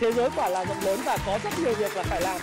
[0.00, 2.40] thế giới quả là rộng lớn và có rất nhiều việc là phải làm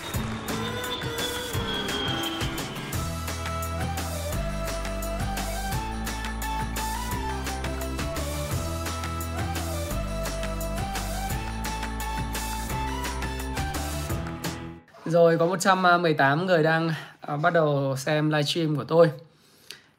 [15.04, 16.90] Rồi có 118 người đang
[17.32, 19.10] uh, bắt đầu xem livestream của tôi.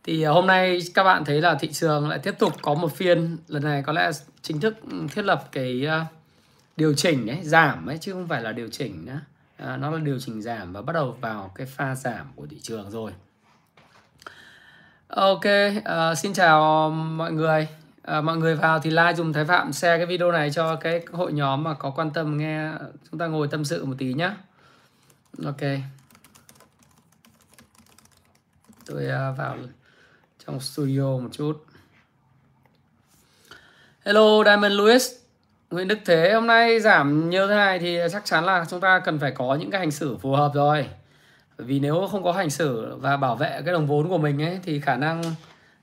[0.03, 2.95] Thì uh, hôm nay các bạn thấy là thị trường lại tiếp tục có một
[2.95, 4.11] phiên lần này có lẽ
[4.41, 6.16] chính thức ừ, thiết lập cái uh,
[6.77, 9.19] điều chỉnh ấy, giảm ấy chứ không phải là điều chỉnh nữa.
[9.57, 12.57] À, nó là điều chỉnh giảm và bắt đầu vào cái pha giảm của thị
[12.61, 13.11] trường rồi.
[15.07, 15.45] Ok,
[15.77, 17.67] uh, xin chào mọi người.
[18.07, 21.05] À, mọi người vào thì like dùng Thái Phạm share cái video này cho cái
[21.11, 22.71] hội nhóm mà có quan tâm nghe
[23.11, 24.37] chúng ta ngồi tâm sự một tí nhá
[25.45, 25.61] ok
[28.85, 29.57] tôi uh, vào
[30.45, 31.65] trong studio một chút
[34.05, 35.11] hello Diamond Louis
[35.69, 38.99] Nguyễn Đức Thế, hôm nay giảm như thế này thì chắc chắn là chúng ta
[38.99, 40.89] cần phải có những cái hành xử phù hợp rồi.
[41.57, 44.59] Vì nếu không có hành xử và bảo vệ cái đồng vốn của mình ấy,
[44.63, 45.23] thì khả năng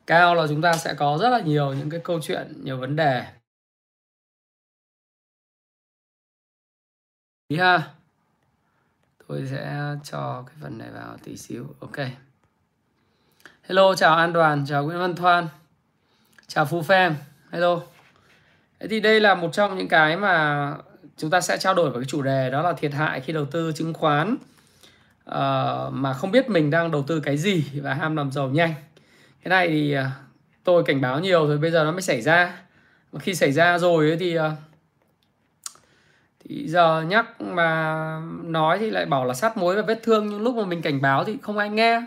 [0.07, 2.97] cao là chúng ta sẽ có rất là nhiều những cái câu chuyện, nhiều vấn
[2.97, 3.27] đề.
[7.49, 7.83] Ý ha?
[9.29, 11.67] Tôi sẽ cho cái phần này vào tí xíu.
[11.81, 11.97] Ok.
[13.63, 15.49] Hello, chào an đoàn, chào nguyễn văn thoan,
[16.47, 17.15] chào Phu phem.
[17.51, 17.81] Hello
[18.85, 20.73] thế thì đây là một trong những cái mà
[21.17, 23.45] chúng ta sẽ trao đổi với cái chủ đề đó là thiệt hại khi đầu
[23.45, 24.37] tư chứng khoán.
[25.31, 28.75] Uh, mà không biết mình đang đầu tư cái gì và ham làm giàu nhanh.
[29.43, 30.05] Cái này thì uh,
[30.65, 32.59] tôi cảnh báo nhiều rồi bây giờ nó mới xảy ra.
[33.13, 34.43] Mà khi xảy ra rồi thì uh,
[36.45, 40.29] thì giờ nhắc mà nói thì lại bảo là sát muối và vết thương.
[40.29, 42.03] Nhưng lúc mà mình cảnh báo thì không ai nghe.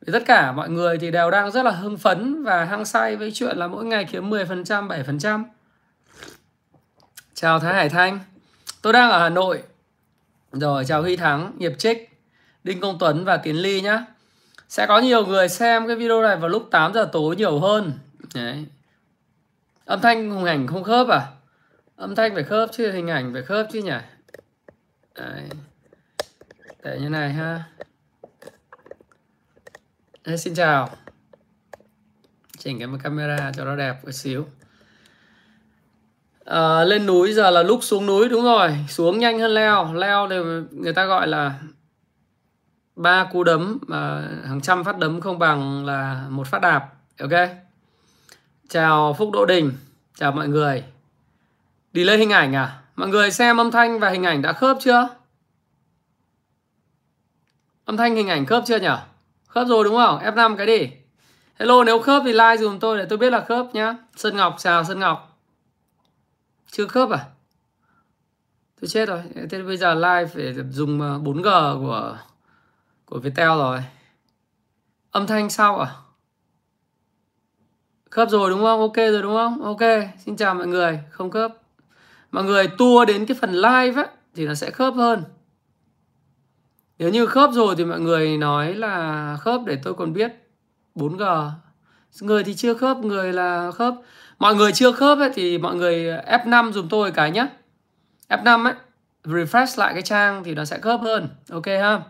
[0.00, 3.16] Vì tất cả mọi người thì đều đang rất là hưng phấn và hăng say
[3.16, 5.44] với chuyện là mỗi ngày kiếm 10%, 7%.
[7.40, 8.20] Chào Thái Hải Thanh.
[8.82, 9.62] Tôi đang ở Hà Nội.
[10.52, 12.10] Rồi, chào Huy Thắng, Hiệp Trích,
[12.64, 14.04] Đinh Công Tuấn và Tiến Ly nhá.
[14.68, 17.92] Sẽ có nhiều người xem cái video này vào lúc 8 giờ tối nhiều hơn.
[18.34, 18.66] Đấy.
[19.84, 21.26] Âm thanh hình ảnh không khớp à?
[21.96, 23.98] âm thanh phải khớp chứ hình ảnh phải khớp chứ nhỉ
[25.14, 25.48] Đấy.
[26.82, 27.64] để như này ha
[30.24, 30.88] Đấy, xin chào
[32.58, 34.46] chỉnh cái camera cho nó đẹp một xíu
[36.44, 40.28] à, lên núi giờ là lúc xuống núi đúng rồi xuống nhanh hơn leo leo
[40.30, 40.36] thì
[40.70, 41.54] người ta gọi là
[42.96, 46.88] ba cú đấm mà hàng trăm phát đấm không bằng là một phát đạp
[47.20, 47.48] ok
[48.68, 49.72] chào phúc đỗ đình
[50.14, 50.84] chào mọi người
[51.92, 52.80] đi lấy hình ảnh à?
[52.96, 55.08] Mọi người xem âm thanh và hình ảnh đã khớp chưa?
[57.84, 58.88] Âm thanh hình ảnh khớp chưa nhỉ?
[59.46, 60.18] Khớp rồi đúng không?
[60.18, 60.90] F5 cái đi.
[61.58, 63.96] Hello nếu khớp thì like dùm tôi để tôi biết là khớp nhá.
[64.16, 65.29] Sơn Ngọc chào Sơn Ngọc.
[66.70, 67.24] Chưa khớp à?
[68.80, 69.22] Tôi chết rồi.
[69.50, 72.18] Thế bây giờ live phải dùng ờ, 4G của
[73.04, 73.78] của Viettel rồi.
[75.10, 75.94] Âm thanh sao à?
[78.10, 78.80] Khớp rồi đúng không?
[78.80, 79.62] Ok rồi đúng không?
[79.62, 79.80] Ok.
[80.18, 81.00] Xin chào mọi người.
[81.10, 81.52] Không khớp
[82.30, 85.24] mọi người tua đến cái phần live á, thì nó sẽ khớp hơn
[86.98, 90.32] nếu như khớp rồi thì mọi người nói là khớp để tôi còn biết
[90.94, 91.50] 4G
[92.20, 93.94] người thì chưa khớp, người là khớp
[94.40, 97.46] mọi người chưa khớp ấy, thì mọi người ờ, F5 dùm tôi cái nhé
[98.28, 98.74] F5 ấy
[99.24, 101.28] refresh lại cái trang thì nó sẽ khớp hơn.
[101.50, 102.00] Ok ha?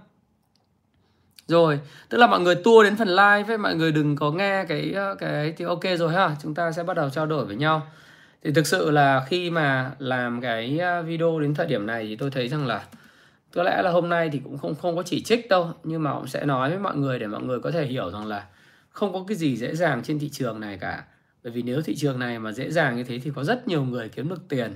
[1.47, 4.65] Rồi tức là mọi người tua đến phần live ấy mọi người đừng có nghe
[4.65, 6.37] cái ờ, cái thì ok rồi ha?
[6.43, 7.87] Chúng ta sẽ bắt đầu trao đổi với nhau.
[8.45, 12.17] Thì thực sự là khi mà làm cái ờ, video đến thời điểm này thì
[12.17, 12.85] tôi thấy rằng là
[13.55, 16.15] có lẽ là hôm nay thì cũng không không có chỉ trích đâu nhưng mà
[16.15, 18.47] cũng sẽ nói với mọi người để mọi người có thể hiểu rằng là
[18.91, 21.05] không có cái gì dễ dàng trên thị trường này cả
[21.45, 23.85] bởi vì nếu thị trường này mà dễ dàng như thế thì có rất nhiều
[23.85, 24.73] người kiếm được tiền.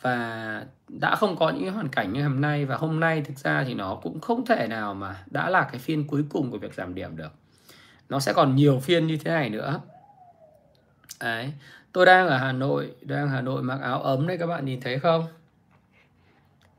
[0.00, 3.64] Và đã không có những hoàn cảnh như hôm nay, và hôm nay thực ra
[3.64, 6.74] thì nó cũng không thể nào mà đã là cái phiên cuối cùng của việc
[6.74, 7.32] giảm điểm được.
[8.08, 9.80] Nó sẽ còn nhiều phiên như thế này nữa.
[11.20, 11.52] Đấy.
[11.92, 14.80] Tôi đang ở Hà Nội, đang Hà Nội mặc áo ấm đấy, các bạn nhìn
[14.80, 15.26] thấy không?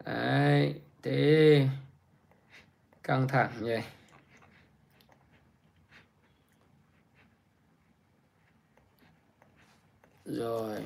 [0.06, 0.74] Đấy,
[1.04, 1.68] thế
[3.04, 3.78] căng thẳng nhỉ?
[10.30, 10.86] Rồi.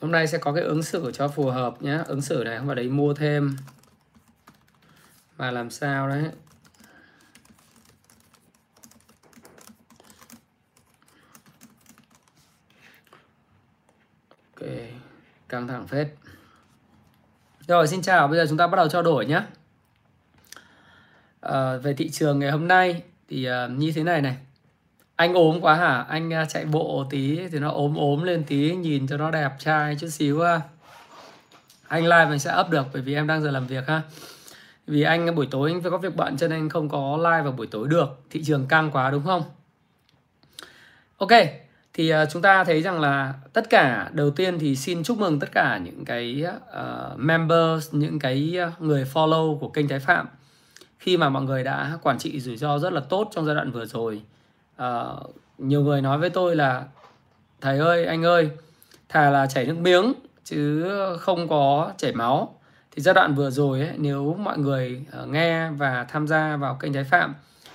[0.00, 1.98] Hôm nay sẽ có cái ứng xử cho phù hợp nhé.
[2.06, 3.56] Ứng xử này không phải đấy mua thêm.
[5.38, 6.24] Mà làm sao đấy?
[15.48, 16.08] Căng thẳng phết.
[17.68, 18.28] Rồi xin chào.
[18.28, 19.42] Bây giờ chúng ta bắt đầu trao đổi nhé.
[21.40, 24.36] À, về thị trường ngày hôm nay thì uh, như thế này này.
[25.16, 26.04] Anh ốm quá hả?
[26.08, 29.50] Anh uh, chạy bộ tí thì nó ốm ốm lên tí nhìn cho nó đẹp
[29.58, 30.62] trai chút xíu uh.
[31.88, 34.02] anh live mình sẽ up được bởi vì em đang giờ làm việc ha.
[34.86, 37.52] Vì anh buổi tối anh phải có việc bận cho nên không có live vào
[37.52, 38.20] buổi tối được.
[38.30, 39.42] Thị trường căng quá đúng không?
[41.16, 41.32] Ok
[41.94, 45.40] thì uh, chúng ta thấy rằng là tất cả đầu tiên thì xin chúc mừng
[45.40, 46.44] tất cả những cái
[46.78, 50.26] uh, members những cái người follow của kênh Thái Phạm
[51.00, 53.70] khi mà mọi người đã quản trị rủi ro rất là tốt trong giai đoạn
[53.72, 54.22] vừa rồi
[54.76, 55.04] à,
[55.58, 56.84] nhiều người nói với tôi là
[57.60, 58.50] thầy ơi anh ơi
[59.08, 60.12] thà là chảy nước miếng
[60.44, 60.84] chứ
[61.20, 62.54] không có chảy máu.
[62.90, 66.74] Thì giai đoạn vừa rồi ấy, nếu mọi người ờ, nghe và tham gia vào
[66.74, 67.34] kênh trái Phạm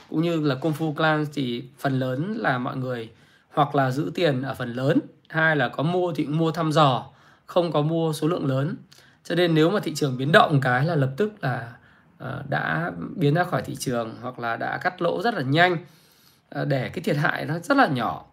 [0.10, 3.10] cũng như là Kung Fu Clan thì phần lớn là mọi người
[3.54, 5.00] hoặc là giữ tiền ở phần lớn
[5.30, 7.06] hai là có mua thì cũng mua thăm dò
[7.46, 8.76] không có mua số lượng lớn.
[9.24, 11.74] Cho nên nếu mà thị trường biến động cái là lập tức là
[12.18, 15.78] Ờ, đã biến ra khỏi thị trường hoặc là đã cắt lỗ rất là nhanh.
[16.50, 18.26] Ờ, để cái thiệt hại nó rất là nhỏ.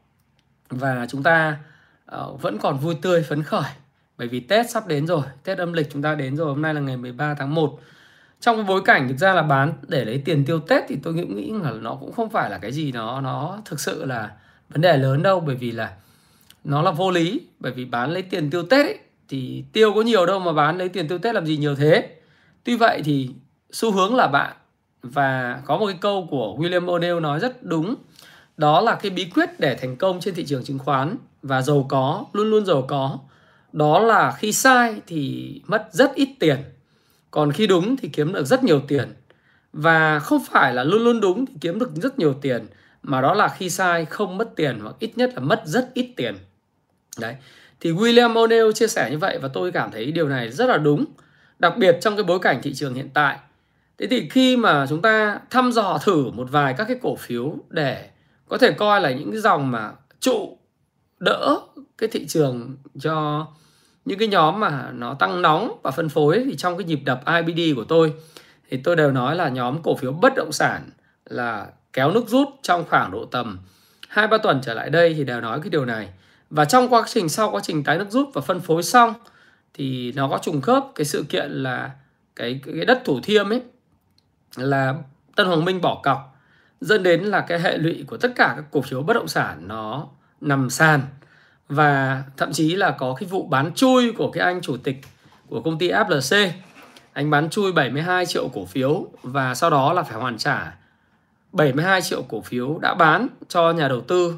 [0.71, 1.59] Và chúng ta
[2.07, 3.71] ờ, vẫn còn vui tươi phấn khởi.
[4.19, 6.75] Bởi vì Tết sắp đến rồi Tết âm lịch chúng ta đến rồi hôm nay
[6.75, 7.81] là ngày 13 tháng 1
[8.41, 11.15] trong cái bối cảnh thực ra là bán để lấy tiền tiêu Tết thì tôi
[11.15, 14.31] nghĩ, nghĩ là nó cũng không phải là cái gì nó nó thực sự là
[14.69, 15.41] vấn đề lớn đâu.
[15.41, 15.93] Bởi vì là
[16.65, 17.41] nó là vô lý.
[17.61, 20.79] Bởi vì bán lấy tiền tiêu Tết ấy, thì tiêu có nhiều đâu mà bán
[20.79, 22.17] lấy tiền tiêu Tết làm gì nhiều thế.
[22.65, 23.31] Tuy vậy thì
[23.73, 24.53] xu hướng là bạn,
[25.03, 27.95] và có một cái câu của William O'Neill nói rất đúng,
[28.57, 31.87] đó là cái bí quyết để thành công trên thị trường chứng khoán, và giàu
[31.89, 33.19] có, luôn luôn giàu có,
[33.73, 36.59] đó là khi sai thì mất rất ít tiền,
[37.31, 39.13] còn khi đúng thì kiếm được rất nhiều tiền,
[39.73, 42.67] và không phải là luôn luôn đúng thì kiếm được rất nhiều tiền,
[43.03, 46.13] mà đó là khi sai không mất tiền hoặc ít nhất là mất rất ít
[46.17, 46.35] tiền.
[47.19, 47.35] Đấy,
[47.81, 50.77] thì William O'Neill chia sẻ như vậy và tôi cảm thấy điều này rất là
[50.77, 51.05] đúng,
[51.59, 53.39] đặc biệt trong cái bối cảnh thị trường hiện tại
[53.99, 57.57] thế thì khi mà chúng ta thăm dò thử một vài các cái cổ phiếu
[57.69, 58.09] để
[58.49, 60.59] có thể coi là những cái dòng mà trụ
[61.19, 61.59] đỡ
[61.99, 63.47] cái thị trường cho
[64.05, 67.23] những cái nhóm mà nó tăng nóng và phân phối thì trong cái nhịp đập
[67.47, 68.13] IBD của tôi,
[68.71, 70.91] thì tôi đều nói là nhóm cổ phiếu bất động sản
[71.25, 73.59] là kéo nước rút trong khoảng độ tầm
[74.09, 76.09] hai ba tuần trở lại đây thì đều nói cái điều này.
[76.51, 79.15] Và trong quá trình, sau quá trình tái nước rút và phân phối xong
[79.75, 81.91] thì nó có trùng khớp cái sự kiện là
[82.37, 83.63] cái cái đất thủ thiêm ấy
[84.57, 84.95] là
[85.37, 86.37] Tân Hoàng Minh bỏ cọc
[86.81, 89.69] dẫn đến là cái hệ lụy của tất cả các cổ phiếu bất động sản
[89.69, 90.07] nó
[90.41, 91.01] nằm sàn
[91.69, 95.01] và thậm chí là có cái vụ bán chui của cái anh chủ tịch
[95.49, 96.51] của công ty FLC
[97.13, 100.75] anh bán chui 72 triệu cổ phiếu và sau đó là phải hoàn trả
[101.53, 104.35] 72 triệu cổ phiếu đã bán cho nhà đầu tư.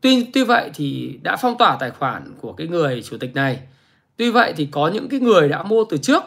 [0.00, 3.60] Tuy tuy vậy thì đã phong tỏa tài khoản của cái người chủ tịch này.
[4.16, 6.22] Tuy vậy thì có những cái người đã mua từ trước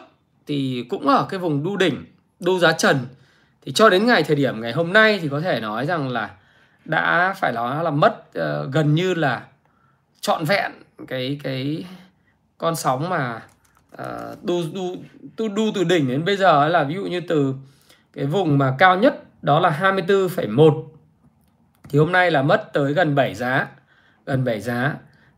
[0.46, 2.04] thì cũng ở cái vùng đu đỉnh,
[2.40, 2.98] đu giá trần.
[3.62, 6.30] Thì cho đến ngày thời điểm ngày hôm nay thì có thể nói rằng là
[6.84, 9.42] đã phải nói là mất uh, gần như là
[10.20, 10.72] trọn vẹn
[11.08, 11.84] cái cái
[12.58, 13.42] con sóng mà
[14.02, 14.96] uh, đu đu
[15.36, 17.54] đu đu từ đỉnh đến bây giờ là ví dụ như từ
[18.12, 20.84] cái vùng mà cao nhất đó là 24,1
[21.88, 23.66] thì hôm nay là mất tới gần 7 giá
[24.28, 24.94] gần 7 giá.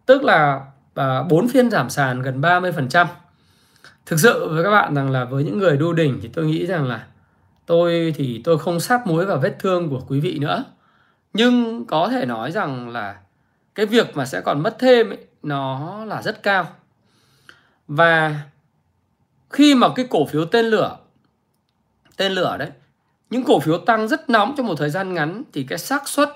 [0.06, 0.60] Tức là
[0.94, 3.06] ờ, bốn 4 phiên giảm sàn gần 30%
[4.10, 6.66] thực sự với các bạn rằng là với những người đu đỉnh thì tôi nghĩ
[6.66, 7.06] rằng là
[7.66, 10.64] tôi thì tôi không sát muối vào vết thương của quý vị nữa.
[11.32, 13.18] Nhưng có thể nói rằng là
[13.74, 16.68] cái việc mà sẽ còn mất thêm ấy, nó là rất cao.
[17.88, 18.40] Và
[19.50, 20.96] khi mà cái cổ phiếu tên lửa
[22.16, 22.70] tên lửa đấy
[23.30, 26.28] những cổ phiếu tăng rất nóng trong một thời gian ngắn thì cái xác suất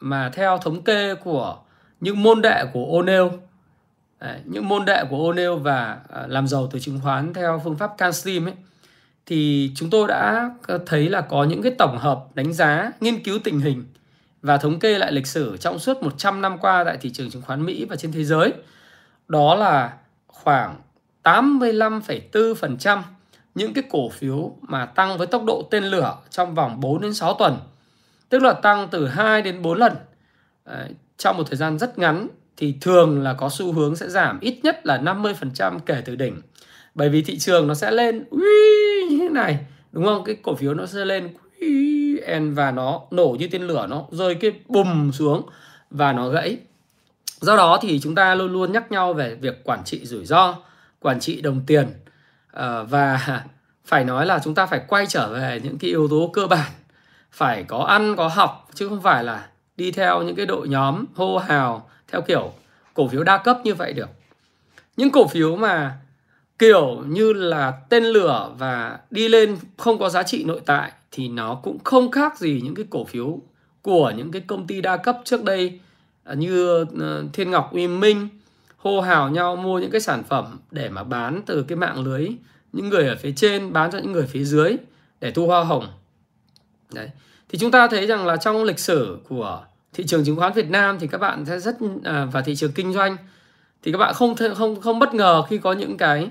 [0.00, 1.58] mà theo thống kê của
[2.00, 3.30] những môn đệ của O'Neill
[4.44, 7.90] những môn đệ của O'Neill và à, làm giàu từ chứng khoán theo phương pháp
[7.98, 8.54] CanSlim ấy
[9.26, 13.22] thì chúng tôi đã ờ, thấy là có những cái tổng hợp đánh giá, nghiên
[13.22, 13.84] cứu tình hình
[14.42, 17.42] và thống kê lại lịch sử trong suốt 100 năm qua tại thị trường chứng
[17.42, 18.52] khoán Mỹ và trên thế giới.
[19.28, 19.92] Đó là
[20.26, 20.76] khoảng
[21.22, 23.02] 85,4%
[23.54, 27.14] những cái cổ phiếu mà tăng với tốc độ tên lửa trong vòng 4 đến
[27.14, 27.58] 6 tuần.
[28.28, 29.92] Tức là tăng từ 2 đến 4 lần
[30.64, 32.28] ờ, trong một thời gian rất ngắn
[32.60, 36.40] thì thường là có xu hướng sẽ giảm ít nhất là 50% kể từ đỉnh.
[36.94, 39.58] Bởi vì thị trường nó sẽ lên uy, như thế này,
[39.92, 40.24] đúng không?
[40.24, 41.28] Cái cổ phiếu nó sẽ lên
[42.54, 45.42] và nó nổ như tên lửa nó rơi cái bùm xuống
[45.90, 46.58] và nó gãy.
[47.40, 50.56] Do đó thì chúng ta luôn luôn nhắc nhau về việc quản trị rủi ro,
[51.00, 51.86] quản trị đồng tiền
[52.52, 53.20] ờ, và
[53.84, 56.70] phải nói là chúng ta phải quay trở về những cái yếu tố cơ bản
[57.32, 61.04] phải có ăn có học chứ không phải là đi theo những cái đội nhóm
[61.14, 62.52] hô hào theo kiểu
[62.94, 64.08] cổ phiếu đa cấp như vậy được.
[64.96, 65.98] Những cổ phiếu mà
[66.58, 71.28] kiểu như là tên lửa và đi lên không có giá trị nội tại thì
[71.28, 73.38] nó cũng không khác gì những cái cổ phiếu
[73.82, 75.80] của những cái công ty đa cấp trước đây
[76.24, 78.28] à, như ờ, Thiên Ngọc, Uy Minh,
[78.76, 82.28] hô hào nhau mua những cái sản phẩm để mà bán từ cái mạng lưới
[82.72, 84.76] những người ở phía trên, bán cho những người phía dưới
[85.20, 85.88] để thu hoa hồng.
[86.92, 87.10] Đấy.
[87.48, 90.70] Thì chúng ta thấy rằng là trong lịch sử của thị trường chứng khoán Việt
[90.70, 93.16] Nam thì các bạn sẽ rất à, và thị trường kinh doanh
[93.82, 96.30] thì các bạn không không không bất ngờ khi có những cái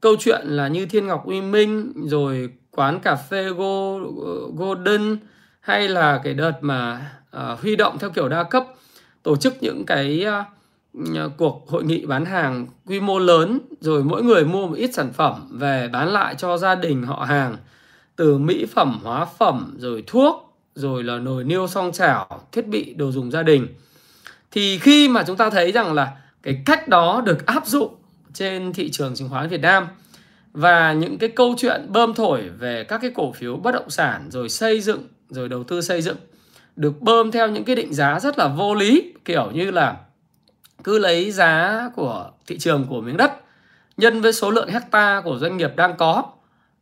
[0.00, 3.94] câu chuyện là như Thiên Ngọc Uy Minh rồi quán cà phê Go,
[4.24, 5.16] ờ, Golden
[5.60, 8.66] hay là cái đợt mà uh, huy động theo kiểu đa cấp
[9.22, 14.22] tổ chức những cái uh, cuộc hội nghị bán hàng quy mô lớn rồi mỗi
[14.22, 17.56] người mua một ít sản phẩm về bán lại cho gia đình họ hàng
[18.16, 22.94] từ mỹ phẩm hóa phẩm rồi thuốc rồi là nồi niêu song chảo, thiết bị
[22.94, 23.66] đồ dùng gia đình.
[24.50, 26.12] Thì khi mà chúng ta thấy rằng là
[26.42, 27.94] cái cách đó được áp dụng
[28.34, 29.86] trên thị trường chứng khoán Việt Nam
[30.52, 34.28] và những cái câu chuyện bơm thổi về các cái cổ phiếu bất động sản
[34.30, 36.16] rồi xây dựng, rồi đầu tư xây dựng
[36.76, 39.96] được bơm theo những cái định giá rất là vô lý, kiểu như là
[40.84, 43.32] cứ lấy giá của thị trường của miếng đất
[43.96, 46.24] nhân với số lượng hecta của doanh nghiệp đang có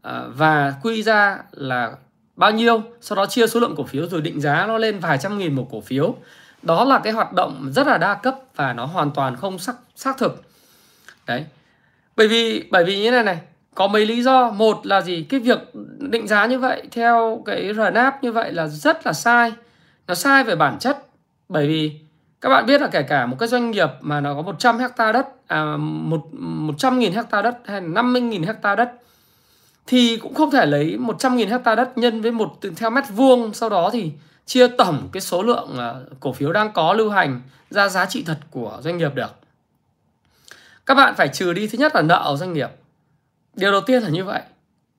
[0.03, 1.93] à, và quy ra là
[2.41, 2.83] bao nhiêu?
[3.01, 5.55] Sau đó chia số lượng cổ phiếu rồi định giá nó lên vài trăm nghìn
[5.55, 6.15] một cổ phiếu.
[6.63, 9.77] Đó là cái hoạt động rất là đa cấp và nó hoàn toàn không xác
[9.97, 10.43] xác thực.
[11.27, 11.45] Đấy.
[12.17, 13.39] Bởi vì bởi vì như này này
[13.75, 14.51] có mấy lý do.
[14.51, 15.23] Một là gì?
[15.23, 15.59] Cái việc
[15.99, 19.53] định giá như vậy theo cái RNAP như vậy là rất là sai.
[20.07, 21.07] Nó sai về bản chất.
[21.49, 22.01] Bởi vì
[22.41, 25.13] các bạn biết là kể cả một cái doanh nghiệp mà nó có 100 hecta
[25.13, 28.93] đất à, một 100 nghìn hecta đất hay 50 nghìn hecta đất
[29.91, 33.55] thì cũng không thể lấy 100 nghìn hecta đất nhân với một theo mét vuông,
[33.55, 34.13] sau đó thì
[34.47, 38.23] chia tổng cái số lượng à, cổ phiếu đang có lưu hành ra giá trị
[38.27, 39.31] thật của doanh nghiệp được.
[40.87, 42.69] Các bạn phải trừ đi, thứ nhất là nợ ở doanh nghiệp.
[43.55, 44.43] Điều đầu tiên là như vậy.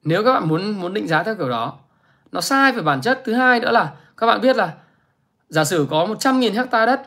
[0.04, 1.74] Nếu các bạn muốn muốn định giá theo kiểu đó,
[2.32, 3.22] nó sai về bản chất.
[3.26, 4.74] Thứ hai nữa là các bạn biết là
[5.50, 7.02] giả sử có 100.000 hecta đất,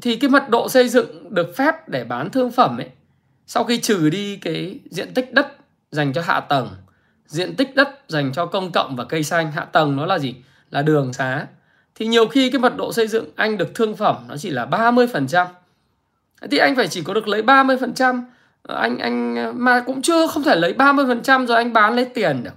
[0.00, 2.90] thì cái mật độ xây dựng được phép để bán thương phẩm ấy,
[3.46, 5.56] sau khi trừ đi cái diện tích đất
[5.90, 6.68] dành cho hạ tầng
[7.26, 10.34] diện tích đất dành cho công cộng và cây xanh hạ tầng nó là gì?
[10.70, 11.46] Là đường xá.
[11.94, 14.66] Thì nhiều khi cái mật độ xây dựng anh được thương phẩm nó chỉ là
[14.66, 15.46] 30%
[16.50, 18.22] thì anh phải chỉ có được lấy 30%
[18.62, 22.54] anh anh, mà cũng chưa, không thể lấy 30% rồi anh bán lấy tiền được.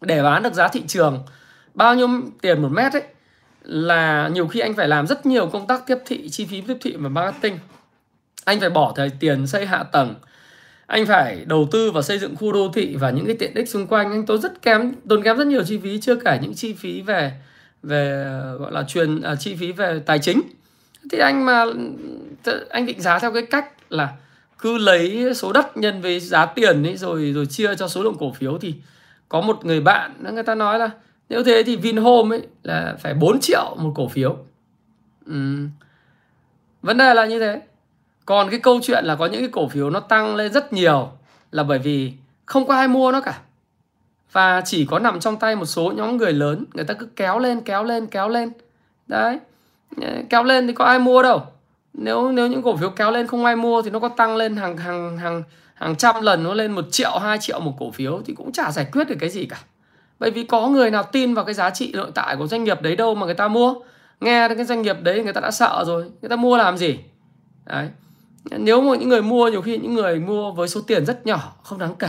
[0.00, 1.24] Để bán được giá thị trường,
[1.74, 2.08] bao nhiêu
[2.40, 3.02] tiền một mét ấy,
[3.62, 6.76] là nhiều khi anh phải làm rất nhiều công tác tiếp thị, chi phí tiếp
[6.80, 7.58] thị và marketing.
[8.44, 10.14] Anh phải bỏ thời tiền xây hạ tầng
[10.86, 13.68] anh phải đầu tư vào xây dựng khu đô thị và những cái tiện ích
[13.68, 14.10] xung quanh.
[14.10, 17.00] Anh tốn rất kém tốn kém rất nhiều chi phí chưa kể những chi phí
[17.00, 17.32] về
[17.82, 18.26] về
[18.58, 20.42] gọi là truyền à, chi phí về tài chính.
[21.10, 21.64] Thì anh mà
[22.70, 24.12] anh định giá theo cái cách là
[24.58, 28.16] cứ lấy số đất nhân với giá tiền ấy rồi rồi chia cho số lượng
[28.18, 28.74] cổ phiếu thì
[29.28, 30.90] có một người bạn người ta nói là
[31.28, 34.36] nếu thế thì Vinhome ấy là phải 4 triệu một cổ phiếu.
[35.26, 35.66] Ừ.
[36.82, 37.60] vấn đề là như thế
[38.24, 41.08] còn cái câu chuyện là có những cái cổ phiếu nó tăng lên rất nhiều
[41.50, 42.12] là bởi vì
[42.46, 43.38] không có ai mua nó cả.
[44.32, 47.38] Và chỉ có nằm trong tay một số nhóm người lớn, người ta cứ kéo
[47.38, 48.52] lên kéo lên kéo lên.
[49.06, 49.38] Đấy.
[50.02, 51.42] Ờ, kéo lên thì có ai mua đâu.
[51.92, 54.56] Nếu nếu những cổ phiếu kéo lên không ai mua thì nó có tăng lên
[54.56, 55.42] hàng hàng hàng
[55.74, 58.70] hàng trăm lần, nó lên một triệu, hai triệu một cổ phiếu thì cũng chả
[58.70, 59.58] giải quyết được cái gì cả.
[60.18, 62.82] Bởi vì có người nào tin vào cái giá trị nội tại của doanh nghiệp
[62.82, 63.74] đấy đâu mà người ta mua.
[64.20, 66.78] Nghe đến cái doanh nghiệp đấy người ta đã sợ rồi, người ta mua làm
[66.78, 66.98] gì?
[67.64, 67.88] Đấy
[68.50, 71.56] nếu mà những người mua nhiều khi những người mua với số tiền rất nhỏ
[71.62, 72.08] không đáng kể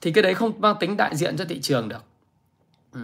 [0.00, 2.04] thì cái đấy không mang tính đại diện cho thị trường được
[2.92, 3.00] ừ.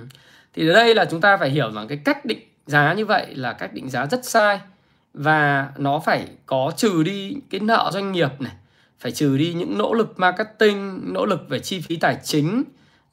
[0.54, 3.34] thì ở đây là chúng ta phải hiểu rằng cái cách định giá như vậy
[3.34, 4.60] là cách định giá rất sai
[5.14, 8.52] và nó phải có trừ đi cái nợ doanh nghiệp này
[8.98, 12.64] phải trừ đi những nỗ lực marketing nỗ lực về chi phí tài chính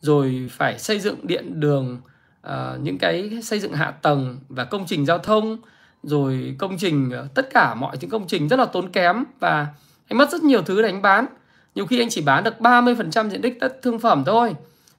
[0.02, 2.02] rồi phải xây dựng điện đường
[2.48, 2.52] uh,
[2.82, 5.58] những cái xây dựng hạ tầng và công trình giao thông
[6.04, 9.68] rồi công trình ờ, tất cả mọi những công trình rất là tốn kém và
[10.08, 11.26] anh mất rất nhiều thứ để anh bán.
[11.76, 14.56] Nhiều khi anh chỉ bán được 30% diện tích đất thương phẩm thôi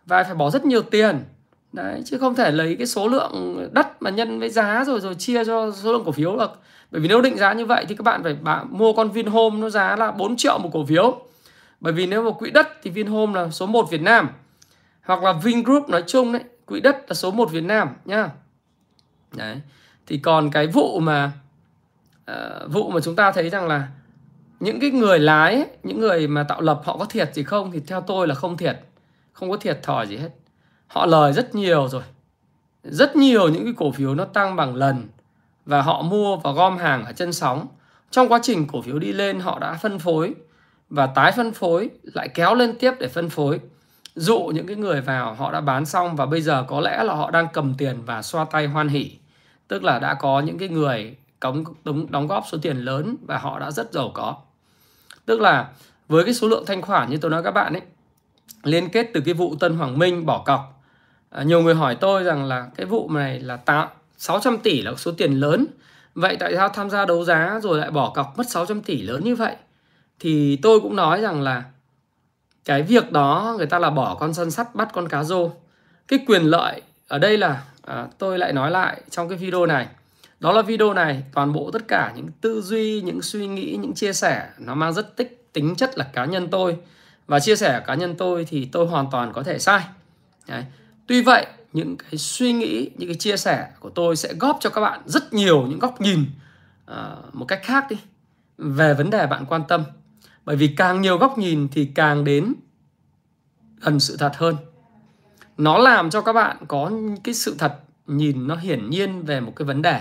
[0.06, 1.24] và phải bỏ rất nhiều tiền.
[1.72, 5.14] Đấy, chứ không thể lấy cái số lượng đất mà nhân với giá rồi rồi
[5.14, 6.60] chia cho số lượng cổ phiếu được.
[6.90, 9.58] Bởi vì nếu định giá như vậy thì các bạn phải bạn mua con Vinhome
[9.58, 11.20] nó giá là 4 triệu một cổ phiếu.
[11.80, 14.28] Bởi vì nếu mà quỹ đất thì Vinhome là số 1 Việt Nam.
[15.02, 18.28] Hoặc là Vingroup nói chung đấy, quỹ đất là số 1 Việt Nam nhá
[19.36, 19.60] đấy
[20.06, 21.32] thì còn cái vụ mà
[22.30, 23.88] uh, vụ mà chúng ta thấy rằng là
[24.60, 27.72] những cái người lái ấy, những người mà tạo lập họ có thiệt gì không
[27.72, 28.80] thì theo tôi là không thiệt.
[29.32, 30.30] Không có thiệt thòi gì hết.
[30.86, 32.02] Họ lời rất nhiều rồi.
[32.82, 35.08] Rất nhiều những cái cổ phiếu nó tăng bằng lần
[35.66, 37.66] và họ mua và gom hàng ở chân sóng.
[38.10, 40.34] Trong quá trình cổ phiếu đi lên họ đã phân phối
[40.90, 43.60] và tái phân phối lại kéo lên tiếp để phân phối.
[44.14, 47.14] Dụ những cái người vào họ đã bán xong và bây giờ có lẽ là
[47.14, 49.18] họ đang cầm tiền và xoa tay hoan hỉ
[49.68, 53.38] tức là đã có những cái người đóng đóng đóng góp số tiền lớn và
[53.38, 54.36] họ đã rất giàu có.
[55.26, 55.68] Tức là
[56.08, 57.82] với cái số lượng thanh khoản như tôi nói các bạn ấy
[58.62, 60.84] liên kết từ cái vụ Tân Hoàng Minh bỏ cọc.
[61.30, 64.94] À, nhiều người hỏi tôi rằng là cái vụ này là tạo 600 tỷ là
[64.94, 65.66] số tiền lớn.
[66.14, 69.24] Vậy tại sao tham gia đấu giá rồi lại bỏ cọc mất 600 tỷ lớn
[69.24, 69.56] như vậy?
[70.20, 71.64] Thì tôi cũng nói rằng là
[72.64, 75.50] cái việc đó người ta là bỏ con sân sắt bắt con cá rô.
[76.08, 79.86] Cái quyền lợi ở đây là à, tôi lại nói lại trong cái video này.
[80.40, 83.94] Đó là video này toàn bộ tất cả những tư duy những suy nghĩ những
[83.94, 86.76] chia sẻ nó mang rất tích tính chất là cá nhân tôi.
[87.26, 89.84] Và chia sẻ cá nhân tôi thì tôi hoàn toàn có thể sai.
[90.48, 90.64] Đấy.
[91.06, 94.70] tuy vậy những cái suy nghĩ những cái chia sẻ của tôi sẽ góp cho
[94.70, 96.24] các bạn rất nhiều những góc nhìn
[96.90, 97.96] uh, một cách khác đi
[98.58, 99.84] về vấn đề bạn quan tâm.
[100.44, 102.54] Bởi vì càng nhiều góc nhìn thì càng đến
[103.80, 104.56] gần sự thật hơn
[105.58, 106.90] nó làm cho các bạn có
[107.24, 107.72] cái sự thật
[108.06, 110.00] nhìn nó hiển nhiên về một cái vấn đề.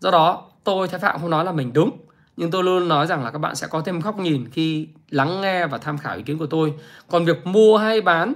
[0.00, 1.98] Do đó, tôi, thái phạm không nói là mình đúng,
[2.36, 5.40] nhưng tôi luôn nói rằng là các bạn sẽ có thêm góc nhìn khi lắng
[5.40, 6.72] nghe và tham khảo ý kiến của tôi.
[7.10, 8.32] Còn việc mua hay bán,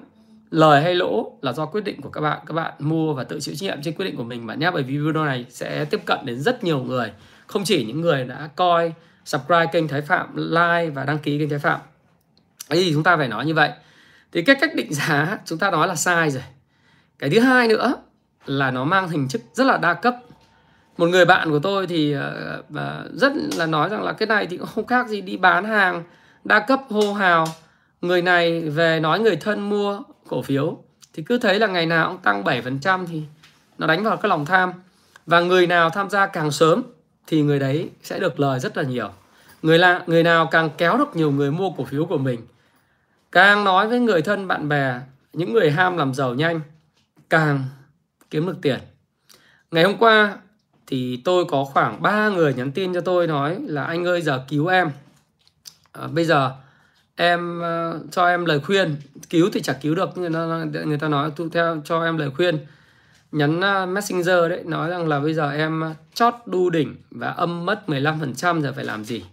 [0.51, 2.39] lời hay lỗ là do quyết định của các bạn.
[2.47, 4.71] Các bạn mua và tự chịu trách nhiệm trên quyết định của mình bạn nhé
[4.75, 7.13] bởi vì video này sẽ tiếp cận đến rất nhiều người.
[7.47, 8.93] Không chỉ những người đã coi,
[9.25, 11.81] subscribe kênh Thái Phạm, like và đăng ký kênh Thái Phạm.
[12.69, 13.71] Ấy thì chúng ta phải nói như vậy
[14.33, 16.43] thì cái cách định giá chúng ta nói là sai rồi.
[17.19, 17.95] Cái thứ hai nữa
[18.47, 20.17] là nó mang hình thức rất là đa cấp.
[20.97, 24.47] Một người bạn của tôi thì ờ, ờ, rất là nói rằng là cái này
[24.47, 26.03] thì cũng không khác gì đi bán hàng,
[26.45, 27.47] đa cấp, hô hào.
[28.01, 30.79] Người này về nói người thân mua cổ phiếu.
[31.15, 33.23] Thì cứ thấy là ngày nào cũng tăng 7% thì
[33.79, 34.73] nó đánh vào cái lòng tham.
[35.27, 36.83] Và người nào tham gia càng sớm
[37.27, 39.09] thì người đấy sẽ được lời rất là nhiều.
[39.63, 42.41] Người là người nào càng kéo được nhiều người mua cổ phiếu của mình
[43.33, 45.01] càng nói với người thân bạn bè
[45.33, 46.61] những người ham làm giàu nhanh
[47.31, 47.65] càng
[48.31, 48.79] kiếm được tiền.
[49.71, 50.39] Ngày hôm qua
[50.87, 54.45] thì tôi có khoảng 3 người nhắn tin cho tôi nói là anh ơi giờ
[54.49, 54.91] cứu em.
[55.93, 56.53] À, bây giờ
[57.17, 58.97] em uh, cho em lời khuyên.
[59.31, 62.31] Cứu thì chả cứu được người ta người ta nói tu theo cho em lời
[62.37, 62.59] khuyên.
[63.33, 67.29] Nhắn uh, messenger đấy nói rằng là bây giờ em ờ, chót đu đỉnh và
[67.29, 69.25] âm mất 15% giờ phải làm gì?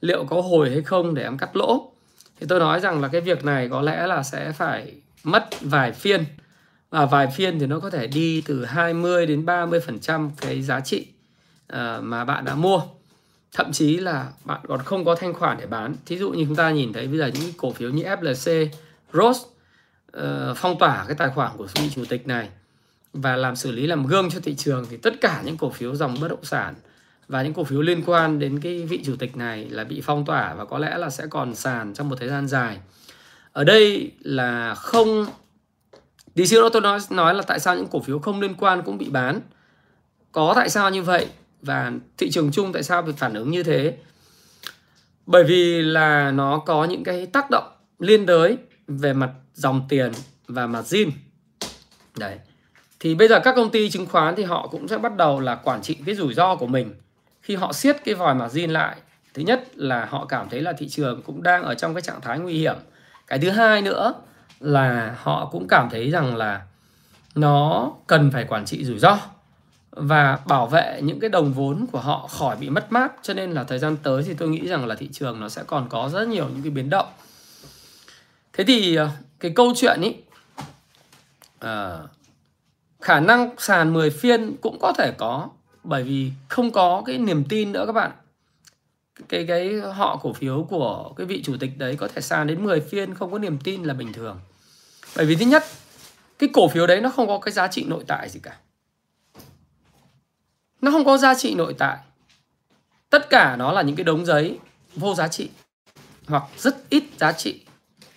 [0.00, 1.92] Liệu có hồi hay không để em cắt lỗ?
[2.40, 4.92] Thì tôi nói rằng là cái việc này có lẽ là sẽ phải
[5.24, 6.24] mất vài phiên.
[6.90, 11.06] Và vài phiên thì nó có thể đi từ 20 đến 30% cái giá trị
[11.72, 12.80] uh, mà bạn đã mua.
[13.52, 15.94] Thậm chí là bạn còn không có thanh khoản để bán.
[16.06, 18.68] Thí dụ như chúng ta nhìn thấy bây giờ những cổ phiếu như FLC,
[19.12, 19.52] Rose uh,
[20.12, 22.48] ờ, phong tỏa cái tài khoản của vị chủ tịch này
[23.12, 25.94] và làm xử lý làm gương cho thị trường thì tất cả những cổ phiếu
[25.94, 26.74] dòng bất động sản
[27.28, 30.24] và những cổ phiếu liên quan đến cái vị chủ tịch này là bị phong
[30.24, 32.78] tỏa và có lẽ là sẽ còn sàn trong một thời gian dài.
[33.52, 35.26] Ở đây là không
[36.36, 38.82] Tí xíu đó tôi nói nói là tại sao những cổ phiếu không liên quan
[38.82, 39.40] cũng bị bán.
[40.32, 41.26] Có tại sao như vậy
[41.62, 43.96] và thị trường chung tại sao bị phản ứng như thế?
[45.26, 47.64] Bởi vì là nó có những cái tác động
[47.98, 50.12] liên đới về mặt dòng tiền
[50.48, 51.10] và mặt zin.
[52.18, 52.38] Đấy.
[53.00, 55.54] Thì bây giờ các công ty chứng khoán thì họ cũng sẽ bắt đầu là
[55.54, 56.94] quản trị cái rủi ro của mình
[57.46, 58.96] khi họ siết cái vòi margin lại.
[59.34, 62.20] Thứ nhất là họ cảm thấy là thị trường cũng đang ở trong cái trạng
[62.20, 62.76] thái nguy hiểm.
[63.26, 64.14] Cái thứ hai nữa
[64.60, 66.62] là họ cũng cảm thấy rằng là
[67.34, 69.18] nó cần phải quản trị rủi ro
[69.90, 73.52] và bảo vệ những cái đồng vốn của họ khỏi bị mất mát cho nên
[73.52, 76.10] là thời gian tới thì tôi nghĩ rằng là thị trường nó sẽ còn có
[76.12, 77.06] rất nhiều những cái biến động
[78.52, 79.08] thế thì ờ,
[79.40, 80.14] cái câu chuyện ý
[81.58, 81.98] à,
[83.00, 85.48] khả năng sàn 10 phiên cũng có thể có
[85.86, 88.10] bởi vì không có cái niềm tin nữa các bạn.
[89.28, 92.64] Cái cái họ cổ phiếu của cái vị chủ tịch đấy có thể sàn đến
[92.64, 94.40] 10 phiên, không có niềm tin là bình thường.
[95.16, 95.64] Bởi vì thứ nhất,
[96.38, 98.56] cái cổ phiếu đấy nó không có cái giá trị nội tại gì cả.
[100.80, 101.96] Nó không có giá trị nội tại.
[103.10, 104.58] Tất cả nó là những cái đống giấy
[104.96, 105.50] vô giá trị
[106.26, 107.60] hoặc rất ít giá trị.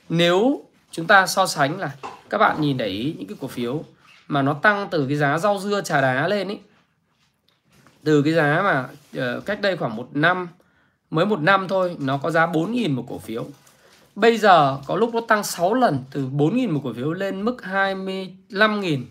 [0.10, 1.92] Nếu chúng ta so sánh là
[2.30, 3.84] các bạn nhìn để ý những cái cổ phiếu
[4.28, 6.58] mà nó tăng từ cái giá rau dưa, trà đá lên ý
[8.04, 8.90] từ cái giá mà
[9.38, 10.48] uh, cách đây khoảng một năm
[11.10, 13.46] mới một năm thôi nó có giá 4.000 một cổ phiếu.
[14.16, 17.58] Bây giờ có lúc nó tăng 6 lần từ 4.000 một cổ phiếu lên mức
[17.64, 19.04] 25.000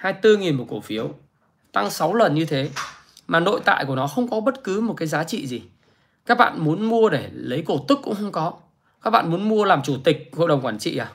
[0.00, 1.14] 24.000 một cổ phiếu.
[1.72, 2.70] Tăng 6 lần như thế
[3.26, 5.62] mà nội tại của nó không có bất cứ một cái giá trị gì.
[6.26, 8.52] Các bạn muốn mua để lấy cổ tức cũng không có.
[9.02, 11.12] Các bạn muốn mua làm chủ tịch hội đồng quản trị à?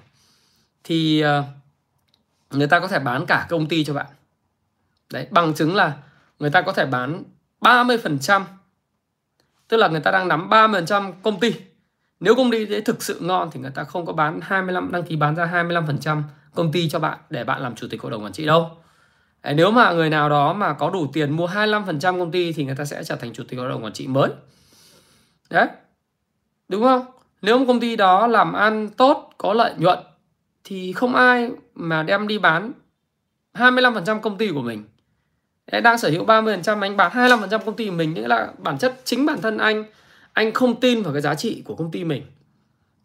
[0.83, 1.45] Thì uh,
[2.51, 4.05] người ta có thể bán cả công ty cho bạn.
[5.13, 5.97] Đấy bằng chứng là
[6.39, 7.23] người ta có thể bán
[7.62, 8.41] 30%
[9.67, 11.54] tức là người ta đang nắm 30% công ty.
[12.19, 15.04] Nếu công ty đấy thực sự ngon thì người ta không có bán 25 đăng
[15.04, 16.21] ký bán ra 25%
[16.54, 18.71] công ty cho bạn để bạn làm chủ tịch hội đồng quản trị đâu.
[19.43, 22.65] Đấy, nếu mà người nào đó mà có đủ tiền mua 25% công ty thì
[22.65, 24.30] người ta sẽ trở thành chủ tịch hội đồng quản trị mới.
[25.50, 25.67] Đấy
[26.67, 27.06] đúng không?
[27.41, 30.00] Nếu một công ty đó làm ăn tốt có lợi nhuận
[30.63, 32.71] thì không ai mà đem đi bán
[33.54, 34.84] 25% công ty của mình.
[35.71, 38.77] Đấy, đang sở hữu 30% anh bán 25% công ty của mình nghĩa là bản
[38.77, 39.84] chất chính bản thân anh
[40.34, 42.23] anh không tin vào cái giá trị của công ty mình.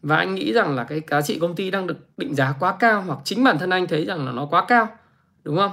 [0.03, 2.77] Và anh nghĩ rằng là cái giá trị công ty đang được định giá quá
[2.79, 4.88] cao hoặc chính bản thân anh thấy rằng là nó quá cao
[5.44, 5.72] đúng không?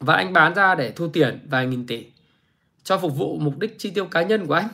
[0.00, 2.06] Và anh bán ra để thu tiền vài nghìn tỷ
[2.84, 4.68] cho phục vụ mục đích chi tiêu cá nhân của anh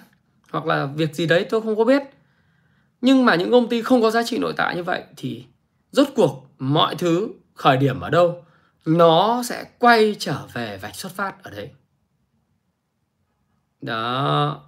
[0.50, 2.02] hoặc là việc gì đấy tôi không có biết.
[3.00, 5.44] Nhưng mà những công ty không có giá trị nội tại như vậy thì
[5.92, 8.44] rốt cuộc mọi thứ khởi điểm ở đâu?
[8.84, 11.70] Nó sẽ quay trở về vạch xuất phát ở đấy.
[13.80, 14.62] Đó.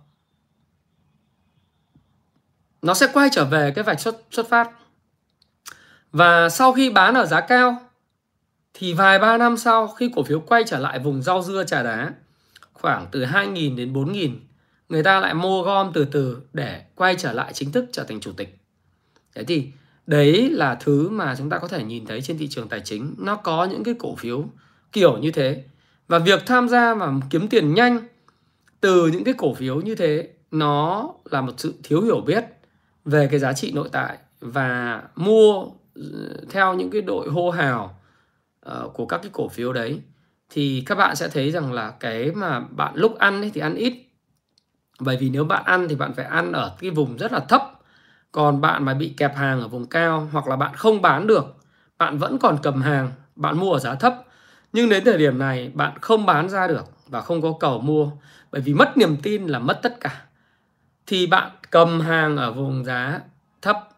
[2.83, 4.71] Nó sẽ quay trở về cái vạch xuất xuất phát.
[6.13, 7.81] Và sau khi bán ở giá cao,
[8.75, 11.83] thì vài ba năm sau, khi cổ phiếu quay trở lại vùng rau dưa trà
[11.83, 12.13] đá,
[12.73, 14.37] khoảng từ 2.000 đến 4.000
[14.89, 18.21] người ta lại mua gom từ từ để quay trở lại chính thức trở thành
[18.21, 18.59] chủ tịch.
[19.35, 19.73] Thế thì
[20.07, 23.15] đấy là thứ mà chúng ta có thể nhìn thấy trên thị trường tài chính.
[23.19, 24.45] Nó có những cái cổ phiếu
[24.93, 25.65] kiểu như thế.
[26.09, 28.09] Và việc tham gia và kiếm tiền nhanh
[28.81, 32.45] từ những cái cổ phiếu như thế nó là một sự thiếu hiểu biết
[33.05, 35.65] về cái giá trị nội tại và mua
[35.95, 36.03] ờ,
[36.51, 37.99] theo những cái đội hô hào
[38.69, 40.01] uh, của các cái cổ phiếu đấy
[40.51, 43.75] thì các bạn sẽ thấy rằng là cái mà bạn lúc ăn ấy thì ăn
[43.75, 43.95] ít.
[45.01, 47.76] Bởi vì nếu bạn ăn thì bạn phải ăn ở cái vùng rất là thấp
[48.37, 51.57] còn bạn mà bị kẹp hàng ở vùng cao hoặc là bạn không bán được,
[51.99, 54.25] bạn vẫn còn cầm hàng, bạn mua ở giá thấp.
[54.73, 58.11] Nhưng đến thời điểm này, bạn không bán ra được và không có cầu mua,
[58.53, 60.23] bởi vì mất niềm tin là mất tất cả.
[61.07, 63.21] Thì bạn cầm hàng ở vùng giá
[63.63, 63.89] thấp.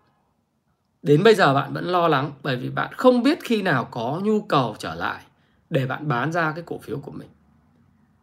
[1.03, 4.21] Đến bây giờ bạn vẫn lo lắng, bởi vì bạn không biết khi nào có
[4.23, 5.23] nhu cầu trở lại
[5.71, 7.29] để bạn bán ra cái cổ phiếu của mình.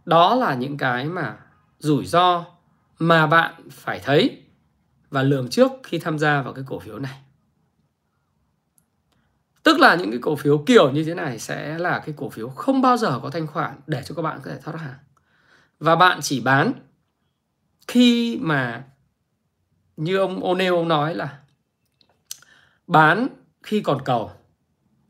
[0.05, 1.35] Đó là những cái mà
[1.79, 2.45] rủi ro
[2.99, 4.44] mà bạn phải thấy
[5.15, 7.21] và lường trước khi tham gia vào cái cổ phiếu này.
[9.63, 12.49] Tức là những cái cổ phiếu kiểu như thế này sẽ là cái cổ phiếu
[12.49, 14.97] không bao giờ có thanh khoản để cho các bạn có thể thoát hàng.
[15.79, 16.73] Và bạn chỉ bán
[17.87, 18.83] khi mà
[19.97, 21.39] như ông O'Neill ông nói là
[22.87, 23.27] bán
[23.63, 24.31] khi còn cầu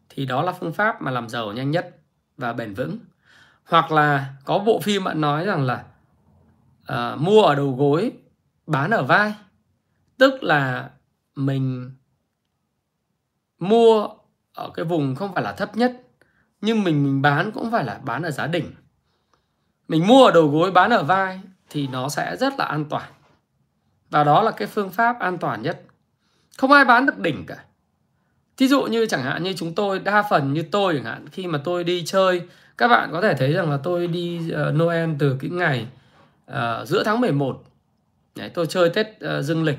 [0.09, 1.97] thì đó là phương pháp mà làm giàu nhanh nhất
[2.37, 2.97] và bền vững.
[3.63, 5.85] Hoặc là có bộ phim bạn nói rằng là
[6.93, 8.11] uh, mua ở đầu gối
[8.67, 9.35] bán ở vai
[10.17, 10.89] tức là
[11.35, 11.91] mình
[13.59, 14.07] mua
[14.53, 16.01] ở cái vùng không phải là thấp nhất
[16.61, 18.71] nhưng mình mình bán cũng phải là bán ở giá đỉnh.
[19.87, 23.11] Mình mua ở đầu gối bán ở vai thì nó sẽ rất là an toàn.
[24.09, 25.81] Và đó là cái phương pháp an toàn nhất.
[26.57, 27.63] Không ai bán được đỉnh cả.
[28.57, 31.47] Thí dụ như chẳng hạn như chúng tôi đa phần như tôi chẳng hạn khi
[31.47, 32.41] mà tôi đi chơi
[32.77, 35.87] các bạn có thể thấy rằng là tôi đi uh, Noel từ cái ngày
[36.51, 37.63] uh, giữa tháng 11
[38.35, 39.77] Đấy, tôi chơi Tết uh, dương lịch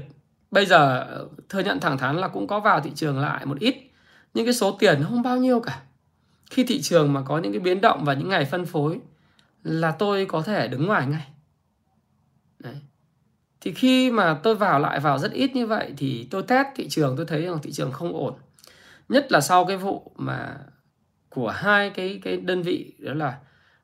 [0.50, 3.58] bây giờ ờ, thừa nhận thẳng thắn là cũng có vào thị trường lại một
[3.60, 3.74] ít
[4.34, 5.82] nhưng cái số tiền không bao nhiêu cả
[6.50, 9.00] khi thị trường mà có những cái biến động và những ngày phân phối
[9.62, 11.28] là tôi có thể đứng ngoài ngay
[12.58, 12.76] Đấy.
[13.60, 16.88] thì khi mà tôi vào lại vào rất ít như vậy thì tôi test thị
[16.88, 18.34] trường, tôi thấy rằng thị trường không ổn
[19.08, 20.56] nhất là sau cái vụ mà
[21.28, 23.38] của hai cái cái đơn vị, đó là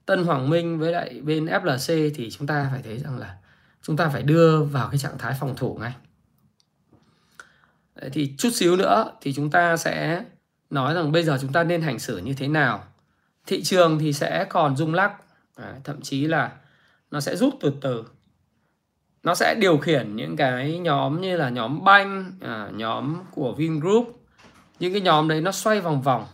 [0.07, 3.37] Tân Hoàng Minh với lại bên FLC thì chúng ta phải thấy rằng là
[3.83, 5.93] chúng ta phải đưa vào cái trạng thái phòng thủ ngay.
[7.95, 10.25] Đấy, thì chút xíu nữa thì chúng ta sẽ
[10.71, 12.85] nói rằng bây giờ chúng ta nên hành xử như thế nào.
[13.47, 15.13] Thị trường thì sẽ còn rung lắc,
[15.57, 16.53] à, thậm chí là
[17.11, 18.05] nó sẽ rút từ từ.
[19.23, 24.23] Nó sẽ điều khiển những cái nhóm như là nhóm banh, à, nhóm của Vingroup,
[24.79, 26.27] những cái nhóm đấy nó xoay vòng vòng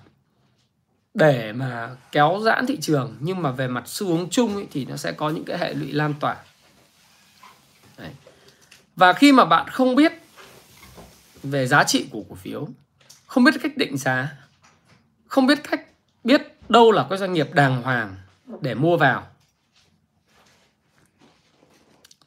[1.14, 4.85] để mà kéo giãn thị trường nhưng mà về mặt xu hướng chung ấy, thì
[4.85, 6.37] nó sẽ có những cái hệ lụy lan tỏa
[7.99, 8.11] đấy.
[8.97, 10.12] và khi mà bạn không biết
[11.42, 12.68] về giá trị của cổ phiếu.
[13.27, 14.33] Không biết cách định giá.
[15.27, 15.81] Không biết cách
[16.24, 18.16] biết đâu là cái doanh nghiệp đàng hoàng
[18.61, 19.27] để mua vào.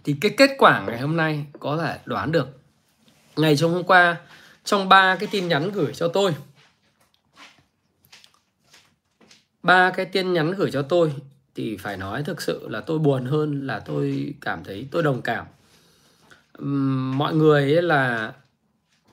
[0.04, 2.60] Thì cái kết quả ngày hôm nay có thể đoán được.
[3.36, 4.18] Ngày trong hôm qua,
[4.64, 6.36] trong ba cái tin nhắn gửi cho tôi,
[9.64, 11.14] ba cái tin nhắn gửi cho tôi
[11.56, 15.22] thì phải nói thực sự là tôi buồn hơn là tôi cảm thấy tôi đồng
[15.22, 15.46] cảm.
[17.18, 18.34] Mọi người ấy là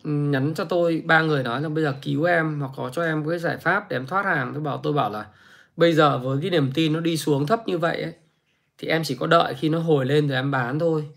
[0.04, 3.28] nhắn cho tôi ba người nói là bây giờ cứu em hoặc có cho em
[3.28, 4.54] cái giải pháp để em thoát hàng.
[4.54, 5.26] Tôi bảo tôi bảo là
[5.76, 8.12] bây giờ với cái niềm tin nó đi xuống thấp như vậy ấy,
[8.78, 11.08] thì em chỉ có đợi khi nó hồi lên rồi em bán thôi.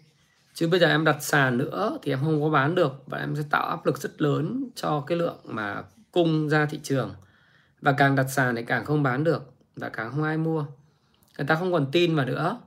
[0.54, 3.36] Chứ bây giờ em đặt sàn nữa thì em không có bán được và em
[3.36, 7.15] sẽ tạo áp lực rất lớn cho cái lượng mà cung ra thị trường.
[7.82, 10.65] Và càng đặt sàn thì càng không bán được và càng không ai mua.
[11.38, 12.60] Người ta không còn tin vào nữa.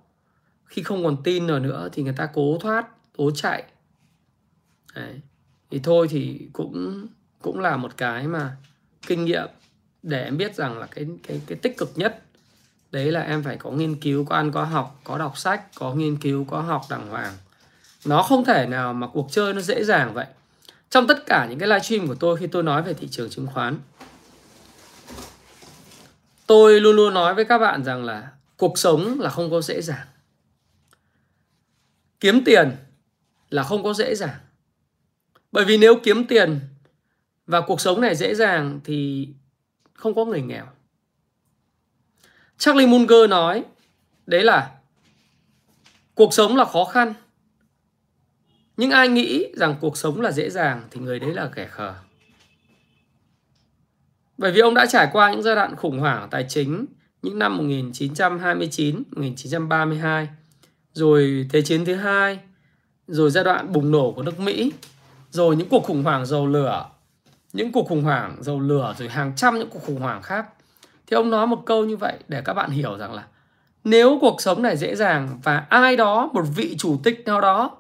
[0.65, 3.65] Khi không còn tin rồi nữa thì người ta cố thoát cố chạy.
[4.95, 5.21] Đấy
[5.71, 7.07] thì thôi thì cũng
[7.43, 8.57] cũng là một cái mà
[9.07, 9.49] kinh nghiệm
[10.03, 12.23] để em biết rằng là cái cái cái tích cực nhất,
[12.93, 15.95] đấy là em phải có nghiên cứu, có ăn, có học, có đọc sách, có
[15.95, 17.35] nghiên cứu, có học đàng hoàng.
[18.05, 20.27] Nó không thể nào mà cuộc chơi nó dễ dàng vậy.
[20.91, 23.47] Trong tất cả những cái livestream của tôi khi tôi nói về thị trường chứng
[23.47, 23.79] khoán,
[26.47, 29.83] tôi luôn luôn nói với các bạn rằng là cuộc sống là không có dễ
[29.83, 30.07] dàng.
[32.21, 32.77] Kiếm tiền
[33.51, 34.39] là không có dễ dàng
[35.55, 36.61] bởi vì nếu kiếm tiền
[37.47, 39.29] và cuộc sống này dễ dàng thì
[39.95, 40.67] không có người nghèo.
[42.59, 43.65] Charlie Munger nói
[44.27, 44.71] đấy là
[46.15, 47.15] cuộc sống là khó khăn
[48.77, 51.95] nhưng ai nghĩ rằng cuộc sống là dễ dàng thì người đấy là kẻ khờ.
[54.39, 56.87] Bởi vì ông đã trải qua những giai đoạn khủng hoảng tài chính
[57.23, 60.29] những năm 1929, 1932,
[60.93, 62.39] rồi Thế chiến thứ hai,
[63.07, 64.73] rồi giai đoạn bùng nổ của nước Mỹ,
[65.35, 66.87] rồi những cuộc khủng hoảng dầu lửa,
[67.53, 70.47] những cuộc khủng hoảng dầu lửa rồi hàng trăm những cuộc khủng hoảng khác.
[71.07, 73.27] Thì ông nói một câu như vậy để các bạn hiểu rằng là
[73.85, 77.77] nếu cuộc sống này dễ dàng và ai đó, một vị chủ tịch nào đó,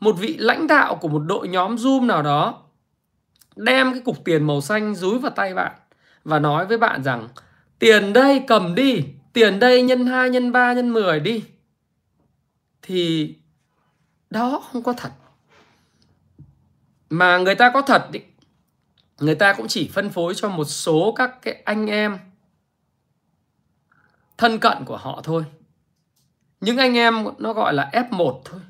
[0.00, 2.62] một vị lãnh đạo của một đội nhóm Zoom nào đó
[3.56, 5.72] đem cái cục tiền màu xanh dúi vào tay bạn
[6.24, 7.28] và nói với bạn rằng
[7.78, 11.44] tiền đây cầm đi, tiền đây nhân 2, nhân 3, nhân 10 đi.
[12.82, 13.34] Thì
[14.30, 15.10] đó không có thật.
[17.10, 18.20] Mà người ta có thật ý,
[19.20, 22.18] người ta cũng chỉ phân phối cho một số các cái anh em
[24.38, 25.44] thân cận của họ thôi.
[26.60, 28.60] Những anh em nó gọi là F1 thôi.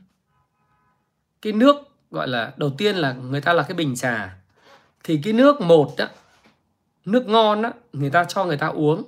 [1.42, 1.76] Cái nước
[2.10, 4.36] gọi là đầu tiên là người ta là cái bình trà.
[5.04, 6.06] Thì cái nước một đó
[7.08, 9.04] nước ngon á người ta cho người ta uống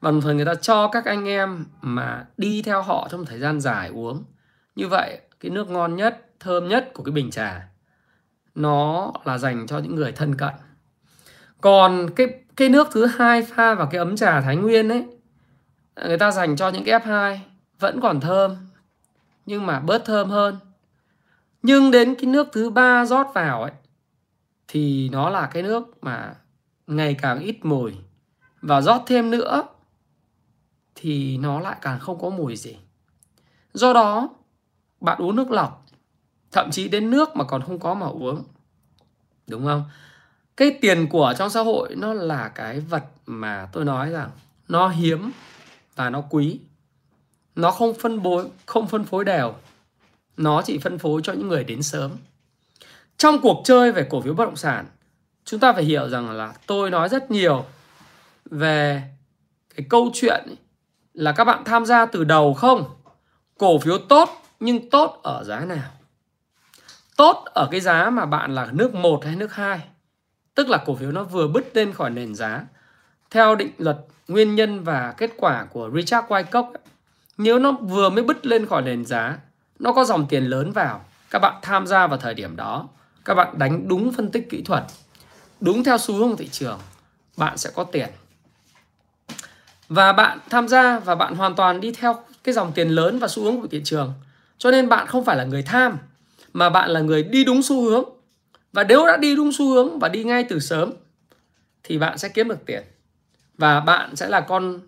[0.00, 3.38] và đồng thời người ta cho các anh em mà đi theo họ trong thời
[3.38, 4.24] gian dài uống
[4.76, 7.68] như vậy cái nước ngon nhất thơm nhất của cái bình trà
[8.56, 10.54] nó là dành cho những người thân cận.
[11.60, 15.06] Còn cái cái nước thứ hai pha vào cái ấm trà thái nguyên ấy
[16.06, 17.38] người ta dành cho những cái F2
[17.78, 18.56] vẫn còn thơm
[19.46, 20.58] nhưng mà bớt thơm hơn.
[21.62, 23.72] Nhưng đến cái nước thứ ba rót vào ấy
[24.68, 26.34] thì nó là cái nước mà
[26.86, 27.92] ngày càng ít mùi.
[28.62, 29.62] Và rót thêm nữa
[30.94, 32.76] thì nó lại càng không có mùi gì.
[33.72, 34.28] Do đó,
[35.00, 35.85] bạn uống nước lọc,
[36.52, 38.44] thậm chí đến nước mà còn không có mà uống.
[39.46, 39.84] Đúng không?
[40.56, 44.30] Cái tiền của trong xã hội nó là cái vật mà tôi nói rằng
[44.68, 45.30] nó hiếm
[45.96, 46.60] và nó quý.
[47.56, 49.54] Nó không phân bối, không phân phối đều.
[50.36, 52.10] Nó chỉ phân phối cho những người đến sớm.
[53.18, 54.86] Trong cuộc chơi về cổ phiếu bất động sản
[55.46, 57.64] chúng ta phải hiểu rằng là tôi nói rất nhiều
[58.44, 59.02] về
[59.76, 60.54] cái câu chuyện
[61.14, 62.84] là các bạn tham gia từ đầu không
[63.58, 65.90] cổ phiếu tốt nhưng tốt ở giá nào
[67.16, 69.80] tốt ở cái giá mà bạn là nước 1 hay nước 2
[70.54, 72.64] tức là cổ phiếu nó vừa bứt lên khỏi nền giá.
[73.30, 73.96] Theo định luật
[74.28, 76.72] nguyên nhân và kết quả của Richard Wyckoff
[77.38, 79.38] nếu nó vừa mới bứt lên khỏi nền giá,
[79.78, 81.04] nó có dòng tiền lớn vào.
[81.30, 82.88] Các bạn tham gia vào thời điểm đó.
[83.24, 84.84] Các bạn đánh đúng phân tích kỹ thuật.
[85.60, 86.78] Đúng theo xu hướng của thị trường,
[87.36, 88.08] bạn sẽ có tiền.
[89.88, 93.28] Và bạn tham gia và bạn hoàn toàn đi theo cái dòng tiền lớn và
[93.28, 94.14] xu hướng của thị trường.
[94.58, 95.98] Cho nên bạn không phải là người tham
[96.56, 98.04] mà bạn là người đi đúng xu hướng.
[98.72, 100.92] Và nếu đã đi đúng xu hướng và đi ngay từ sớm
[101.82, 102.82] thì bạn sẽ kiếm được tiền.
[103.58, 104.80] Và bạn sẽ là con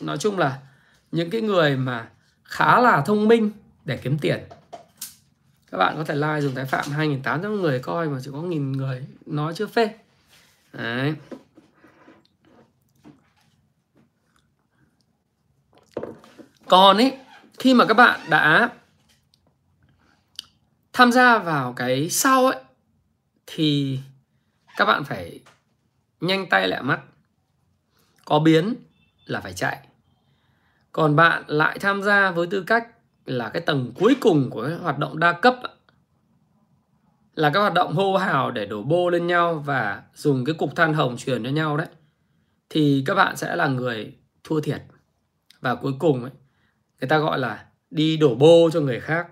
[0.00, 0.58] nói chung là
[1.12, 2.08] những cái người mà
[2.44, 3.50] khá là thông minh
[3.84, 4.38] để kiếm tiền.
[5.70, 8.72] Các bạn có thể like dùng tái phạm 2.800 người coi mà chỉ có nghìn
[8.72, 9.94] người nói chưa phê.
[10.72, 11.14] Đấy.
[16.68, 17.18] Còn ấy,
[17.58, 18.70] khi mà các bạn đã
[20.92, 22.60] tham gia vào cái sau ấy
[23.46, 23.98] thì
[24.76, 25.40] các bạn phải
[26.20, 27.00] nhanh tay lẹ mắt.
[28.24, 28.74] Có biến
[29.24, 29.78] là phải chạy.
[30.92, 32.88] Còn bạn lại tham gia với tư cách
[33.24, 35.54] là cái tầng cuối cùng của cái hoạt động đa cấp
[37.34, 40.76] là các hoạt động hô hào để đổ bô lên nhau và dùng cái cục
[40.76, 41.86] than hồng truyền cho nhau đấy
[42.70, 44.82] thì các bạn sẽ là người thua thiệt
[45.60, 46.32] và cuối cùng ấy,
[47.00, 49.28] người ta gọi là đi đổ bô cho người khác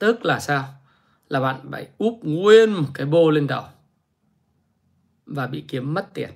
[0.00, 0.64] tức là sao?
[1.28, 3.62] Là bạn phải úp nguyên một cái bô lên đầu
[5.26, 6.30] và bị kiếm mất tiền.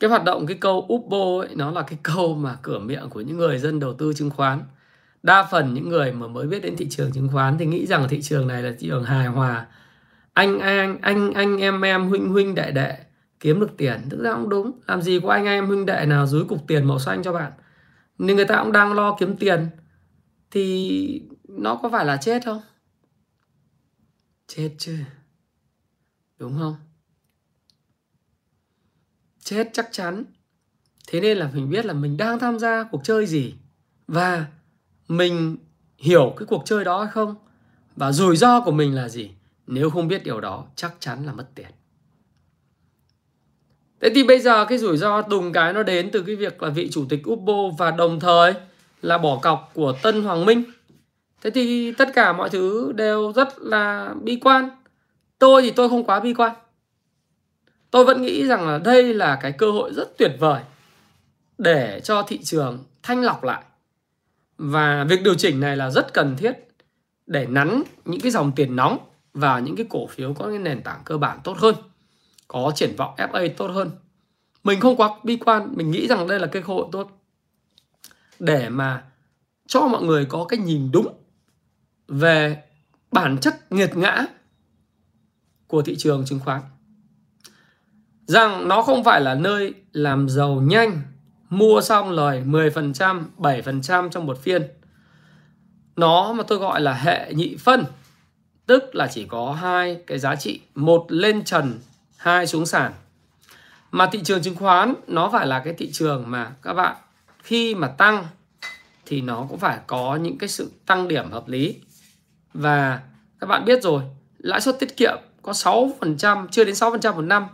[0.00, 3.10] Cái hoạt động, cái câu úp bô ấy, nó là cái câu mà cửa miệng
[3.10, 4.60] của những người dân đầu tư chứng khoán.
[5.22, 8.06] Đa phần những người mà mới biết đến thị trường chứng khoán thì nghĩ rằng
[8.08, 9.66] thị trường này là thị trường hài hòa.
[10.32, 12.96] Anh anh anh anh, em em, huynh huynh, đệ đệ
[13.40, 14.00] kiếm được tiền.
[14.10, 14.72] Thực ra cũng đúng.
[14.86, 17.52] Làm gì có anh, em, huynh, đệ nào dưới cục tiền màu xanh cho bạn.
[18.18, 19.66] Nhưng người ta cũng đang lo kiếm tiền.
[20.50, 21.22] Thì
[21.58, 22.60] nó có phải là chết không?
[24.46, 24.98] Chết chứ.
[26.38, 26.76] Đúng không?
[29.40, 30.24] Chết chắc chắn.
[31.08, 33.54] Thế nên là mình biết là mình đang tham gia cuộc chơi gì.
[34.06, 34.46] Và
[35.08, 35.56] mình
[35.98, 37.34] hiểu cái cuộc chơi đó hay không.
[37.96, 39.30] Và rủi ro của mình là gì?
[39.66, 41.70] Nếu không biết điều đó, chắc chắn là mất tiền.
[44.00, 46.70] Thế thì bây giờ cái rủi ro đùng cái nó đến từ cái việc là
[46.70, 48.54] vị chủ tịch Upbo và đồng thời
[49.02, 50.64] là bỏ cọc của Tân Hoàng Minh
[51.40, 54.70] thế thì tất cả mọi thứ đều rất là bi quan.
[55.38, 56.52] Tôi thì tôi không quá bi quan.
[57.90, 60.62] Tôi vẫn nghĩ rằng là đây là cái cơ hội rất tuyệt vời
[61.58, 63.62] để cho thị trường thanh lọc lại.
[64.58, 66.52] Và việc điều chỉnh này là rất cần thiết
[67.26, 68.98] để nắn những cái dòng tiền nóng
[69.34, 71.74] vào những cái cổ phiếu có cái nền tảng cơ bản tốt hơn,
[72.48, 73.90] có triển vọng FA tốt hơn.
[74.64, 77.10] Mình không quá bi quan, mình nghĩ rằng đây là cái cơ hội tốt
[78.38, 79.04] để mà
[79.66, 81.19] cho mọi người có cái nhìn đúng
[82.10, 82.62] về
[83.12, 84.26] bản chất nghiệt ngã
[85.66, 86.60] của thị trường chứng khoán
[88.26, 91.02] rằng nó không phải là nơi làm giàu nhanh
[91.50, 94.68] mua xong lời 10%, 7% trong một phiên.
[95.96, 97.84] Nó mà tôi gọi là hệ nhị phân,
[98.66, 101.78] tức là chỉ có hai cái giá trị, một lên trần,
[102.16, 102.92] hai xuống sàn.
[103.90, 106.96] Mà thị trường chứng khoán nó phải là cái thị trường mà các bạn
[107.42, 108.26] khi mà tăng
[109.06, 111.80] thì nó cũng phải có những cái sự tăng điểm hợp lý.
[112.54, 113.00] Và
[113.40, 114.02] các bạn biết rồi,
[114.38, 117.46] lãi suất tiết kiệm có 6%, chưa đến 6% một năm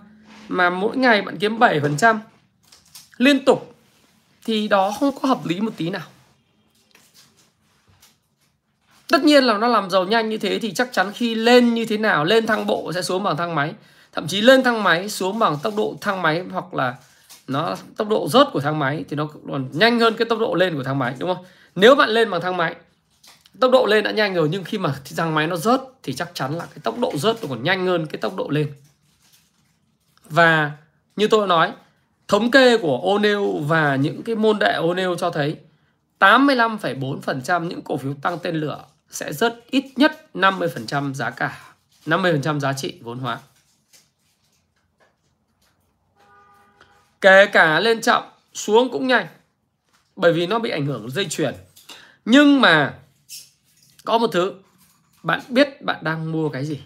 [0.48, 2.18] mà mỗi ngày bạn kiếm 7%
[3.16, 3.74] liên tục
[4.44, 6.06] thì đó không có hợp lý một tí nào.
[9.08, 11.86] Tất nhiên là nó làm giàu nhanh như thế thì chắc chắn khi lên như
[11.86, 13.74] thế nào, lên thang bộ sẽ xuống bằng thang máy.
[14.12, 16.94] Thậm chí lên thang máy xuống bằng tốc độ thang máy hoặc là
[17.48, 20.54] nó tốc độ rớt của thang máy thì nó còn nhanh hơn cái tốc độ
[20.54, 21.44] lên của thang máy đúng không?
[21.74, 22.74] Nếu bạn lên bằng thang máy
[23.60, 26.30] tốc độ lên đã nhanh rồi nhưng khi mà thang máy nó rớt thì chắc
[26.34, 28.72] chắn là cái tốc độ rớt nó còn nhanh hơn cái tốc độ lên.
[30.24, 30.72] Và
[31.16, 31.72] như tôi nói,
[32.28, 35.56] thống kê của O'Neill và những cái môn đệ O'Neill cho thấy
[36.18, 41.60] 85,4% những cổ phiếu tăng tên lửa sẽ rớt ít nhất 50% giá cả,
[42.06, 43.38] 50% giá trị vốn hóa.
[47.20, 48.22] Kể cả lên chậm,
[48.54, 49.26] xuống cũng nhanh.
[50.16, 51.54] Bởi vì nó bị ảnh hưởng dây chuyền.
[52.24, 52.94] Nhưng mà
[54.06, 54.54] có một thứ,
[55.22, 56.80] bạn biết bạn đang mua cái gì?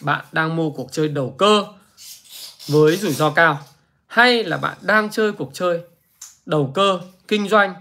[0.00, 1.64] Bạn đang mua cuộc chơi đầu cơ
[2.68, 3.60] với rủi ro cao
[4.06, 5.80] hay là bạn đang chơi cuộc chơi
[6.46, 7.74] đầu cơ kinh doanh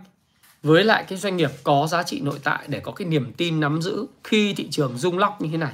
[0.64, 3.60] với lại cái doanh nghiệp có giá trị nội tại để có cái niềm tin
[3.60, 5.74] nắm giữ khi thị trường rung lóc như thế này.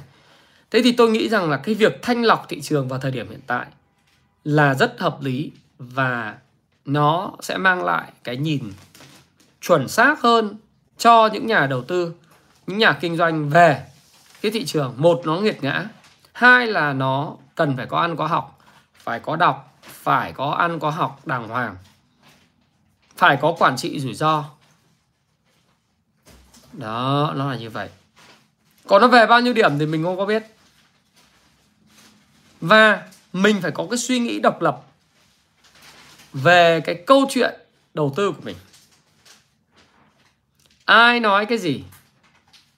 [0.70, 3.30] Thế thì tôi nghĩ rằng là cái việc thanh lọc thị trường vào thời điểm
[3.30, 3.66] hiện tại
[4.44, 6.36] là rất hợp lý và
[6.84, 8.72] nó sẽ mang lại cái nhìn
[9.60, 10.56] chuẩn xác hơn
[10.98, 12.12] cho những nhà đầu tư,
[12.70, 13.86] những nhà kinh doanh về
[14.40, 14.94] cái thị trường.
[14.96, 15.88] Một nó nghiệt ngã,
[16.32, 18.58] hai là nó cần phải có ăn có học
[18.94, 21.76] phải có đọc phải có ăn có học đàng hoàng
[23.16, 24.44] phải có quản trị rủi ro.
[26.72, 27.88] Đó nó là như vậy.
[28.86, 30.42] Còn nó về bao nhiêu điểm thì mình không có biết.
[32.60, 33.02] Và
[33.32, 34.82] mình phải có cái suy nghĩ độc lập
[36.32, 37.54] về cái câu chuyện
[37.94, 38.56] đầu tư của mình.
[40.84, 41.84] Ai nói cái gì?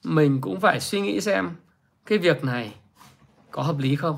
[0.03, 1.49] Mình cũng phải suy nghĩ xem
[2.05, 2.73] cái việc này
[3.51, 4.17] có hợp lý không.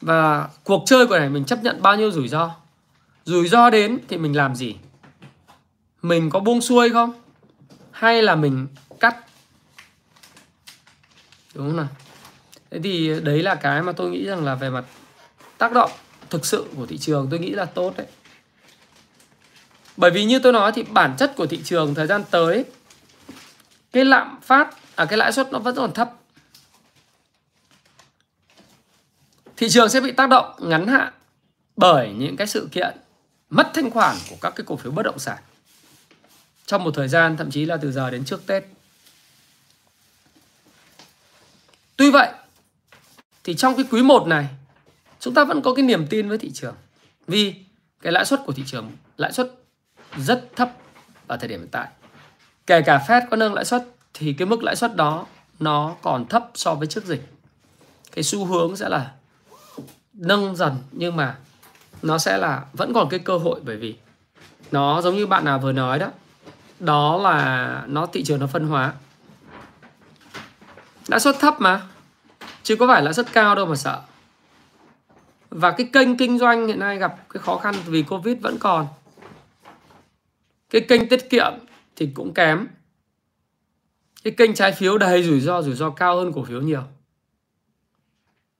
[0.00, 2.50] Và cuộc chơi của này mình chấp nhận bao nhiêu rủi ro.
[3.24, 4.76] Rủi ro đến thì mình làm gì?
[6.02, 7.12] Mình có buông xuôi không?
[7.90, 8.66] Hay là mình
[9.00, 9.16] cắt?
[11.54, 11.88] Đúng không nào?
[12.70, 14.84] Thế thì đấy là cái mà tôi nghĩ rằng là về mặt
[15.58, 15.90] tác động
[16.30, 18.06] thực sự của thị trường, tôi nghĩ là tốt đấy.
[19.96, 22.64] Bởi vì như tôi nói thì bản chất của thị trường thời gian tới
[23.96, 26.12] cái lạm phát à cái lãi suất nó vẫn còn thấp
[29.56, 31.12] thị trường sẽ bị tác động ngắn hạn
[31.76, 32.96] bởi những cái sự kiện
[33.50, 35.38] mất thanh khoản của các cái cổ phiếu bất động sản
[36.66, 38.64] trong một thời gian, thậm chí là từ giờ đến trước Tết.
[41.96, 42.28] Tuy vậy,
[43.44, 44.46] thì trong cái quý 1 này,
[45.20, 46.74] chúng ta vẫn có cái niềm tin với thị trường
[47.26, 47.54] vì
[48.02, 49.52] cái lãi suất của thị trường, lãi suất
[50.16, 50.72] rất thấp
[51.26, 51.88] ở thời điểm hiện tại.
[52.66, 55.26] Kể cả Fed có nâng lãi suất, thì cái mức lãi suất đó
[55.58, 57.28] nó còn thấp so với trước dịch.
[58.12, 59.12] Cái xu hướng sẽ là
[60.12, 61.36] nâng dần, nhưng mà
[62.02, 63.96] nó sẽ là, vẫn còn cái cơ hội bởi vì
[64.72, 66.08] nó giống như bạn nào vừa nói đó
[66.80, 68.92] đó là nó, thị trường nó phân hóa.
[71.08, 71.82] Lãi suất thấp mà,
[72.62, 74.00] chứ có phải lãi suất cao đâu mà sợ.
[75.50, 78.86] Và cái kênh kinh doanh hiện nay gặp cái khó khăn vì covid vẫn còn.
[80.70, 81.52] Cái kênh tiết kiệm
[81.96, 82.66] thì cũng kém.
[84.24, 86.82] Cái kênh trái phiếu đầy rủi ro rủi ro cao hơn cổ phiếu nhiều.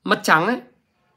[0.05, 0.61] Mất trắng ấy.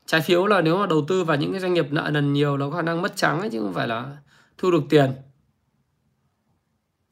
[0.06, 2.58] Trái phiếu là nếu mà đầu tư vào những cái doanh nghiệp nợ nần nhiều
[2.58, 4.18] nó có khả năng mất trắng ấy, chứ không phải là
[4.58, 5.12] thu được tiền.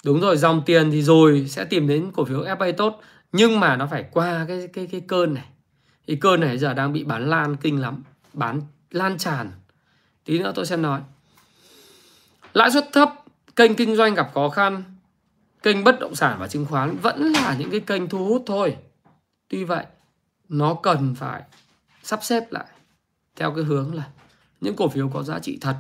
[0.04, 3.02] Đúng rồi, dòng tiền thì rồi sẽ tìm đến cổ phiếu FA tốt,
[3.32, 5.46] nhưng mà nó phải qua cái cái cái cơn này.
[6.08, 8.04] Cái cơn này giờ đang bị bán lan kinh lắm,
[8.34, 9.52] bán lan tràn.
[10.26, 11.02] Tí nữa tôi sẽ nói.
[12.54, 13.14] Lãi suất thấp,
[13.56, 14.84] kênh kinh doanh gặp khó khăn
[15.64, 18.78] kênh bất động sản và chứng khoán vẫn là những cái kênh thu hút thôi.
[19.48, 19.86] Tuy vậy,
[20.50, 21.44] nó cần phải
[22.04, 22.66] sắp xếp lại
[23.36, 24.04] theo cái hướng là
[24.62, 25.76] những cổ phiếu có giá trị thật,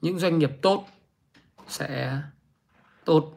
[0.00, 0.86] những doanh nghiệp tốt
[1.68, 2.18] sẽ
[3.04, 3.32] tốt.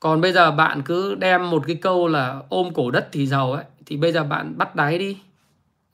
[0.00, 3.52] Còn bây giờ bạn cứ đem một cái câu là ôm cổ đất thì giàu
[3.52, 5.18] ấy, thì bây giờ bạn bắt đáy đi.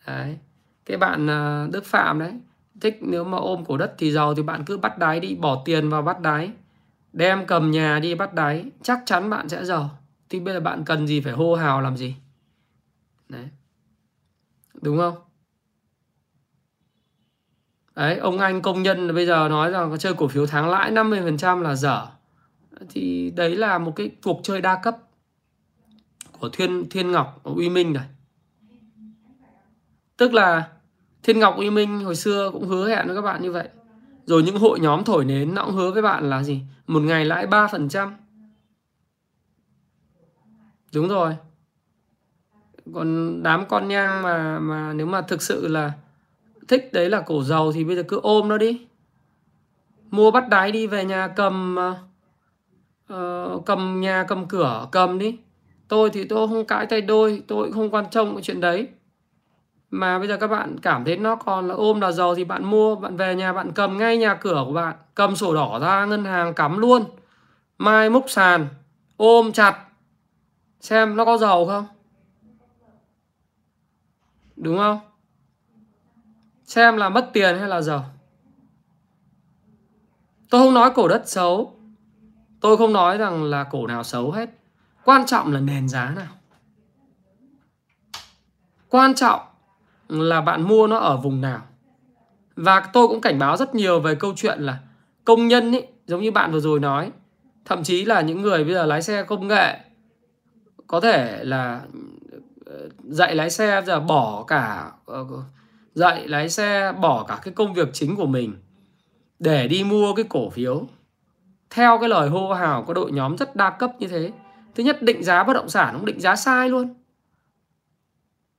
[0.07, 0.39] Đấy.
[0.85, 2.33] Cái bạn à, Đức Phạm đấy,
[2.81, 5.63] thích nếu mà ôm cổ đất thì giàu thì bạn cứ bắt đáy đi, bỏ
[5.65, 6.53] tiền vào bắt đáy
[7.13, 9.99] đem cầm nhà đi bắt đáy, chắc chắn bạn sẽ giàu.
[10.29, 12.15] Thì bây giờ bạn cần gì phải hô hào làm gì?
[13.29, 13.49] Đấy.
[14.83, 15.15] Đúng không?
[17.95, 20.93] Đấy, ông anh công nhân bây giờ nói rằng có chơi cổ phiếu tháng lãi
[20.93, 22.07] 50% là dở.
[22.89, 24.97] Thì đấy là một cái cuộc chơi đa cấp
[26.39, 28.07] của Thiên Thiên Ngọc Uy Minh này.
[30.17, 30.69] Tức là
[31.23, 33.69] Thiên Ngọc Uy Minh hồi xưa cũng hứa hẹn với các bạn như vậy
[34.31, 36.63] rồi những hội nhóm thổi nến nó cũng hứa với bạn là gì?
[36.87, 38.11] Một ngày lãi 3%
[40.95, 41.37] đúng rồi.
[42.95, 45.93] Còn đám con nhang mà mà nếu mà thực sự là
[46.69, 48.87] thích đấy là cổ dầu thì bây giờ cứ ôm nó đi.
[50.11, 51.77] Mua bắt đáy đi về nhà cầm
[53.13, 55.39] uh, cầm nhà cầm cửa cầm đi.
[55.89, 58.89] Tôi thì tôi không cãi tay đôi tôi không quan trọng cái chuyện đấy
[59.91, 62.65] mà bây giờ các bạn cảm thấy nó còn là ôm là giàu thì bạn
[62.65, 66.05] mua, bạn về nhà bạn cầm ngay nhà cửa của bạn, cầm sổ đỏ ra,
[66.05, 67.05] ngân hàng cắm luôn.
[67.79, 68.69] Mai múc sàn,
[69.17, 69.85] ôm chặt.
[70.81, 71.87] Xem nó có giàu không?
[74.57, 75.01] Đúng không?
[76.65, 78.05] Xem là mất tiền hay là giàu.
[80.51, 81.77] Tôi không nói cổ đất xấu.
[82.61, 84.51] Tôi không nói rằng là cổ nào xấu hết.
[85.05, 86.27] Quan trọng là nền giá nào.
[88.89, 89.41] Quan trọng
[90.11, 91.63] là bạn mua nó ở vùng nào.
[92.57, 94.79] Và tôi cũng cảnh báo rất nhiều về câu chuyện là
[95.25, 97.11] công nhân ấy giống như bạn vừa rồi nói.
[97.65, 99.79] Thậm chí là những người bây giờ lái xe công nghệ,
[100.87, 101.81] có thể là
[102.67, 105.25] ờ, dạy lái xe giờ bỏ cả ờ,
[105.95, 108.55] dạy lái xe, bỏ cả cái công việc chính của mình
[109.39, 110.87] để đi mua cái cổ phiếu.
[111.71, 114.33] Theo cái lời hô hào của đội nhóm rất đa cấp như thế.
[114.75, 116.95] Thứ nhất, định giá bất động sản cũng định giá sai luôn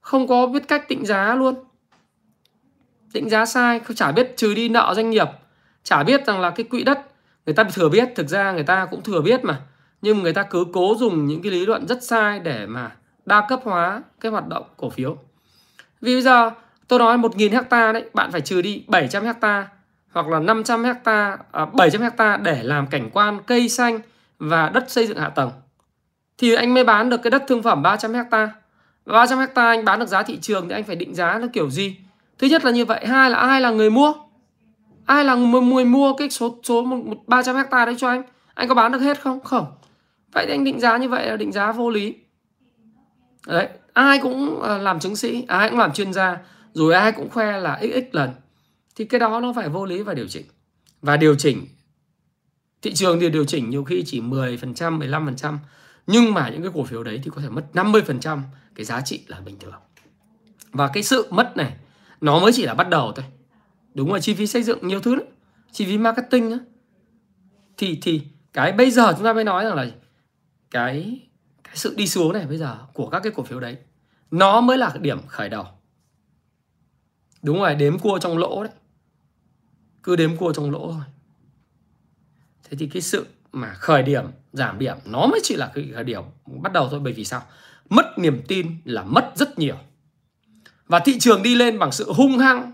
[0.02, 1.54] không có biết cách định giá luôn.
[3.14, 5.28] Định giá sai không chả biết trừ đi nợ doanh nghiệp.
[5.84, 6.98] Chả biết rằng là cái quỹ đất
[7.46, 9.60] người ta thừa biết thực ra người ta cũng thừa biết mà.
[10.02, 12.96] Nhưng người ta cứ cố dùng những cái lý luận rất sai để mà
[13.26, 15.16] đa cấp hóa cái hoạt động cổ phiếu.
[16.00, 16.50] Vì bây giờ
[16.88, 19.68] tôi nói 1.000 hecta đấy bạn phải trừ đi 700 hecta
[20.12, 23.98] hoặc là 500 hecta à, 700 hecta để làm cảnh quan cây xanh
[24.38, 25.50] và đất xây dựng hạ tầng.
[26.38, 28.50] Thì anh mới bán được cái đất thương phẩm 300 hecta
[29.06, 31.70] 300 hecta anh bán được giá thị trường thì anh phải định giá nó kiểu
[31.70, 31.96] gì?
[32.38, 34.12] Thứ nhất là như vậy hai là ai là người mua?
[35.06, 38.22] Ai là người mua cái số số một ba trăm hecta đấy cho anh?
[38.54, 39.40] Anh có bán được hết không?
[39.40, 39.66] Không.
[40.32, 42.14] Vậy thì anh định giá như vậy là định giá vô lý.
[43.46, 46.38] Đấy ai cũng ờ, làm chứng sĩ ai cũng làm chuyên gia
[46.72, 48.30] rồi ai cũng khoe là xx lần.
[48.96, 50.44] Thì cái đó nó phải vô lý và điều chỉnh.
[51.02, 51.66] Và điều chỉnh
[52.82, 55.56] thị trường thì điều chỉnh nhiều khi chỉ 10%, 15%
[56.06, 58.38] nhưng mà những cái cổ phiếu đấy thì có thể mất 50%
[58.74, 59.80] cái giá trị là bình thường.
[60.72, 61.76] Và cái sự mất này
[62.20, 63.24] nó mới chỉ là bắt đầu thôi.
[63.94, 65.26] Đúng rồi, chi phí xây dựng nhiều thứ đấy.
[65.72, 66.56] Chi phí marketing đó.
[67.76, 69.86] Thì thì cái bây giờ chúng ta mới nói rằng là
[70.70, 71.20] cái
[71.64, 73.76] cái sự đi xuống này bây giờ của các cái cổ phiếu đấy
[74.30, 75.66] nó mới là cái điểm khởi đầu.
[77.42, 78.72] Đúng rồi, đếm cua trong lỗ đấy.
[80.02, 81.04] Cứ đếm cua trong lỗ thôi.
[82.64, 86.04] Thế thì cái sự mà khởi điểm giảm điểm nó mới chỉ là cái khởi
[86.04, 87.42] điểm bắt đầu thôi bởi vì sao
[87.94, 89.76] mất niềm tin là mất rất nhiều.
[90.86, 92.72] Và thị trường đi lên bằng sự hung hăng,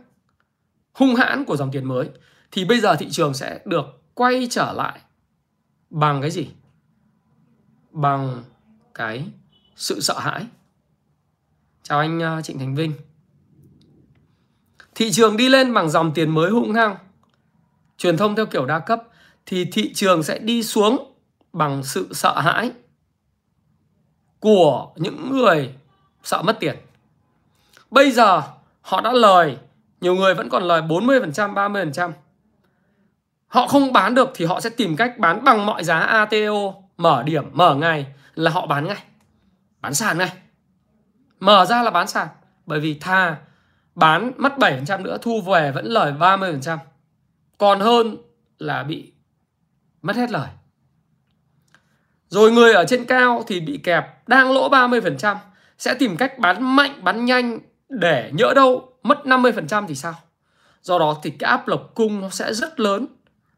[0.93, 2.09] hung hãn của dòng tiền mới,
[2.51, 5.01] thì bây giờ thị trường sẽ được quay trở lại
[5.91, 6.49] bằng cái gì?
[7.91, 8.43] Bằng
[8.95, 9.25] cái
[9.77, 10.47] sự sợ hãi.
[11.83, 12.93] Chào anh à, Trịnh Thành Vinh.
[14.95, 16.97] Thị trường đi lên bằng dòng tiền mới hung hăng,
[17.97, 19.03] truyền thông theo kiểu đa cấp,
[19.47, 21.15] thì thị trường sẽ đi xuống
[21.53, 22.73] bằng sự sợ hãi
[24.41, 25.75] của những người
[26.23, 26.77] sợ mất tiền.
[27.91, 28.43] Bây giờ
[28.81, 29.59] họ đã lời,
[30.01, 32.13] nhiều người vẫn còn lời 40% 30%
[33.49, 37.23] họ không bán được thì họ sẽ tìm cách bán bằng mọi giá ATO mở
[37.23, 39.03] điểm, mở ngày là họ bán ngay.
[39.81, 40.33] Bán sàn ngay.
[41.41, 42.29] Mở ra là bán sàn,
[42.67, 43.37] bởi vì thà
[43.95, 46.79] bán mất 7% nữa, thu về vẫn lời 30%
[47.59, 48.17] còn hơn
[48.59, 49.13] là bị
[50.03, 50.49] mất hết lời
[52.29, 55.37] rồi người ở trên cao thì bị kẹp, đang lỗ 30%
[55.79, 57.59] sẽ tìm cách bán mạnh bán nhanh
[57.89, 60.15] để nhỡ đâu mất 50% thì sao?
[60.83, 63.07] Do đó thì cái áp lực cung nó sẽ rất lớn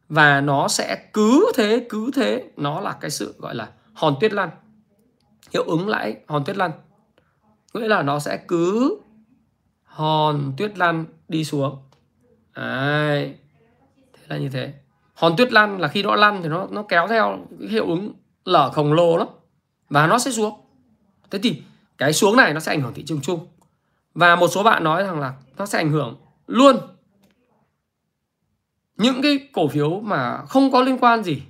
[0.09, 2.45] và nó sẽ cứ thế cứ thế.
[2.57, 4.51] Nó là cái sự gọi là hòn tuyết lăn.
[5.53, 6.71] Hiệu ứng lãi hòn tuyết lăn.
[7.75, 8.99] Nghĩa là nó sẽ cứ
[9.85, 11.79] hòn tuyết lăn đi xuống.
[12.57, 13.35] Đấy.
[14.13, 14.73] thế là như thế.
[15.15, 18.13] Hòn tuyết lăn là khi nó lăn thì nó nó kéo theo cái hiệu ứng
[18.45, 19.29] lở khổng lồ lắm.
[19.89, 20.61] Và nó sẽ xuống.
[21.31, 21.63] Thế thì
[21.99, 23.47] cái xuống này nó sẽ ảnh hưởng thị trường chung.
[24.15, 26.17] Và một số bạn nói rằng là nó sẽ ảnh hưởng
[26.47, 26.77] luôn.
[28.97, 31.43] Những cái cổ phiếu mà không có liên quan gì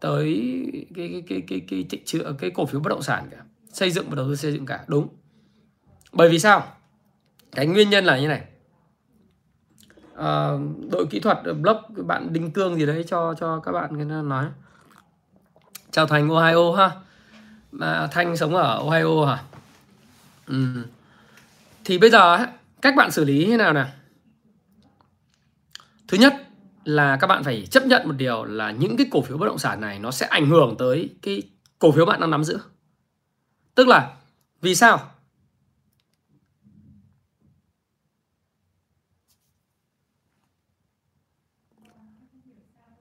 [0.00, 0.36] tới
[0.94, 3.36] cái cái cái cái cái thị trường cái cổ phiếu bất động sản cả.
[3.72, 4.84] Xây dựng và đầu tư xây dựng cả.
[4.86, 5.08] Đúng.
[6.12, 6.66] Bởi vì sao?
[7.52, 8.42] Cái nguyên nhân là như này.
[10.16, 10.50] À,
[10.90, 14.46] đội kỹ thuật ờ, blog bạn đinh cương gì đấy cho cho các bạn nói
[15.92, 16.90] chào thành ohio ha.
[17.72, 19.42] Mà thanh sống ở ohio hả?
[20.46, 20.84] Ừ.
[21.84, 22.46] thì bây giờ
[22.82, 23.88] cách bạn xử lý thế nào nào?
[26.08, 26.48] Thứ nhất
[26.84, 29.58] là các bạn phải chấp nhận một điều là những cái cổ phiếu bất động
[29.58, 31.42] sản này nó sẽ ảnh hưởng tới cái
[31.78, 32.58] cổ phiếu bạn đang nắm giữ.
[33.74, 34.16] Tức là
[34.60, 35.10] vì sao?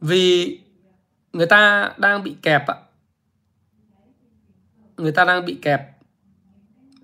[0.02, 0.60] Vì
[1.34, 2.76] người ta đang bị kẹp ạ.
[4.98, 5.98] Người ta đang bị kẹp.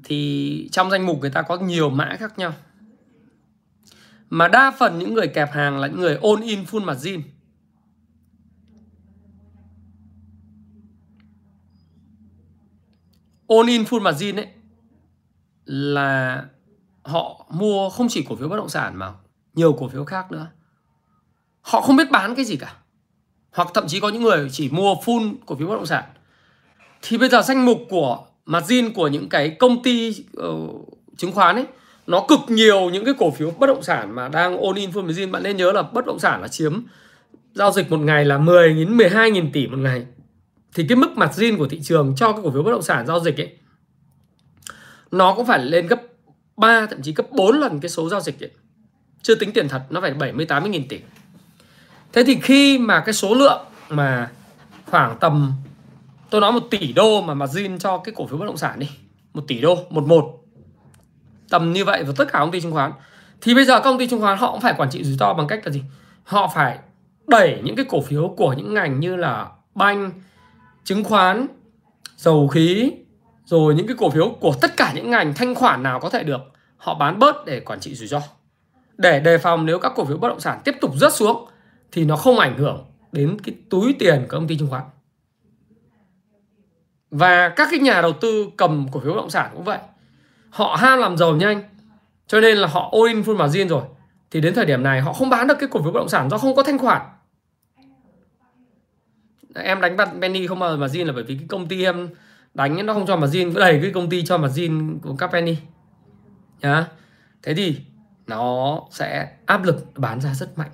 [0.03, 2.53] Thì trong danh mục người ta có nhiều mã khác nhau.
[4.29, 7.21] Mà đa phần những người kẹp hàng là những người ôn in full margin.
[13.47, 14.47] Ôn in full margin ấy
[15.65, 16.45] là
[17.03, 19.13] họ mua không chỉ cổ phiếu bất động sản mà
[19.53, 20.47] nhiều cổ phiếu khác nữa.
[21.61, 22.75] Họ không biết bán cái gì cả
[23.51, 26.03] hoặc thậm chí có những người chỉ mua full cổ phiếu bất động sản
[27.01, 30.87] thì bây giờ danh mục của margin của những cái công ty uh,
[31.17, 31.65] chứng khoán ấy
[32.07, 35.05] nó cực nhiều những cái cổ phiếu bất động sản mà đang all in full
[35.05, 36.81] margin bạn nên nhớ là bất động sản là chiếm
[37.53, 40.05] giao dịch một ngày là 10 đến 12 nghìn tỷ một ngày
[40.73, 43.19] thì cái mức margin của thị trường cho cái cổ phiếu bất động sản giao
[43.19, 43.57] dịch ấy
[45.11, 46.01] nó cũng phải lên gấp
[46.57, 48.51] 3 thậm chí gấp 4 lần cái số giao dịch ấy.
[49.21, 50.99] Chưa tính tiền thật nó phải 70 80 nghìn tỷ.
[52.17, 54.29] Thế thì khi mà cái số lượng mà
[54.85, 55.53] khoảng tầm
[56.29, 58.89] tôi nói một tỷ đô mà margin cho cái cổ phiếu bất động sản đi,
[59.33, 60.43] một tỷ đô, một một
[61.49, 62.91] tầm như vậy và tất cả công ty chứng khoán.
[63.41, 65.47] Thì bây giờ công ty chứng khoán họ cũng phải quản trị rủi ro bằng
[65.47, 65.83] cách là gì?
[66.23, 66.77] Họ phải
[67.27, 70.11] đẩy những cái cổ phiếu của những ngành như là banh
[70.83, 71.47] chứng khoán
[72.17, 72.91] dầu khí
[73.45, 76.23] rồi những cái cổ phiếu của tất cả những ngành thanh khoản nào có thể
[76.23, 76.41] được
[76.77, 78.21] họ bán bớt để quản trị rủi ro.
[78.97, 81.47] Để đề phòng nếu các cổ phiếu bất động sản tiếp tục rớt xuống
[81.91, 84.83] thì nó không ảnh hưởng đến cái túi tiền của công ty chứng khoán.
[87.11, 89.79] Và các cái nhà đầu tư cầm cổ phiếu bất động sản cũng vậy.
[90.49, 91.63] Họ ham làm giàu nhanh,
[92.27, 93.83] cho nên là họ all in full margin rồi.
[94.31, 96.29] Thì đến thời điểm này họ không bán được cái cổ phiếu bất động sản
[96.29, 97.01] do không có thanh khoản.
[99.55, 102.09] Em đánh bắt penny không bao giờ margin là bởi vì cái công ty em
[102.53, 105.57] đánh nó không cho margin cứ đẩy cái công ty cho margin của các penny
[106.61, 106.87] nhá.
[107.43, 107.77] Thế thì
[108.27, 110.71] nó sẽ áp lực bán ra rất mạnh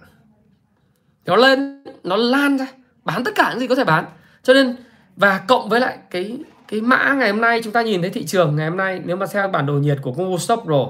[1.26, 2.68] nó lên, nó lan ra,
[3.04, 4.06] bán tất cả những gì có thể bán.
[4.44, 4.76] Cho nên,
[5.16, 8.26] và cộng với lại cái cái mã ngày hôm nay chúng ta nhìn thấy thị
[8.26, 10.88] trường ngày hôm nay, nếu mà theo bản đồ nhiệt của Google Stock Pro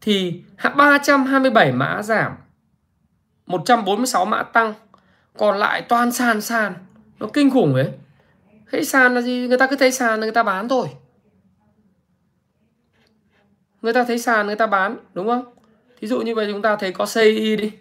[0.00, 0.42] thì
[0.76, 2.32] 327 mã giảm
[3.46, 4.74] 146 mã tăng,
[5.36, 6.74] còn lại toàn sàn sàn.
[7.18, 7.88] Nó kinh khủng ấy.
[8.72, 9.46] Thấy sàn là gì?
[9.48, 10.88] Người ta cứ thấy sàn là người ta bán thôi.
[13.82, 15.44] Người ta thấy sàn, người ta bán, đúng không?
[16.00, 17.72] Thí dụ như vậy chúng ta thấy có CI đi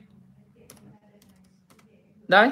[2.28, 2.50] đấy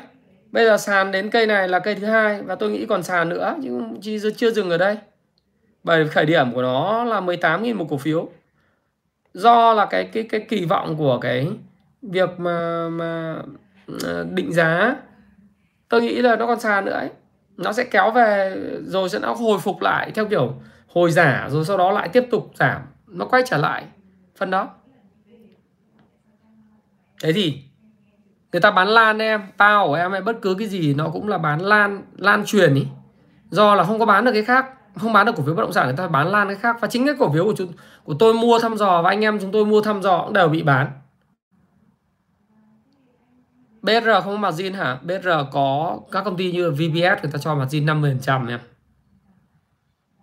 [0.56, 3.30] Bây giờ sàn đến cây này là cây thứ hai và tôi nghĩ còn sàn
[3.30, 3.56] nữa
[4.02, 4.98] chứ chưa dừng ở đây.
[5.84, 8.30] Bởi khởi điểm của nó là 18.000 một cổ phiếu.
[9.34, 11.48] Do là cái cái cái kỳ vọng của cái
[12.02, 13.36] việc mà mà
[14.04, 14.96] ờ, định giá
[15.90, 17.10] tôi nghĩ là nó còn sàn nữa ấy.
[17.58, 20.54] Nó sẽ kéo về rồi sẽ nó hồi phục lại theo kiểu
[20.88, 23.86] hồi giả rồi sau đó lại tiếp tục giảm, nó quay trở lại
[24.38, 24.70] phần đó.
[27.24, 27.64] Thế thì
[28.56, 31.28] người ta bán lan em tao của em hay bất cứ cái gì nó cũng
[31.28, 32.88] là bán lan lan truyền ý
[33.50, 35.74] do là không có bán được cái khác không bán được cổ phiếu bất động
[35.74, 38.14] sản, người ta bán lan cái khác và chính cái cổ phiếu của chúng, của
[38.20, 40.64] tôi mua thăm dò và anh em chúng tôi mua thăm dò cũng đều bị
[40.64, 40.92] bán
[43.82, 45.00] BR không có margin hả?
[45.04, 48.60] BR có các công ty như VBS người ta cho margin 50% nha.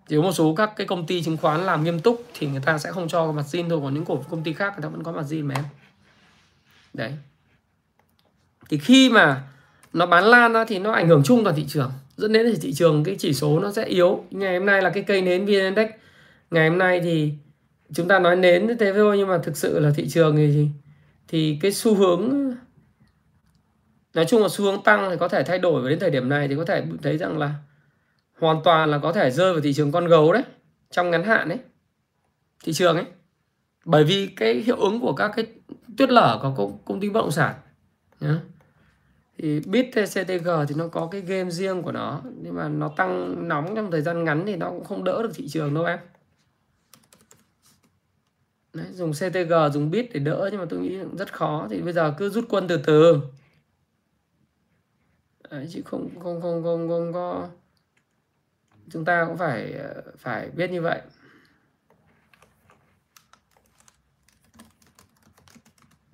[0.08, 2.62] Chỉ có một số các cái công ty chứng khoán làm nghiêm túc thì người
[2.64, 5.02] ta sẽ không cho margin thôi còn những cổ công ty khác, người ta vẫn
[5.02, 5.64] có margin mà em.
[6.94, 7.12] Đấy.
[8.72, 9.42] Thì khi mà
[9.92, 11.92] nó bán lan ra thì nó ảnh hưởng chung toàn thị trường.
[12.16, 14.24] Dẫn đến thì thị trường cái chỉ số nó sẽ yếu.
[14.30, 15.88] Ngày hôm nay là cái cây nến vn index.
[16.50, 17.32] Ngày hôm nay thì
[17.94, 20.68] chúng ta nói nến như thế thôi nhưng mà thực sự là thị trường thì
[21.28, 22.52] thì cái xu hướng
[24.14, 26.28] nói chung là xu hướng tăng thì có thể thay đổi và đến thời điểm
[26.28, 27.54] này thì có thể thấy rằng là
[28.38, 30.42] hoàn toàn là có thể rơi vào thị trường con gấu đấy
[30.90, 31.58] trong ngắn hạn đấy
[32.64, 33.04] thị trường ấy.
[33.84, 35.46] Bởi vì cái hiệu ứng của các cái
[35.98, 37.54] tuyết lở của công, công ty bất động sản
[38.20, 38.36] yeah
[39.42, 43.48] thì bit CTG thì nó có cái game riêng của nó nhưng mà nó tăng
[43.48, 45.98] nóng trong thời gian ngắn thì nó cũng không đỡ được thị trường đâu em.
[48.72, 51.92] Đấy, dùng CTG dùng bit để đỡ nhưng mà tôi nghĩ rất khó thì bây
[51.92, 53.20] giờ cứ rút quân từ từ.
[55.50, 57.48] Đấy, chứ không không không không không có
[58.90, 59.74] chúng ta cũng phải
[60.18, 61.00] phải biết như vậy.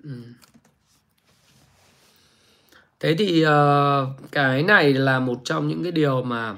[0.03, 0.23] Ừ
[2.99, 3.51] thế thì uh,
[4.31, 6.55] cái này là một trong những cái điều mà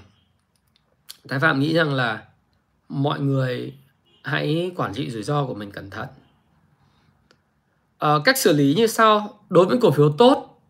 [1.30, 2.24] thái phạm nghĩ rằng là
[2.90, 3.74] mọi người
[4.24, 6.08] hãy quản trị rủi ro của mình cẩn thận.
[8.06, 9.40] Uh, cách xử lý như sau.
[9.50, 10.62] Đối với cổ phiếu tốt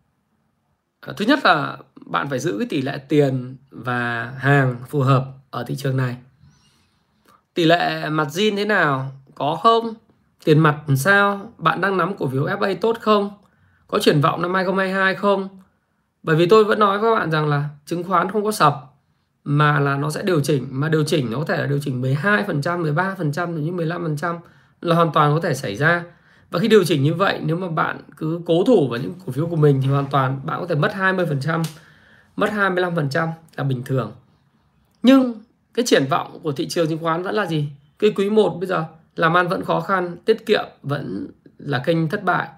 [1.10, 5.26] uh, thứ nhất là bạn phải giữ cái tỷ lệ tiền và hàng phù hợp
[5.50, 6.16] ở thị trường này.
[7.54, 9.94] Tỷ lệ mặt zin thế nào có không
[10.44, 13.30] tiền mặt làm sao bạn đang nắm cổ phiếu FA tốt không
[13.86, 15.61] có triển vọng năm 2022 không
[16.22, 18.74] bởi vì tôi vẫn nói với các bạn rằng là chứng khoán không có sập
[19.44, 22.02] mà là nó sẽ điều chỉnh mà điều chỉnh nó có thể là điều chỉnh
[22.02, 24.38] 12%, 13% đến 15%
[24.80, 26.04] là hoàn toàn có thể xảy ra.
[26.50, 29.32] Và khi điều chỉnh như vậy nếu mà bạn cứ cố thủ vào những cổ
[29.32, 31.62] phiếu của mình thì hoàn toàn bạn có thể mất 20%,
[32.36, 34.12] mất 25% là bình thường.
[35.02, 35.34] Nhưng
[35.74, 37.68] cái triển vọng của thị trường chứng khoán vẫn là gì?
[37.98, 38.84] Cái quý 1 bây giờ
[39.16, 42.48] làm ăn vẫn khó khăn, tiết kiệm vẫn là kênh thất bại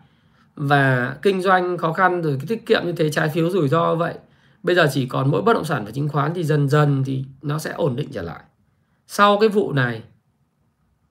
[0.54, 3.94] và kinh doanh khó khăn rồi cái tiết kiệm như thế, trái phiếu rủi ro
[3.94, 4.14] vậy,
[4.62, 7.24] bây giờ chỉ còn mỗi bất động sản và chứng khoán thì dần dần thì
[7.42, 8.40] nó sẽ ổn định trở lại.
[9.06, 10.02] Sau cái vụ này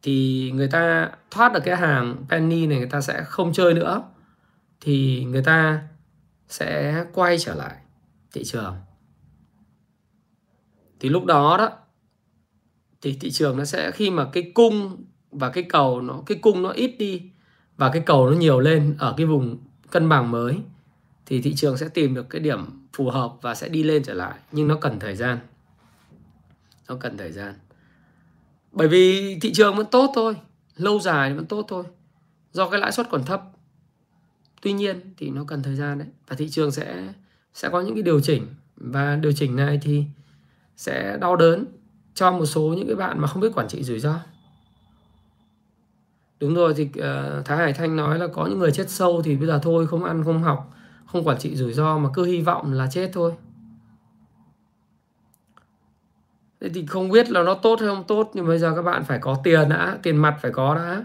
[0.01, 4.03] thì người ta thoát được cái hàng penny này, người ta sẽ không chơi nữa,
[4.81, 5.81] thì người ta
[6.47, 7.75] sẽ quay trở lại
[8.33, 8.75] thị trường.
[10.99, 11.69] Thì lúc đó đó,
[13.01, 16.63] thì thị trường nó sẽ, khi mà cái cung và cái cầu nó, cái cung
[16.63, 17.31] nó ít đi
[17.77, 19.57] và cái cầu nó nhiều lên ở cái vùng
[19.91, 20.57] cân bằng mới,
[21.25, 24.13] thì thị trường sẽ tìm được cái điểm phù hợp và sẽ đi lên trở
[24.13, 24.39] lại.
[24.51, 25.37] Nhưng nó cần thời gian.
[26.87, 27.53] Nó cần thời gian.
[28.71, 30.35] Bởi vì thị trường vẫn tốt thôi.
[30.75, 31.83] Lâu dài vẫn tốt thôi.
[32.51, 33.43] Do cái lãi suất còn thấp.
[34.61, 36.07] Tuy nhiên thì nó cần thời gian đấy.
[36.27, 37.13] Và thị trường sẽ
[37.53, 38.47] sẽ có những cái điều chỉnh.
[38.75, 40.03] Và điều chỉnh này thì
[40.77, 41.65] sẽ đau đớn
[42.13, 44.19] cho một số những cái bạn mà không biết quản trị rủi ro
[46.43, 49.35] đúng rồi thì uh, Thái Hải Thanh nói là có những người chết sâu thì
[49.35, 50.73] bây giờ thôi không ăn không học
[51.05, 53.31] không quản trị rủi ro mà cứ hy vọng là chết thôi.
[56.61, 59.03] Thế thì không biết là nó tốt hay không tốt nhưng bây giờ các bạn
[59.03, 61.03] phải có tiền đã tiền mặt phải có đã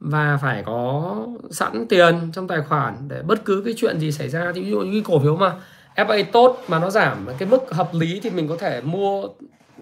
[0.00, 1.16] và phải có
[1.50, 4.52] sẵn tiền trong tài khoản để bất cứ cái chuyện gì xảy ra.
[4.54, 5.54] Thì ví dụ như cổ phiếu mà
[5.96, 9.26] FA tốt mà nó giảm cái mức hợp lý thì mình có thể mua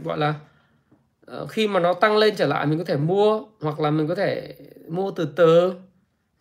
[0.04, 0.34] gọi là
[1.26, 4.08] Ờ, khi mà nó tăng lên trở lại, mình có thể mua hoặc là mình
[4.08, 4.54] có thể
[4.88, 5.74] mua từ từ.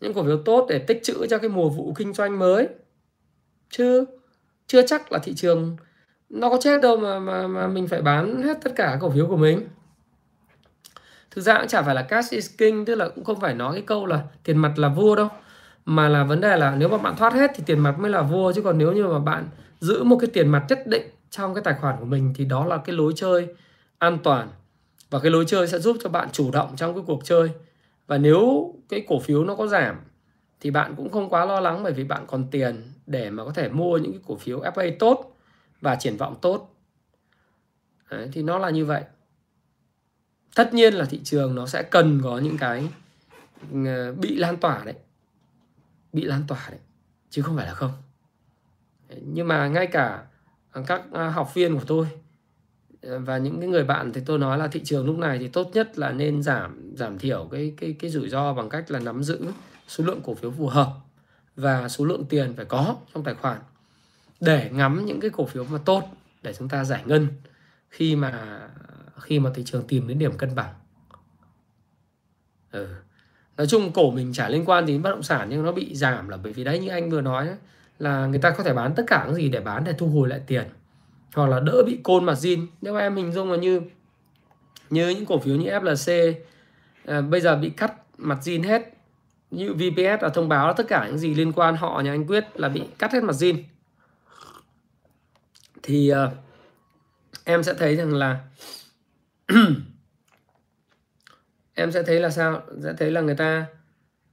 [0.01, 2.67] Những cổ phiếu tốt để tích trữ cho cái mùa vụ kinh doanh mới.
[3.69, 4.05] Chứ
[4.67, 5.77] chưa chắc là thị trường
[6.29, 9.27] nó có chết đâu mà mà mà mình phải bán hết tất cả cổ phiếu
[9.27, 9.67] của mình.
[11.31, 13.73] Thực ra cũng chả phải là cash is king, tức là cũng không phải nói
[13.73, 15.27] cái câu là tiền mặt là vua đâu.
[15.85, 18.21] Mà là vấn đề là nếu mà bạn thoát hết thì tiền mặt mới là
[18.21, 21.53] vua, chứ còn nếu như mà bạn giữ một cái tiền mặt nhất định trong
[21.53, 23.47] cái tài khoản của mình thì đó là cái lối chơi
[23.97, 24.47] an toàn
[25.11, 27.49] và cái lối chơi sẽ giúp cho bạn chủ động trong cái cuộc chơi.
[28.07, 29.99] Và nếu cái cổ phiếu nó có giảm
[30.59, 33.51] thì bạn cũng không quá lo lắng bởi vì bạn còn tiền để mà có
[33.51, 35.37] thể mua những cái cổ phiếu FA tốt
[35.81, 36.75] và triển vọng tốt.
[38.11, 39.03] Đấy, thì nó là như vậy.
[40.55, 42.87] Tất nhiên là thị trường nó sẽ cần có những cái
[43.85, 44.95] ờ, bị lan tỏa đấy.
[46.13, 46.79] Bị lan tỏa đấy
[47.29, 47.91] chứ không phải là không.
[49.21, 50.23] Nhưng mà ngay cả
[50.87, 52.07] các ờ, học viên của tôi
[53.01, 55.71] và những cái người bạn thì tôi nói là thị trường lúc này thì tốt
[55.73, 59.23] nhất là nên giảm giảm thiểu cái cái cái rủi ro bằng cách là nắm
[59.23, 59.39] giữ
[59.87, 60.87] số lượng cổ phiếu phù hợp
[61.55, 63.59] và số lượng tiền phải có trong tài khoản.
[64.39, 66.03] Để ngắm những cái cổ phiếu mà tốt
[66.43, 67.27] để chúng ta giải ngân
[67.89, 68.61] khi mà
[69.19, 70.73] khi mà thị trường tìm đến điểm cân bằng.
[72.71, 72.87] Ừ.
[73.57, 76.29] nói chung cổ mình chả liên quan đến bất động sản nhưng nó bị giảm
[76.29, 77.57] là bởi vì đấy như anh vừa nói ấy,
[77.99, 80.29] là người ta có thể bán tất cả những gì để bán để thu hồi
[80.29, 80.63] lại tiền
[81.35, 82.67] hoặc là đỡ bị côn mặt zin.
[82.81, 83.81] Nếu em hình dung là như
[84.89, 86.33] như những cổ phiếu như FLC
[87.05, 88.93] à, bây giờ bị cắt mặt zin hết
[89.51, 92.27] như VPS là thông báo là tất cả những gì liên quan họ nhà anh
[92.27, 93.63] Quyết là bị cắt hết mặt zin.
[95.83, 96.31] Thì à,
[97.43, 98.39] em sẽ thấy rằng là
[101.73, 102.61] em sẽ thấy là sao?
[102.83, 103.65] Sẽ thấy là người ta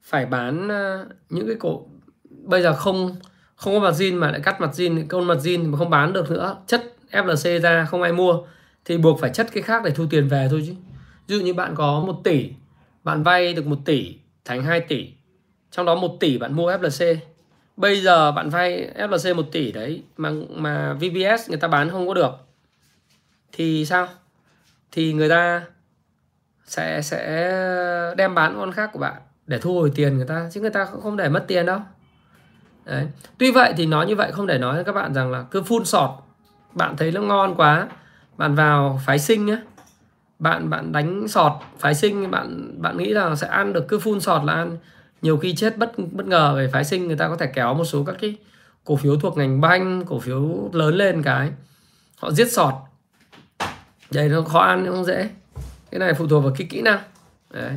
[0.02, 1.86] phải bán à, những cái cổ
[2.28, 3.16] bây giờ không
[3.58, 6.12] không có mặt zin mà lại cắt mặt zin con mặt zin mà không bán
[6.12, 6.56] được nữa.
[6.66, 8.40] Chất FLC ra, không ai mua.
[8.84, 10.74] Thì buộc phải chất cái khác để thu tiền về thôi chứ.
[11.26, 12.50] Ví dụ như bạn có 1 tỷ,
[13.04, 15.08] bạn vay được 1 tỷ, thành 2 tỷ.
[15.70, 17.16] Trong đó 1 tỷ bạn mua FLC
[17.78, 22.08] bây giờ bạn vay FLC 1 tỷ đấy, mà mà vbs người ta bán không
[22.08, 22.32] có được.
[23.52, 24.08] Thì sao?
[24.92, 25.66] Thì người ta
[26.66, 27.52] sẽ sẽ
[28.16, 30.48] đem bán con khác của bạn để thu hồi tiền người ta.
[30.52, 31.80] Chứ người ta không để mất tiền đâu
[32.88, 33.06] đấy.
[33.38, 35.62] tuy vậy thì nói như vậy không để nói với các bạn rằng là cứ
[35.62, 36.10] phun sọt.
[36.74, 37.88] Bạn thấy nó ngon quá,
[38.36, 39.58] bạn vào phái sinh nhé
[40.38, 44.20] bạn bạn đánh sọt phái sinh, bạn bạn nghĩ là sẽ ăn được, cứ phun
[44.20, 44.76] sọt là ăn.
[45.22, 47.84] Nhiều khi chết bất bất ngờ về phái sinh, người ta có thể kéo một
[47.84, 48.36] số các cái
[48.84, 51.50] cổ phiếu thuộc ngành banh, cổ phiếu lớn lên cái,
[52.18, 52.74] họ giết sọt.
[54.10, 55.30] Đây nó khó ăn không dễ.
[55.90, 56.98] Cái này phụ thuộc vào cái kỹ năng.
[57.50, 57.72] Đấy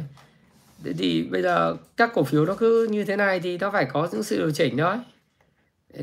[0.84, 3.86] thế thì bây giờ các cổ phiếu nó cứ như thế này thì nó phải
[3.86, 4.96] có những sự điều chỉnh thôi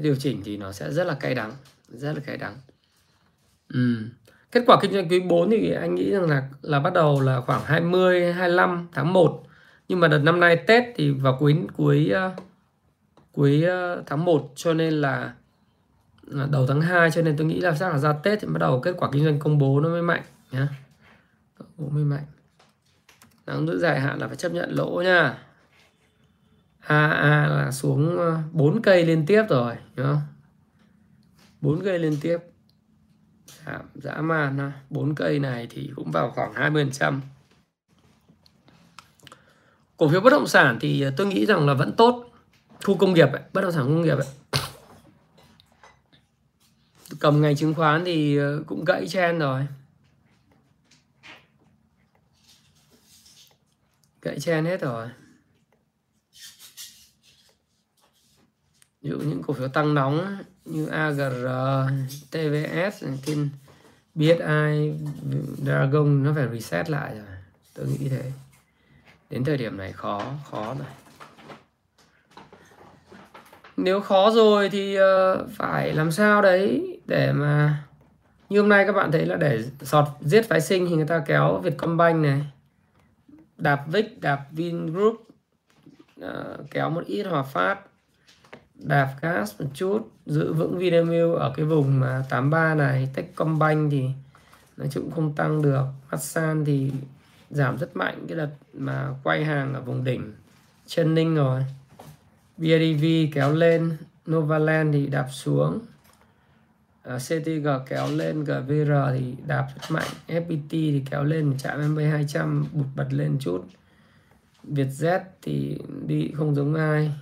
[0.01, 1.53] điều chỉnh thì nó sẽ rất là cay đắng,
[1.89, 2.55] rất là cay đắng
[3.69, 3.97] ừ.
[4.53, 7.41] kết quả kinh doanh quý 4 thì anh nghĩ rằng là là bắt đầu là
[7.41, 9.45] khoảng 20 25 tháng 1
[9.89, 12.31] nhưng mà đợt năm nay Tết thì vào cuối cuối ờ,
[13.33, 15.33] cuối ờ, tháng 1 cho nên là
[16.51, 18.81] đầu tháng 2 cho nên tôi nghĩ là chắc là ra Tết thì bắt đầu
[18.81, 20.69] kết quả kinh doanh công bố nó mới mạnh nhá.
[21.59, 22.25] Công bố mới mạnh.
[23.49, 25.39] Nắm giữ dài hạn là phải chấp nhận lỗ nha.
[26.81, 30.21] AA là xuống ờ, 4 cây liên tiếp rồi, đúng không?
[31.61, 32.39] 4 cây liên tiếp.
[33.67, 34.73] Giảm dã man ha.
[34.91, 37.21] 4 cây này thì cũng vào khoảng 20%.
[39.97, 42.25] Cổ phiếu bất động sản thì ờ, tôi nghĩ rằng là vẫn tốt.
[42.85, 44.27] Khu công nghiệp ấy, bất động sản công nghiệp ấy
[47.21, 49.67] cầm ngành chứng khoán thì ờ, cũng gãy chen rồi
[54.23, 55.09] gãy chen hết rồi.
[59.03, 61.47] Ví dụ những cổ phiếu tăng nóng như AGR,
[62.31, 63.49] TVS, Kin,
[64.15, 64.95] BSI,
[65.65, 67.37] Dragon nó phải reset lại rồi.
[67.75, 68.33] Tôi nghĩ thế.
[69.31, 70.89] Đến thời điểm này khó khó rồi.
[73.77, 77.83] Nếu khó rồi thì ờ, phải làm sao đấy để mà
[78.49, 81.23] như hôm nay các bạn thấy là để sọt giết phái sinh thì người ta
[81.27, 82.43] kéo Vietcombank này
[83.59, 85.29] đạp Vic đạp Vingroup
[86.23, 87.79] à, kéo một ít Hòa Phát
[88.75, 93.09] đạp gas một chút giữ vững Vinamilk ở cái vùng mà 83 này.
[93.15, 94.09] Techcombank thì
[94.77, 95.85] nói chung không tăng được.
[96.11, 96.93] Masan thì
[97.51, 100.33] giảm rất mạnh cái đợt mà quay hàng ở vùng đỉnh
[100.87, 101.65] chân ninh rồi
[102.57, 103.97] BIDV kéo lên
[104.31, 105.79] Novaland thì đạp xuống.
[107.09, 110.09] Ờ, CTG kéo lên GVR thì đạp rất mạnh.
[110.27, 113.67] FPT thì kéo lên chạm MB200 bụt bật lên chút.
[114.65, 117.13] Vietjet thì đi không giống ai.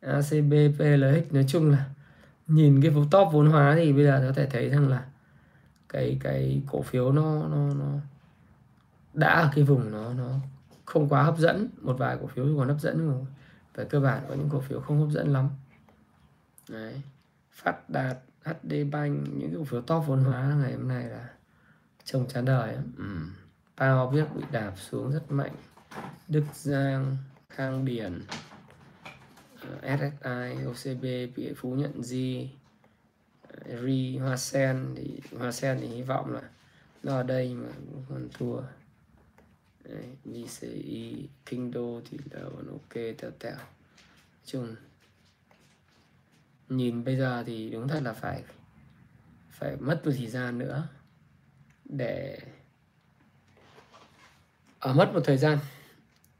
[0.00, 1.84] ACB PLX nói chung là
[2.46, 5.04] nhìn cái top vốn hóa thì bây giờ có thể thấy rằng là
[5.88, 7.98] cái cái cổ phiếu nó nó nó
[9.14, 10.40] đã ở cái vùng nó nó
[10.84, 11.68] không quá hấp dẫn.
[11.80, 13.26] Một vài cổ phiếu còn hấp dẫn rồi
[13.74, 15.48] về cơ bản có những cổ phiếu không hấp dẫn lắm.
[16.68, 17.02] Đấy.
[17.52, 18.18] phát đạt.
[18.46, 21.28] HD Bank những cái cổ phiếu top vốn hóa ngày hôm nay là
[22.04, 23.04] trông chán đời ừ.
[23.76, 25.54] Bao biết bị đạp xuống rất mạnh.
[26.28, 27.16] Đức Giang
[27.48, 28.22] Khang Điển
[29.82, 31.02] ờ, SSI OCB
[31.36, 32.50] bị Phú Nhận Di
[33.82, 34.94] Ri Hoa Sen.
[34.96, 36.42] Thì Hoa Sen thì hy vọng là
[37.02, 38.60] nó ở đây mà cũng còn thua.
[39.84, 41.72] Đấy, VCI Kinh
[42.10, 43.56] thì là vẫn ok tèo tèo
[44.44, 44.76] chung
[46.68, 48.42] nhìn bây giờ thì đúng thật là phải
[49.50, 50.88] phải mất một thời gian nữa
[51.84, 52.38] để
[54.78, 55.58] ở mất một thời gian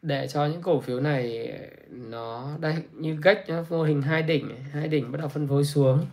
[0.03, 1.59] để cho những cổ phiếu này
[1.89, 5.65] nó đây như gách nó mô hình hai đỉnh hai đỉnh bắt đầu phân phối
[5.65, 6.07] xuống.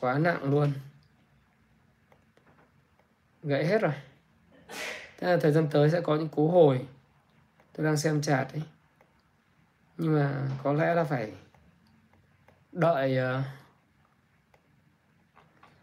[0.00, 0.72] Quá nặng luôn.
[3.42, 3.92] Gãy hết rồi.
[5.18, 6.86] Thế là thời gian tới sẽ có những cú hồi.
[7.72, 8.62] Tôi đang xem chart ấy.
[9.98, 11.32] Nhưng mà có lẽ là phải
[12.78, 13.44] đợi uh,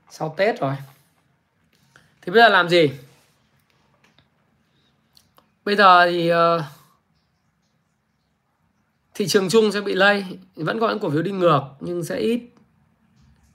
[0.09, 0.75] sau Tết rồi.
[2.21, 2.91] Thì bây giờ làm gì?
[5.65, 6.61] Bây giờ thì uh,
[9.13, 10.39] thị trường chung sẽ bị lây.
[10.55, 12.49] Vẫn có những cổ phiếu đi ngược nhưng sẽ ít.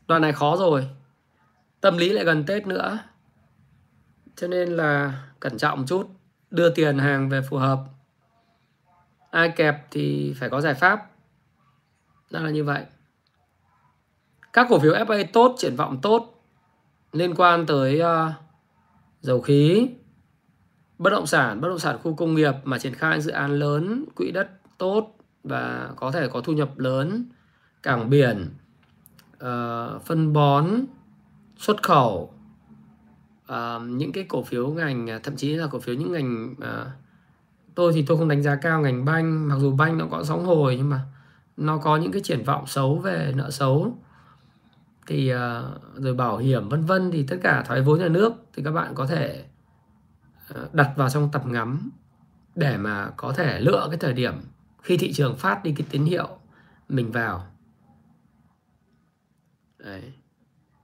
[0.06, 0.88] Đoạn này khó rồi.
[1.80, 2.98] Tâm lý lại gần tết nữa.
[4.36, 6.08] Cho nên là cẩn trọng một chút.
[6.50, 7.80] Đưa tiền hàng về phù hợp.
[9.30, 11.10] Ai kẹp thì phải có giải pháp.
[12.30, 12.84] Đó là như vậy
[14.52, 16.44] các cổ phiếu FA tốt triển vọng tốt
[17.12, 18.32] liên quan tới uh,
[19.20, 19.88] dầu khí
[20.98, 24.04] bất động sản bất động sản khu công nghiệp mà triển khai dự án lớn
[24.16, 24.48] quỹ đất
[24.78, 27.24] tốt và có thể có thu nhập lớn
[27.82, 28.48] cảng biển
[29.34, 30.66] uh, phân bón
[31.56, 32.34] xuất khẩu
[33.52, 36.88] uh, những cái cổ phiếu ngành thậm chí là cổ phiếu những ngành uh,
[37.74, 40.44] tôi thì tôi không đánh giá cao ngành banh mặc dù banh nó có sóng
[40.44, 41.00] hồi nhưng mà
[41.56, 43.98] nó có những cái triển vọng xấu về nợ xấu
[45.10, 48.62] thì ờ, rồi bảo hiểm vân vân thì tất cả thoái vốn nhà nước thì
[48.62, 49.44] các bạn có thể
[50.48, 51.90] ờ, đặt vào trong tập ngắm
[52.54, 54.34] để mà có thể lựa cái thời điểm
[54.82, 56.28] khi thị trường phát đi cái tín hiệu
[56.88, 57.46] mình vào
[59.78, 60.02] Đấy.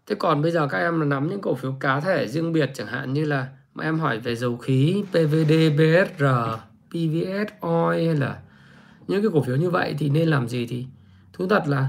[0.07, 2.87] Thế còn bây giờ các em nắm những cổ phiếu cá thể riêng biệt chẳng
[2.87, 6.25] hạn như là mà em hỏi về dầu khí, PVD, BSR,
[6.91, 8.41] PVS, oil hay là
[9.09, 10.87] những cái cổ phiếu như vậy thì nên làm gì thì
[11.33, 11.89] thú thật là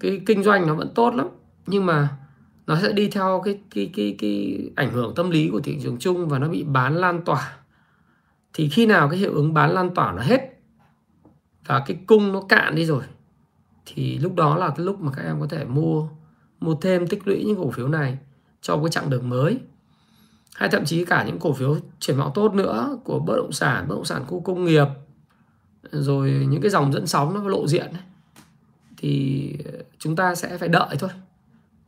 [0.00, 1.28] cái kinh doanh nó vẫn tốt lắm
[1.66, 2.08] nhưng mà
[2.66, 5.98] nó sẽ đi theo cái cái cái cái ảnh hưởng tâm lý của thị trường
[5.98, 7.56] chung và nó bị bán lan tỏa.
[8.52, 10.60] Thì khi nào cái hiệu ứng bán lan tỏa nó hết
[11.66, 13.02] và cái cung nó cạn đi rồi
[13.86, 16.08] thì lúc đó là cái lúc mà các em có thể mua
[16.60, 18.18] mua thêm tích lũy những cổ phiếu này
[18.60, 19.58] cho cái chặng đường mới.
[20.54, 23.88] Hay thậm chí cả những cổ phiếu triển vọng tốt nữa của bất động sản
[23.88, 24.86] bất động sản khu công nghiệp
[25.90, 28.02] rồi những cái dòng dẫn sóng nó lộ diện ấy,
[28.96, 29.56] thì
[29.98, 31.10] chúng ta sẽ phải đợi thôi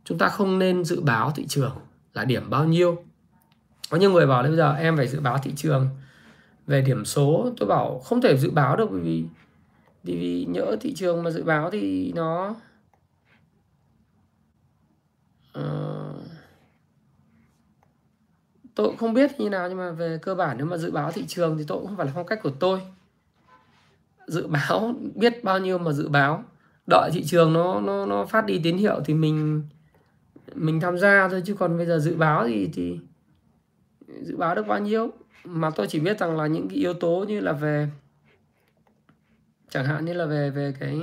[0.07, 1.75] chúng ta không nên dự báo thị trường
[2.13, 3.03] là điểm bao nhiêu.
[3.89, 5.89] Có nhiều người bảo là bây giờ em phải dự báo thị trường
[6.67, 7.51] về điểm số.
[7.57, 9.25] Tôi bảo không thể dự báo được bởi vì
[10.03, 12.55] vì, vì nhỡ thị trường mà dự báo thì nó
[15.59, 16.21] uh,
[18.75, 21.11] tôi cũng không biết như nào nhưng mà về cơ bản nếu mà dự báo
[21.11, 22.81] thị trường thì tôi cũng không phải là phong cách của tôi.
[24.27, 26.43] Dự báo biết bao nhiêu mà dự báo.
[26.87, 29.63] Đợi thị trường nó nó nó phát đi tín hiệu thì mình
[30.55, 32.99] mình tham gia thôi chứ còn bây giờ dự báo thì thì
[34.21, 35.11] dự báo được bao nhiêu?
[35.43, 37.89] Mà tôi chỉ biết rằng là những cái yếu tố như là về
[39.69, 40.99] chẳng hạn như là về về cái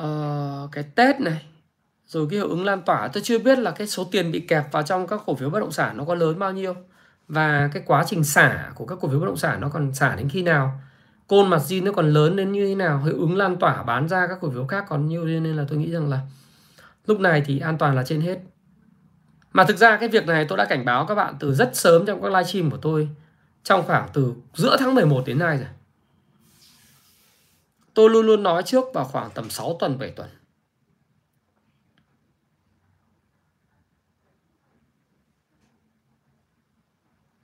[0.00, 1.46] uh, cái Tết này
[2.06, 3.08] rồi cái hiệu ứng lan tỏa.
[3.08, 5.60] Tôi chưa biết là cái số tiền bị kẹp vào trong các cổ phiếu bất
[5.60, 6.74] động sản nó có lớn bao nhiêu
[7.28, 10.16] và cái quá trình xả của các cổ phiếu bất động sản nó còn xả
[10.16, 10.80] đến khi nào
[11.26, 14.08] côn mặt zin nó còn lớn đến như thế nào hiệu ứng lan tỏa bán
[14.08, 15.24] ra các cổ phiếu khác còn nhiều.
[15.24, 16.20] Nên là tôi nghĩ rằng là
[17.06, 18.38] lúc này thì an toàn là trên hết
[19.52, 22.06] mà thực ra cái việc này tôi đã cảnh báo các bạn từ rất sớm
[22.06, 23.08] trong các livestream của tôi,
[23.62, 25.68] trong khoảng từ giữa tháng 11 đến nay rồi
[27.94, 30.28] tôi luôn luôn nói trước vào khoảng tầm 6 tuần 7 tuần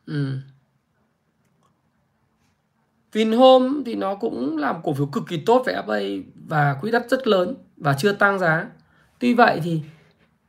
[0.07, 0.39] Ừ.
[3.13, 7.07] Vinhome thì nó cũng làm cổ phiếu cực kỳ tốt về FA và quỹ đất
[7.11, 8.67] rất lớn và chưa tăng giá.
[9.23, 9.81] Tuy vậy thì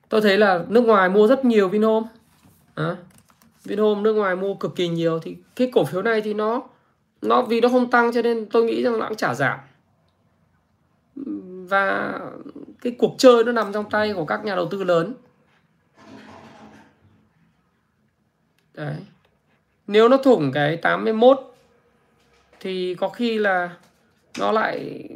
[0.10, 2.08] tôi thấy là nước ngoài mua rất nhiều Vinhome.
[2.76, 2.96] À,
[3.64, 6.64] Vinhome nước ngoài mua cực kỳ nhiều thì cái cổ phiếu này thì nó
[7.22, 9.60] nó vì nó không tăng cho nên tôi nghĩ rằng nó cũng trả giảm.
[11.70, 12.20] Và
[12.82, 15.14] cái cuộc chơi nó nằm trong tay của các nhà đầu tư lớn.
[18.74, 18.96] Đấy
[19.88, 21.56] nếu nó thủng cái 81
[22.60, 23.76] thì có khi là
[24.40, 25.10] nó lại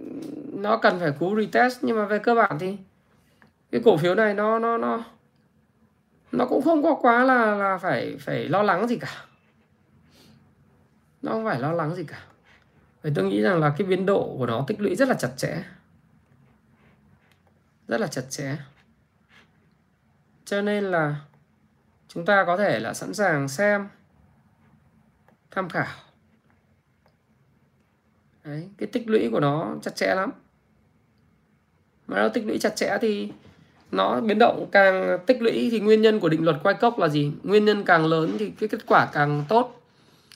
[0.53, 2.77] nó cần phải cú retest nhưng mà về cơ bản thì
[3.71, 5.03] cái cổ phiếu này nó nó nó
[6.31, 9.25] nó cũng không có quá là là phải phải lo lắng gì cả.
[11.21, 12.23] Nó không phải lo lắng gì cả.
[13.01, 15.31] Vì tôi nghĩ rằng là cái biến độ của nó tích lũy rất là chặt
[15.37, 15.63] chẽ.
[17.87, 18.57] Rất là chặt chẽ.
[20.45, 21.15] Cho nên là
[22.07, 23.87] chúng ta có thể là sẵn sàng xem
[25.51, 25.95] tham khảo.
[28.43, 30.31] Đấy, cái tích lũy của nó chặt chẽ lắm.
[32.07, 33.33] Mà nó tích lũy chặt chẽ thì
[33.91, 37.07] nó biến động càng tích lũy thì nguyên nhân của định luật quay cốc là
[37.07, 37.31] gì?
[37.43, 39.81] Nguyên nhân càng lớn thì cái kết quả càng tốt.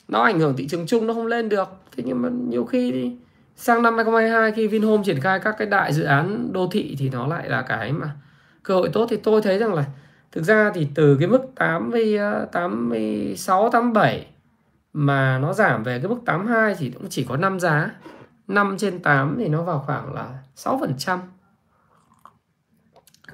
[0.08, 1.68] Nó ảnh hưởng thị trường chung, nó không lên được.
[1.96, 3.10] Thế nhưng mà nhiều khi thì
[3.56, 7.10] sang năm 2022 khi Vinhome triển khai các cái đại dự án đô thị thì
[7.10, 8.10] nó lại là cái mà
[8.62, 9.06] cơ hội tốt.
[9.10, 9.84] Thì tôi thấy rằng là
[10.32, 12.18] thực ra thì từ cái mức 80
[12.52, 14.26] 86 87
[14.92, 17.90] mà nó giảm về cái mức 82 thì cũng chỉ có 5 giá.
[18.48, 21.18] 5 trên 8 thì nó vào khoảng là 6%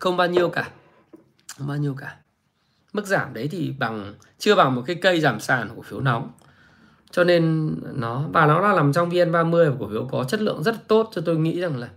[0.00, 0.70] không bao nhiêu cả.
[1.58, 2.16] Không bao nhiêu cả.
[2.92, 6.30] Mức giảm đấy thì bằng, chưa bằng một cái cây giảm sàn cổ phiếu nóng.
[7.10, 10.88] Cho nên nó, và nó là nằm trong VN30 cổ phiếu có chất lượng rất
[10.88, 11.88] tốt, cho tôi nghĩ rằng là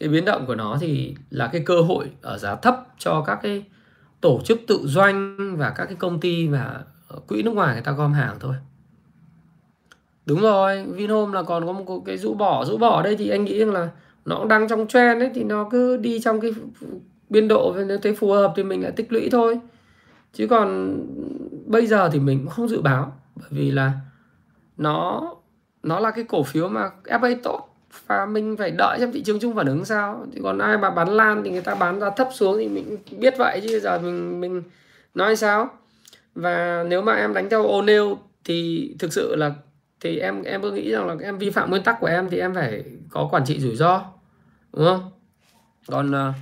[0.00, 3.38] cái biến động của nó thì là cái cơ hội ở giá thấp cho các
[3.42, 3.64] cái
[4.20, 7.82] tổ chức tự doanh và các cái công ty và ờ, quỹ nước ngoài người
[7.82, 8.54] ta gom hàng thôi.
[10.26, 13.44] Đúng rồi, Vinhome là còn có một cái rũ bỏ rũ bỏ đây thì anh
[13.44, 13.88] nghĩ rằng là
[14.24, 16.50] nó cũng đang trong trend ấy, thì nó cứ đi trong cái
[17.30, 19.58] biên độ nếu thấy phù hợp thì mình lại tích lũy thôi.
[20.32, 20.98] Chứ còn
[21.66, 23.92] bây giờ thì mình cũng không dự báo bởi vì là
[24.76, 25.22] nó
[25.82, 27.68] nó là cái cổ phiếu mà FA tốt
[28.06, 30.26] và mình phải đợi xem thị trường chung phản ứng sao.
[30.32, 32.96] Thì còn ai mà bán lan thì người ta bán ra thấp xuống thì mình
[33.18, 34.62] biết vậy chứ giờ mình mình
[35.14, 35.70] nói sao?
[36.34, 39.54] Và nếu mà em đánh theo ô nêu thì thực sự là
[40.00, 42.38] thì em em cứ nghĩ rằng là em vi phạm nguyên tắc của em thì
[42.38, 44.04] em phải có quản trị rủi ro
[44.72, 45.10] đúng không?
[45.86, 46.34] Còn uh,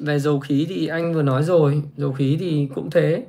[0.00, 3.24] về dầu khí thì anh vừa nói rồi dầu khí thì cũng thế.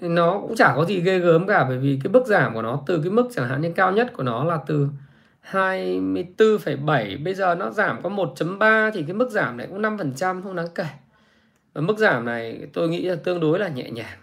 [0.00, 2.80] Nó cũng chả có gì ghê gớm cả bởi vì cái mức giảm của nó
[2.86, 4.88] từ cái mức chẳng hạn như cao nhất của nó là từ
[5.52, 10.56] 24,7 bây giờ nó giảm có 1.3 thì cái mức giảm này cũng 5% không
[10.56, 10.86] đáng kể.
[11.74, 14.18] Và mức giảm này tôi nghĩ là tương đối là nhẹ nhàng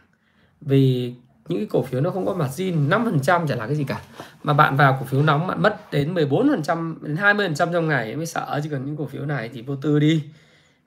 [0.62, 1.14] vì
[1.48, 4.02] những cái cổ phiếu nó không có margin 5% chả là cái gì cả.
[4.44, 8.26] Mà bạn vào cổ phiếu nóng bạn mất đến 14% đến 20% trong ngày mới
[8.26, 10.24] sợ chứ còn những cổ phiếu này thì vô tư đi.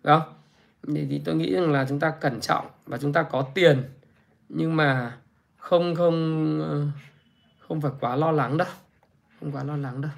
[0.05, 0.38] Đúng không?
[0.87, 3.83] Thì, thì tôi nghĩ rằng là chúng ta cẩn trọng và chúng ta có tiền.
[4.49, 5.19] Nhưng mà
[5.57, 6.87] không không ờ,
[7.59, 8.69] không phải quá lo lắng đâu.
[9.41, 10.11] Không quá lo lắng đâu.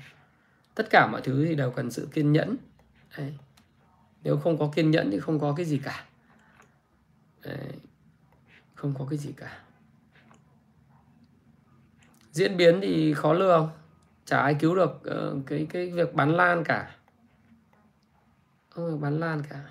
[0.74, 2.56] Tất cả mọi thứ thì đều cần sự kiên nhẫn.
[3.18, 3.34] Đấy.
[4.22, 6.04] nếu không có kiên nhẫn thì không có cái gì cả.
[7.44, 7.58] Đấy.
[8.74, 9.58] không có cái gì cả.
[12.32, 13.70] Diễn biến thì khó lường.
[14.24, 16.96] Chả ai cứu được uh, cái cái việc bán lan cả.
[18.70, 19.64] Không được bán lan cả.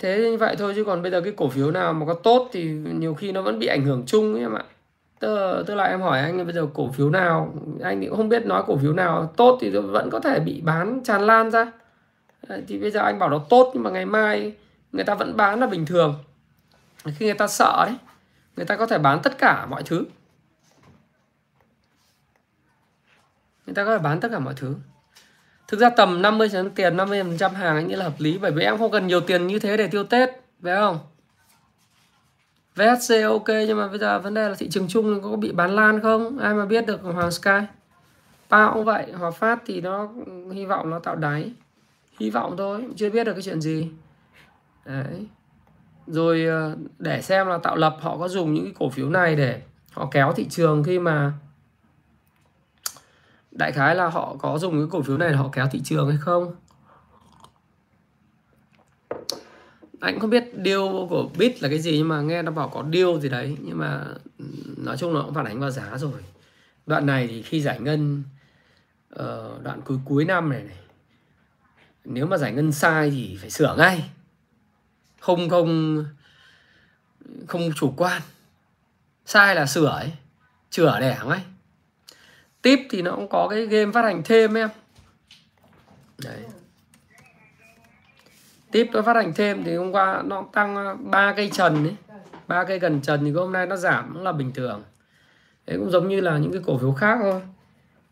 [0.00, 2.48] Thế như vậy thôi chứ còn bây giờ cái cổ phiếu nào mà có tốt
[2.52, 4.64] thì nhiều khi nó vẫn bị ảnh hưởng chung ấy em ạ.
[5.20, 8.46] Tức, tức là em hỏi anh bây giờ cổ phiếu nào anh cũng không biết
[8.46, 11.72] nói cổ phiếu nào tốt thì vẫn có thể bị bán tràn lan ra.
[12.68, 14.52] Thì bây giờ anh bảo nó tốt nhưng mà ngày mai
[14.92, 16.14] người ta vẫn bán là bình thường.
[17.04, 17.96] Khi người ta sợ đấy
[18.56, 20.04] người ta có thể bán tất cả mọi thứ.
[23.66, 24.74] Người ta có thể bán tất cả mọi thứ.
[25.68, 28.78] Thực ra tầm 50 tiền 50% hàng anh nghĩ là hợp lý bởi vì em
[28.78, 30.30] không cần nhiều tiền như thế để tiêu Tết,
[30.62, 30.98] phải không?
[32.74, 35.76] VSC ok nhưng mà bây giờ vấn đề là thị trường chung có bị bán
[35.76, 36.38] lan không?
[36.38, 37.50] Ai mà biết được Hoàng Sky.
[38.50, 40.08] Pao cũng vậy, Hòa Phát thì nó
[40.52, 41.52] hy vọng nó tạo đáy.
[42.20, 43.88] Hy vọng thôi, chưa biết được cái chuyện gì.
[44.84, 45.26] Đấy.
[46.06, 49.36] Rồi ờ, để xem là tạo lập họ có dùng những cái cổ phiếu này
[49.36, 49.60] để
[49.92, 51.32] họ kéo thị trường khi mà
[53.54, 56.08] đại khái là họ có dùng cái cổ phiếu này để họ kéo thị trường
[56.08, 56.54] hay không?
[60.00, 62.82] Anh không biết điều của bit là cái gì nhưng mà nghe nó bảo có
[62.82, 63.56] điều gì đấy.
[63.60, 64.04] Nhưng mà
[64.38, 64.44] ừ,
[64.76, 66.22] nói chung nó cũng phản ánh vào giá rồi.
[66.86, 68.22] Đoạn này thì khi giải ngân
[69.14, 70.78] uh, đoạn cuối cuối năm này này
[72.04, 74.10] nếu mà giải ngân sai thì phải sửa ngay.
[75.20, 76.04] Không không
[77.48, 78.22] không chủ quan.
[79.26, 80.12] Sai là sửa ấy
[80.70, 81.40] chữa đẻ ngay
[82.64, 84.68] Tip thì nó cũng có cái game phát hành thêm em.
[86.24, 86.38] Đấy.
[88.70, 92.18] Tip nó phát hành thêm thì hôm qua nó tăng ờ, ba cây trần ấy.
[92.46, 94.82] Ba cây gần trần thì hôm nay nó giảm cũng là bình thường.
[95.66, 97.40] Đấy, cũng giống như là những cái cổ phiếu khác thôi.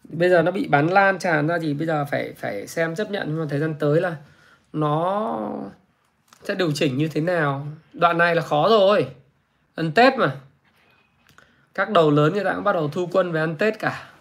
[0.04, 3.10] Bây giờ nó bị bán lan tràn ra thì bây giờ phải phải xem chấp
[3.10, 3.26] nhận.
[3.28, 4.16] Nhưng mà thời gian tới là
[4.72, 5.50] nó
[6.44, 7.66] sẽ điều chỉnh như thế nào.
[7.92, 9.06] Đoạn này là khó rồi.
[9.74, 10.36] Ăn tết mà.
[11.74, 14.11] Các đầu lớn người ta cũng bắt đầu thu quân về ăn tết cả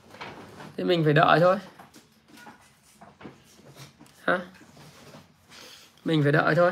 [0.78, 1.58] thế mình phải đợi thôi
[4.24, 4.40] ha
[6.06, 6.72] mình phải đợi thôi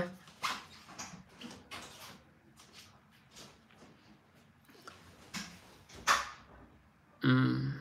[7.27, 7.71] uhm.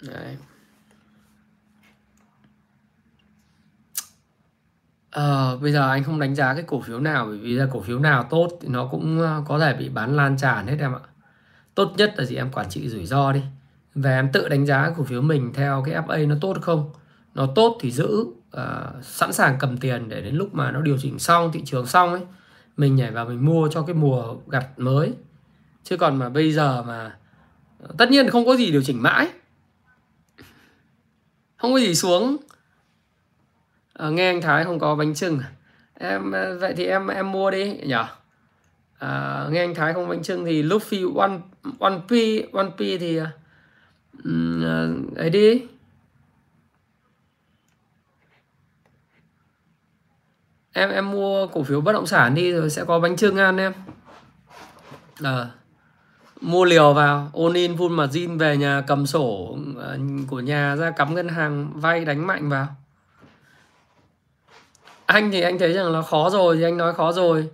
[0.00, 0.36] Đấy.
[5.12, 7.80] Ờ, bây giờ anh không đánh giá cái cổ phiếu nào bởi vì là cổ
[7.80, 10.92] phiếu nào tốt thì nó cũng ờ, có thể bị bán lan tràn hết em
[10.92, 11.00] ạ.
[11.74, 13.40] Tốt nhất là gì em quản trị rủi ro đi.
[13.94, 16.90] Và em tự đánh giá cổ phiếu mình theo cái FA nó tốt không.
[17.34, 18.24] Nó tốt thì giữ
[18.56, 21.86] uh, sẵn sàng cầm tiền để đến lúc mà nó điều chỉnh xong thị trường
[21.86, 22.22] xong ấy
[22.76, 25.12] mình nhảy vào mình mua cho cái mùa gặt mới.
[25.84, 27.16] Chứ còn mà bây giờ mà
[27.82, 29.28] ờ, tất nhiên không có gì điều chỉnh mãi.
[31.56, 32.36] Không có gì xuống
[34.02, 35.50] à, nghe anh Thái không có bánh trưng à?
[35.94, 38.08] em ờ, vậy thì em em mua đi nhở à,
[38.98, 41.38] ờ, nghe anh Thái không bánh trưng thì Luffy One
[41.78, 42.10] One P
[42.52, 43.20] One P thì
[44.24, 45.62] um, ấy đi.
[50.72, 53.56] Em em mua cổ phiếu bất động sản đi rồi sẽ có bánh trưng ăn
[53.56, 53.72] em.
[55.22, 55.46] À,
[56.40, 59.58] mua liều vào ôn in full margin về nhà cầm sổ
[60.28, 62.68] của nhà ra cắm ngân hàng vay đánh mạnh vào
[65.12, 67.48] anh thì anh thấy rằng nó khó rồi, thì anh nói khó rồi.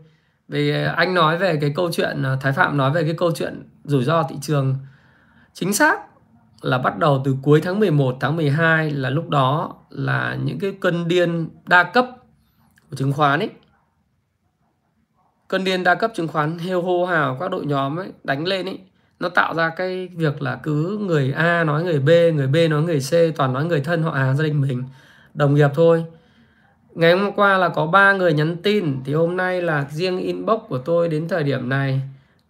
[0.48, 3.62] Vì anh nói về cái câu chuyện à, Thái Phạm nói về cái câu chuyện
[3.84, 4.76] rủi ro thị trường.
[5.52, 6.00] Chính xác
[6.62, 10.72] là bắt đầu từ cuối tháng 11 tháng 12 là lúc đó là những cái
[10.80, 12.06] cơn điên đa cấp
[12.90, 13.50] của chứng khoán ấy.
[15.48, 18.66] Cơn điên đa cấp chứng khoán hêu hô hào các đội nhóm ấy đánh lên
[18.66, 18.78] ấy.
[19.20, 22.82] Nó tạo ra cái việc là cứ người A nói người B người B nói
[22.82, 24.84] người C, toàn nói người thân họ hàng gia đình mình.
[25.34, 26.04] Đồng nghiệp thôi
[26.98, 30.60] ngày hôm qua là có ba người nhắn tin, thì hôm nay là riêng inbox
[30.68, 32.00] của tôi đến thời điểm này.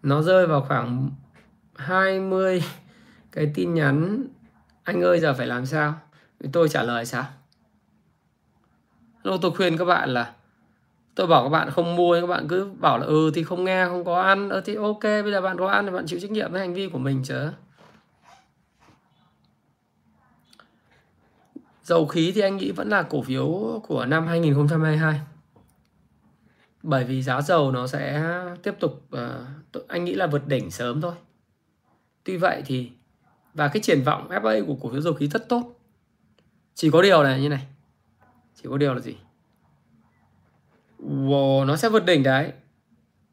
[0.02, 1.10] Nó rơi vào khoảng
[1.76, 2.62] 20
[3.32, 4.24] cái tin nhắn.
[4.84, 5.94] Anh ơi, giờ phải làm sao?
[6.52, 7.24] Tôi trả lời sao?
[9.22, 10.32] Lúc tôi khuyên các bạn là,
[11.14, 13.86] tôi bảo các bạn không mua, các bạn cứ bảo là ừ thì không nghe,
[13.86, 14.48] không có ăn.
[14.48, 16.74] Ừ thì ok, bây giờ bạn có ăn thì bạn chịu trách nhiệm với hành
[16.74, 17.50] vi của mình chứ.
[21.88, 25.20] Dầu khí thì anh nghĩ vẫn là cổ phiếu của năm 2022
[26.82, 28.22] bởi vì giá dầu nó sẽ
[28.62, 31.14] tiếp tục uh, anh nghĩ là vượt đỉnh sớm thôi.
[32.24, 32.90] Tuy vậy thì
[33.54, 35.80] và cái triển vọng FA của cổ phiếu dầu khí rất tốt.
[36.74, 37.66] Chỉ có điều này như này.
[38.54, 39.16] Chỉ có điều là gì?
[40.98, 42.52] Wow, nó sẽ vượt đỉnh đấy.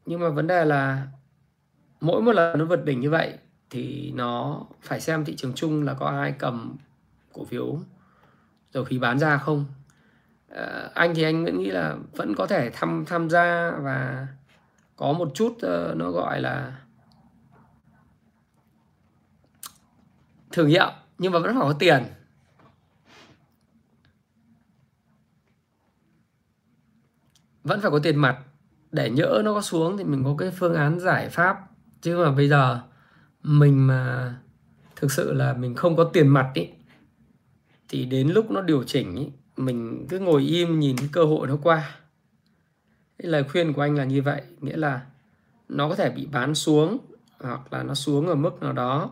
[0.06, 1.06] Nhưng mà vấn đề là
[2.00, 3.38] mỗi một lần nó vượt đỉnh như vậy
[3.70, 6.76] thì nó phải xem thị trường chung là có ai cầm
[7.32, 7.78] cổ phiếu
[8.76, 9.64] rồi khi bán ra không?
[10.48, 14.26] À, anh thì anh vẫn nghĩ là vẫn có thể tham tham gia và
[14.96, 16.76] có một chút uh, nó gọi là
[20.52, 22.02] thử nghiệm nhưng mà vẫn phải có tiền.
[27.64, 28.38] Vẫn phải có tiền mặt.
[28.92, 31.58] Để nhỡ nó có xuống thì mình có cái phương án giải pháp.
[32.00, 32.80] Chứ mà bây giờ
[33.42, 34.34] mình mà
[34.96, 36.68] thực sự là mình không có tiền mặt ý
[37.88, 41.46] thì đến lúc nó điều chỉnh ý, mình cứ ngồi im nhìn cái cơ hội
[41.46, 41.96] nó qua.
[43.18, 45.06] Cái lời khuyên của anh là như vậy nghĩa là
[45.68, 46.98] nó có thể bị bán xuống
[47.40, 49.10] hoặc là nó xuống ở mức nào đó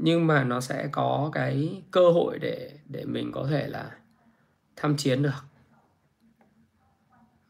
[0.00, 3.90] nhưng mà nó sẽ có cái cơ hội để để mình có thể là
[4.76, 5.44] tham chiến được.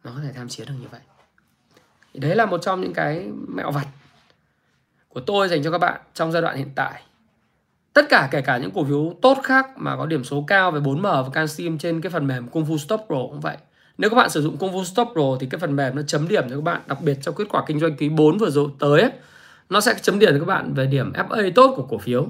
[0.04, 1.00] Nó có thể tham chiến được như vậy.
[2.14, 3.86] Thì đấy là một trong những cái mẹo vặt
[5.08, 7.02] của tôi dành cho các bạn trong giai đoạn hiện tại
[7.98, 10.80] tất cả kể cả những cổ phiếu tốt khác mà có điểm số cao về
[10.80, 13.56] 4M và canxim trên cái phần mềm Kung Fu Stop Pro cũng vậy.
[13.98, 16.28] Nếu các bạn sử dụng Kung Fu Stop Pro thì cái phần mềm nó chấm
[16.28, 18.70] điểm cho các bạn đặc biệt trong kết quả kinh doanh quý 4 vừa rồi
[18.78, 19.10] tới ấy,
[19.68, 22.28] nó sẽ chấm điểm cho các bạn về điểm FA tốt của cổ phiếu.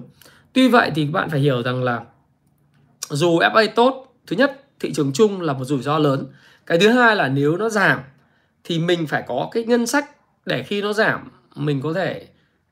[0.53, 2.01] Tuy vậy thì các bạn phải hiểu rằng là
[3.09, 6.27] dù FA tốt thứ nhất thị trường chung là một rủi ro lớn.
[6.67, 8.01] Cái thứ hai là nếu nó giảm
[8.65, 10.11] thì mình phải có cái ngân sách
[10.47, 12.27] để khi nó giảm mình có thể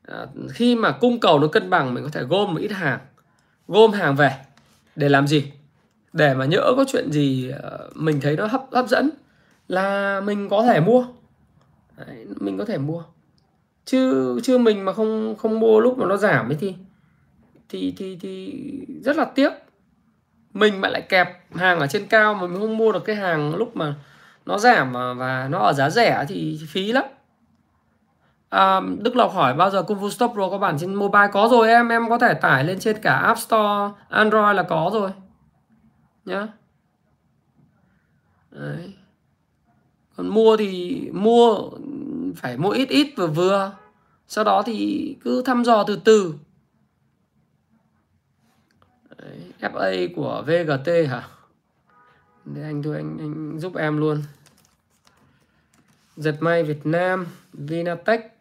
[0.07, 2.99] à, khi mà cung cầu nó cân bằng mình có thể gom một ít hàng
[3.67, 4.31] gom hàng về
[4.95, 5.51] để làm gì?
[6.13, 9.09] Để mà nhỡ có chuyện gì ờ, mình thấy nó hấp hấp dẫn
[9.67, 11.05] là mình có thể mua.
[11.97, 13.03] Đấy, mình có thể mua.
[13.85, 16.75] Chứ chứ mình mà không không mua lúc mà nó giảm ấy thì
[17.69, 18.63] thì thì thì
[19.03, 19.51] rất là tiếc.
[20.53, 23.55] Mình mà lại kẹp hàng ở trên cao mà mình không mua được cái hàng
[23.55, 23.95] lúc mà
[24.45, 27.05] nó giảm và, và nó ở giá rẻ thì phí lắm
[28.49, 31.47] à, Đức Lộc hỏi bao giờ Kung Fu Stop Pro có bản trên mobile có
[31.51, 35.11] rồi em em có thể tải lên trên cả App Store Android là có rồi
[36.25, 36.47] nhá
[38.51, 38.93] Đấy.
[40.15, 41.57] còn mua thì mua
[42.35, 43.71] phải mua ít ít vừa vừa
[44.27, 46.33] sau đó thì cứ thăm dò từ từ
[49.17, 51.27] Đấy, FA của VGT hả?
[52.45, 54.23] Để anh thôi anh, anh giúp em luôn.
[56.15, 58.36] Giật may Việt Nam, Vinatech.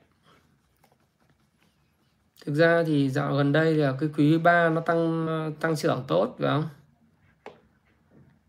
[2.46, 5.26] Thực ra thì dạo gần đây là cái quý 3 nó tăng
[5.60, 6.68] tăng trưởng tốt phải không?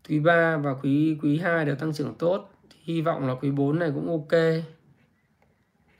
[0.08, 2.50] Quý 3 và quý quý 2 đều tăng trưởng tốt.
[2.84, 4.40] Hy vọng là quý 4 này cũng ok.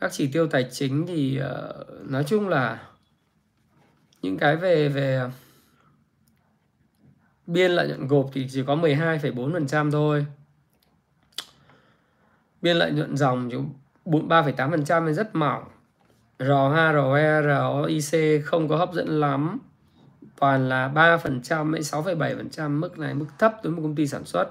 [0.01, 2.89] Các chỉ tiêu tài chính thì uh, nói chung là
[4.23, 5.31] những cái về về
[7.47, 10.27] biên lợi nhuận gộp thì chỉ có 12,4% thôi
[12.63, 13.57] biên lợi nhuận dòng chỉ
[14.05, 15.65] 3,8% thì rất mỏng
[16.39, 19.59] R2, ROE, ROIC không có hấp dẫn lắm.
[20.41, 24.25] Toàn là 3% hay 6,7% mức này mức thấp đối với một công ty sản
[24.25, 24.49] xuất.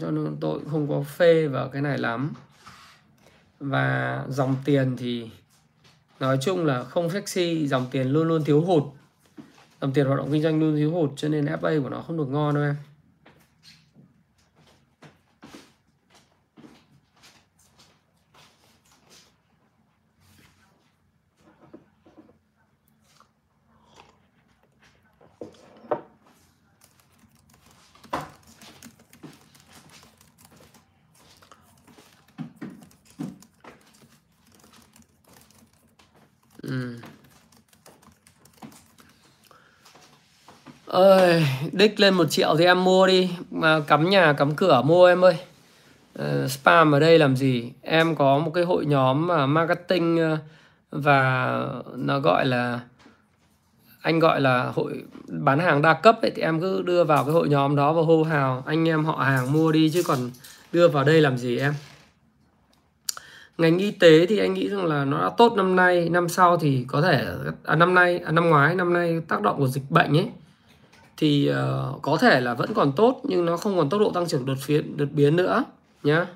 [0.00, 2.32] Cho nên tôi cũng không có phê vào cái này lắm.
[3.60, 5.30] Và dòng tiền thì
[6.20, 8.82] nói chung là không sexy dòng tiền luôn luôn thiếu hụt.
[9.80, 12.16] Dòng tiền hoạt động kinh doanh luôn thiếu hụt cho nên FA của nó không
[12.16, 12.76] được ngon đâu em.
[40.92, 43.30] Ơi đích lên một triệu thì em mua đi.
[43.50, 45.36] Mà cắm nhà cắm cửa mua em ơi.
[46.14, 47.72] Ờ, uh, spam ở đây làm gì?
[47.82, 50.38] Em có một cái hội nhóm mà marketing ờ,
[50.90, 51.58] và
[51.96, 52.80] nó gọi là
[54.02, 57.32] anh gọi là hội bán hàng đa cấp ấy thì em cứ đưa vào cái
[57.32, 60.18] hội nhóm đó và hô hào anh em họ hàng mua đi chứ còn
[60.72, 61.74] đưa vào đây làm gì em?
[63.58, 66.56] Ngành y tế thì anh nghĩ rằng là nó đã tốt năm nay năm sau
[66.56, 67.26] thì có thể
[67.64, 70.28] à, năm nay à, năm ngoái năm nay tác động của dịch bệnh ấy
[71.22, 74.26] thì uh, có thể là vẫn còn tốt nhưng nó không còn tốc độ tăng
[74.26, 75.64] trưởng đột biến đột biến nữa
[76.02, 76.26] nhá.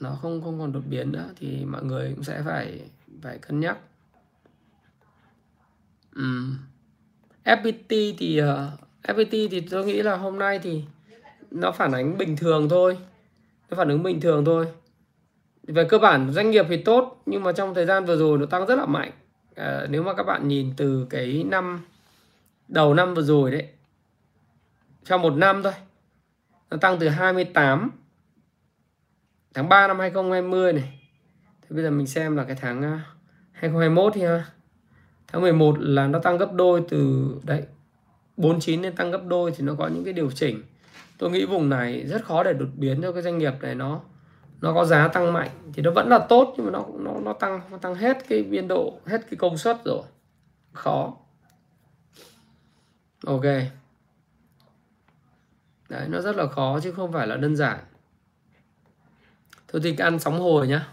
[0.00, 2.80] Nó không không còn đột biến nữa thì mọi người cũng sẽ phải
[3.22, 3.78] phải cân nhắc.
[6.16, 6.56] Um.
[7.44, 10.82] FPT thì ờ, uh, FPT thì tôi nghĩ là hôm nay thì
[11.50, 12.98] nó phản ánh bình thường thôi.
[13.70, 14.66] Nó phản ứng bình thường thôi.
[15.62, 18.46] Về cơ bản doanh nghiệp thì tốt nhưng mà trong thời gian vừa rồi nó
[18.46, 19.10] tăng rất là mạnh.
[19.54, 21.80] À, nếu mà các bạn nhìn từ cái năm
[22.68, 23.68] đầu năm vừa rồi đấy.
[25.04, 25.72] Trong một năm thôi.
[26.70, 27.90] Nó tăng từ 28
[29.54, 31.00] tháng 3 năm 2020 này.
[31.62, 33.04] Thì bây giờ mình xem là cái tháng à,
[33.52, 34.44] 2021 thì ha.
[35.26, 37.62] Tháng 11 là nó tăng gấp đôi từ, đấy
[38.36, 40.62] 49 lên tăng gấp đôi thì nó có những cái điều chỉnh.
[41.18, 43.74] Tôi nghĩ vùng này rất khó để đột biến cho cái doanh nghiệp này.
[43.74, 44.00] Nó
[44.60, 47.32] nó có giá tăng mạnh thì nó vẫn là tốt nhưng mà nó nó nó
[47.32, 50.02] tăng nó tăng hết cái biên độ, hết cái công suất rồi.
[50.72, 51.16] Khó
[53.26, 53.44] ok.
[55.88, 57.78] Đấy, nó rất là khó chứ không phải là đơn giản.
[59.68, 60.88] Thôi thì ăn sóng hồi nhá.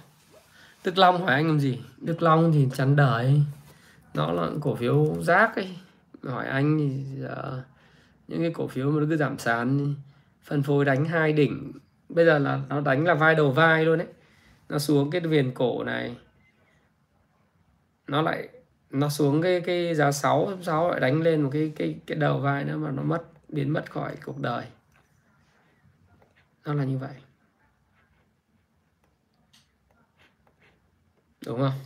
[0.83, 1.81] Đức Long hỏi anh làm gì?
[1.97, 3.41] Đức Long thì chắn đời.
[4.13, 5.77] Nó là cổ phiếu rác ấy.
[6.23, 7.63] Hỏi anh thì giờ
[8.27, 9.95] những cái cổ phiếu mà nó cứ giảm sàn
[10.43, 11.71] phân phối đánh hai đỉnh.
[12.09, 14.07] Bây giờ là nó đánh là vai đầu vai luôn đấy
[14.69, 16.17] nó xuống cái viền cổ này.
[18.07, 18.49] Nó lại
[18.99, 22.39] nó xuống cái cái giá 6 6 lại đánh lên một cái cái cái đầu
[22.39, 24.65] vai nữa mà nó mất, biến mất khỏi cuộc đời.
[26.65, 27.13] Nó là như vậy.
[31.45, 31.79] Đúng không?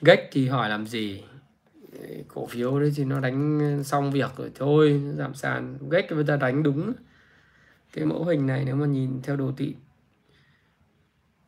[0.00, 1.24] Gách thì hỏi làm gì?
[2.28, 5.78] Cổ phiếu đấy thì nó đánh xong việc rồi thôi, giảm sàn.
[5.90, 6.92] Gách người ta đánh đúng
[7.92, 9.74] cái mẫu hình này nếu mà nhìn theo đồ thị.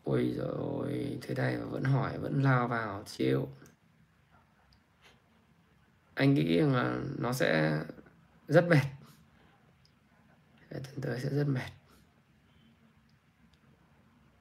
[0.05, 3.49] Ôi rồi thế này mà vẫn hỏi, vẫn lao vào, chịu
[6.21, 7.79] anh nghĩ rằng là nó sẽ
[8.49, 8.83] rất mệt.
[10.71, 11.71] Tuần tới sẽ rất mệt.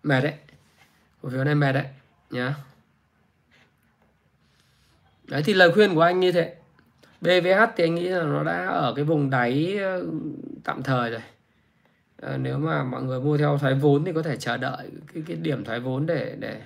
[0.03, 0.33] Mệt đấy.
[1.21, 1.85] Cổ phiếu này mệt đấy
[2.29, 2.55] nhá.
[5.23, 6.55] Đấy thì lời khuyên của anh như thế.
[7.21, 10.05] BVH thì anh nghĩ là nó đã ở cái vùng đáy ờ,
[10.63, 11.23] tạm thời rồi.
[12.21, 15.23] À, nếu mà mọi người mua theo thoái vốn thì có thể chờ đợi cái
[15.27, 16.61] cái điểm thoái vốn để để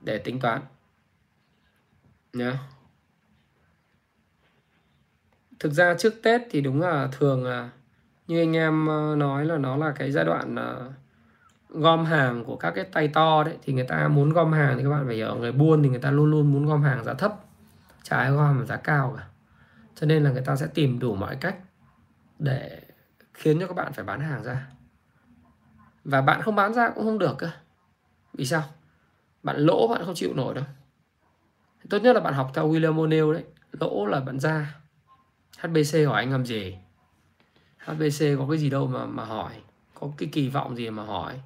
[0.00, 0.62] để tính toán.
[2.32, 2.58] Nhá
[5.62, 7.70] thực ra trước Tết thì đúng là thường là,
[8.26, 10.90] như anh em ờ, nói là nó là cái giai đoạn ờ,
[11.68, 14.82] gom hàng của các cái tay to đấy, thì người ta muốn gom hàng thì
[14.82, 17.14] các bạn phải hiểu, người buôn thì người ta luôn luôn muốn gom hàng giá
[17.14, 17.34] thấp,
[18.02, 19.26] chả ai gom giá cao cả.
[19.94, 21.56] Cho nên là người ta sẽ tìm đủ mọi cách
[22.38, 22.80] để
[23.34, 24.66] khiến cho các bạn phải bán hàng ra.
[26.04, 27.50] Và bạn không bán ra cũng không được cơ.
[28.34, 28.62] Vì sao?
[29.42, 30.64] Bạn lỗ bạn không chịu nổi đâu.
[31.90, 34.81] Tốt nhất là bạn học theo William O'Neill đấy, lỗ là bạn ra.
[35.58, 36.76] HBC hỏi anh làm gì?
[37.78, 39.62] HBC có cái gì đâu mà mà hỏi.
[39.94, 41.40] Có cái kỳ vọng gì mà hỏi.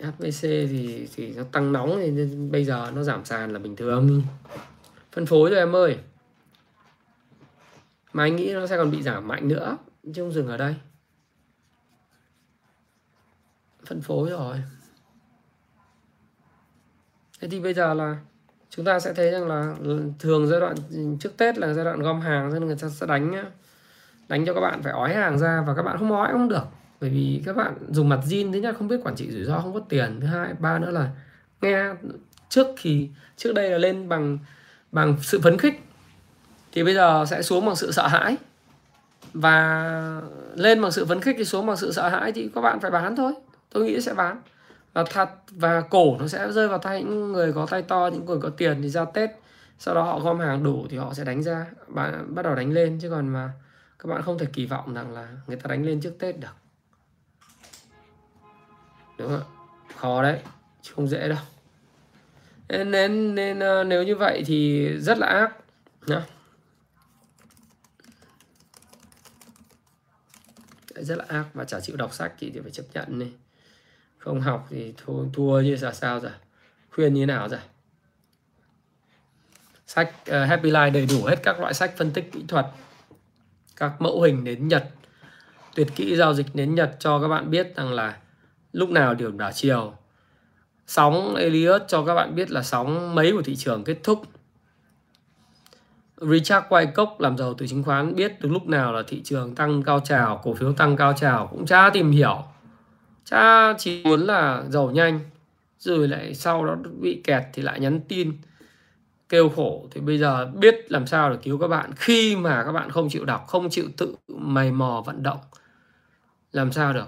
[0.00, 4.22] HBC thì thì nó tăng nóng thì bây giờ nó giảm sàn là bình thường.
[5.12, 5.98] Phân phối rồi em ơi.
[8.12, 9.78] Mà anh nghĩ nó sẽ còn bị giảm mạnh nữa.
[10.02, 10.76] Chứ không dừng ở đây.
[13.86, 14.62] Phân phối rồi.
[17.40, 18.16] Thế thì bây giờ là
[18.70, 19.74] chúng ta sẽ thấy rằng là
[20.18, 20.74] thường giai đoạn
[21.20, 23.44] trước Tết là giai đoạn gom hàng nên người ta sẽ đánh
[24.28, 26.64] đánh cho các bạn phải ói hàng ra và các bạn không ói không được.
[27.00, 29.60] Bởi vì các bạn dùng mặt zin, thứ nhất không biết quản trị rủi ro,
[29.60, 31.08] không có tiền, thứ hai, ba nữa là
[31.60, 31.84] nghe
[32.48, 34.38] trước thì, trước đây là lên bằng
[34.92, 35.82] bằng sự phấn khích,
[36.72, 38.36] thì bây giờ sẽ xuống bằng sự sợ hãi.
[39.32, 40.22] Và
[40.54, 42.90] lên bằng sự phấn khích thì xuống bằng sự sợ hãi thì các bạn phải
[42.90, 43.32] bán thôi.
[43.72, 44.40] Tôi nghĩ sẽ bán
[44.92, 48.24] và thật và cổ nó sẽ rơi vào tay những người có tay to những
[48.24, 49.30] người có tiền thì ra tết.
[49.78, 52.72] Sau đó họ gom hàng đủ thì họ sẽ đánh ra bạn bắt đầu đánh
[52.72, 52.98] lên.
[53.02, 53.52] Chứ còn mà
[53.98, 56.56] các bạn không thể kỳ vọng rằng là người ta đánh lên trước tết được.
[59.18, 59.42] Đúng không
[59.96, 60.40] khó đấy
[60.82, 61.38] chứ không dễ đâu.
[62.68, 65.56] Nên nên, nên nếu như vậy thì rất là ác
[66.06, 66.22] nhá.
[70.94, 73.32] Rất là ác và chả chịu đọc sách thì phải chấp nhận đi
[74.20, 76.32] không học thì thua, thua như là sao rồi
[76.90, 77.60] khuyên như nào rồi
[79.86, 82.66] sách uh, Happy Life đầy đủ hết các loại sách phân tích kỹ thuật
[83.76, 84.84] các mẫu hình đến Nhật
[85.74, 88.16] tuyệt kỹ giao dịch đến Nhật cho các bạn biết rằng là
[88.72, 89.92] lúc nào điểm đảo chiều.
[90.86, 94.22] Sóng Elliott cho các bạn biết là sóng mấy của thị trường kết thúc.
[96.16, 99.82] Richard Wyckoff làm giàu từ chứng khoán biết được lúc nào là thị trường tăng
[99.82, 102.44] cao trào cổ phiếu tăng cao trào cũng chả tìm hiểu
[103.24, 105.20] cha chỉ muốn là giàu nhanh
[105.78, 108.38] rồi lại sau đó bị kẹt thì lại nhắn tin
[109.28, 109.88] kêu khổ.
[109.90, 111.90] Thì bây giờ biết làm sao để cứu các bạn.
[111.96, 115.38] Khi mà các bạn không chịu đọc không chịu tự mày mò vận động
[116.52, 117.06] làm sao được?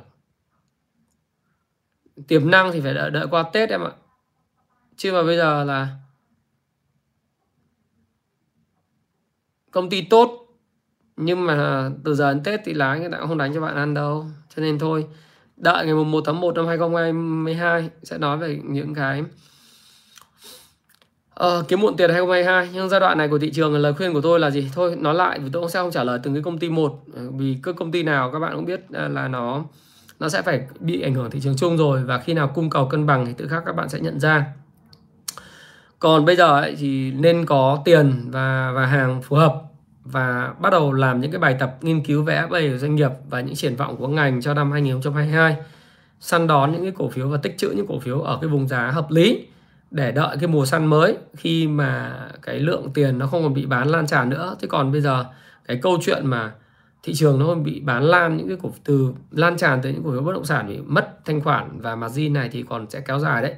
[2.28, 3.92] Tiềm năng thì phải đợi, đợi qua tết em ạ.
[4.96, 5.88] Chứ mà bây giờ là
[9.70, 10.38] công ty tốt
[11.16, 13.76] nhưng mà từ giờ đến tết thì lái người ta cũng không đánh cho bạn
[13.76, 14.26] ăn đâu.
[14.56, 15.06] Cho nên thôi
[15.62, 19.22] đợi ngày 1 tháng 1 năm 2022 sẽ nói về những cái
[21.40, 24.20] uh, kiếm muộn tiền 2022 nhưng giai đoạn này của thị trường lời khuyên của
[24.20, 24.70] tôi là gì?
[24.74, 27.00] Thôi nói lại vì tôi cũng sẽ không trả lời từng cái công ty một.
[27.14, 29.64] Ờ, vì cứ công ty nào các bạn cũng biết ờ, là nó
[30.20, 32.04] nó sẽ phải bị ảnh hưởng thị trường chung rồi.
[32.04, 34.46] Và khi nào cung cầu cân bằng thì tự khắc các bạn sẽ nhận ra.
[35.98, 39.62] Còn bây giờ ấy, thì nên có tiền và và hàng phù hợp
[40.04, 43.10] và bắt đầu làm những cái bài tập nghiên cứu về FA của doanh nghiệp
[43.30, 45.56] và những triển vọng của ngành cho năm 2022
[46.20, 48.68] săn đón những cái cổ phiếu và tích trữ những cổ phiếu ở cái vùng
[48.68, 49.46] giá hợp lý
[49.92, 53.66] để đợi cái mùa săn mới khi mà cái lượng tiền nó không còn bị
[53.66, 54.56] bán lan tràn nữa.
[54.60, 55.24] Thế còn bây giờ,
[55.66, 56.52] cái câu chuyện mà
[57.02, 60.12] thị trường nó bị bán lan, những cái cổ, từ lan tràn từ những cổ
[60.12, 63.18] phiếu bất động sản bị mất thanh khoản và margin này thì còn sẽ kéo
[63.18, 63.54] dài đấy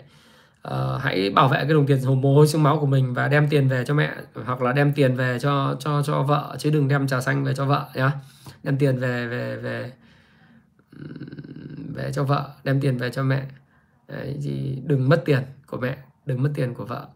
[0.69, 3.29] uh, hãy bảo vệ cái đồng tiền hồn mồ hôi xương máu của mình và
[3.29, 4.15] đem tiền về cho mẹ
[4.47, 7.55] hoặc là đem tiền về cho cho cho vợ chứ đừng đem trà xanh về
[7.55, 8.13] cho vợ nhá.
[8.63, 9.93] Đem tiền về về về
[11.95, 13.47] về cho vợ đem tiền về cho mẹ.
[14.09, 15.97] Đấy, thì đừng mất tiền của mẹ
[16.27, 17.07] đừng mất tiền của vợ.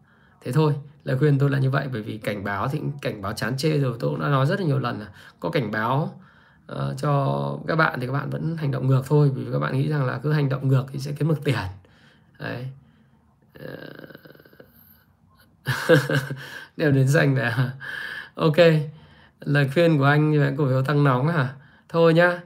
[0.45, 3.33] Thế thôi lời khuyên tôi là như vậy bởi vì cảnh báo thì cảnh báo
[3.33, 5.07] chán chê rồi tôi cũng đã nói rất là nhiều lần là
[5.41, 6.21] có cảnh báo
[6.73, 9.79] uh, cho các bạn thì các bạn vẫn hành động ngược thôi vì các bạn
[9.79, 11.59] nghĩ rằng là cứ hành động ngược thì sẽ kiếm được tiền.
[12.39, 12.69] Đấy.
[13.59, 13.77] Ờ.
[16.77, 17.73] đều đến dành đấy à
[18.35, 18.57] ok,
[19.41, 21.55] lời khuyên của anh về cổ phiếu tăng nóng à
[21.89, 22.41] thôi nhá,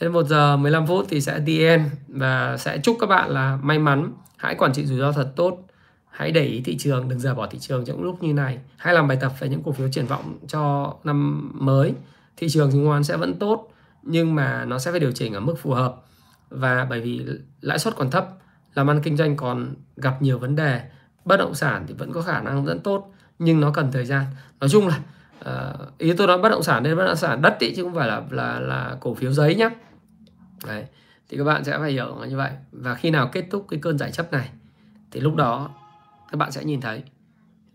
[0.00, 3.78] đến 1 giờ 15 phút thì sẽ DN và sẽ chúc các bạn là may
[3.78, 4.12] mắn.
[4.36, 5.58] Hãy quản trị rủi ro thật tốt.
[6.10, 8.58] Hãy để ý thị trường, đừng rời bỏ thị trường trong lúc như này.
[8.76, 11.94] Hãy làm bài tập về những cổ phiếu triển vọng cho năm mới.
[12.36, 13.72] Thị trường chứng khoán sẽ vẫn tốt,
[14.02, 15.94] nhưng mà nó sẽ phải điều chỉnh ở mức phù hợp.
[16.50, 17.26] Và bởi vì
[17.60, 18.28] lãi suất còn thấp
[18.74, 20.82] làm ăn kinh doanh còn gặp nhiều vấn đề
[21.24, 24.24] bất động sản thì vẫn có khả năng dẫn tốt nhưng nó cần thời gian
[24.60, 25.00] nói chung là
[25.38, 27.94] uh, ý tôi nói bất động sản nên bất động sản đất ý, chứ không
[27.94, 29.70] phải là là là cổ phiếu giấy nhé
[30.66, 30.84] Đấy.
[31.28, 33.98] thì các bạn sẽ phải hiểu như vậy và khi nào kết thúc cái cơn
[33.98, 34.50] giải chấp này
[35.10, 35.70] thì lúc đó
[36.30, 37.02] các bạn sẽ nhìn thấy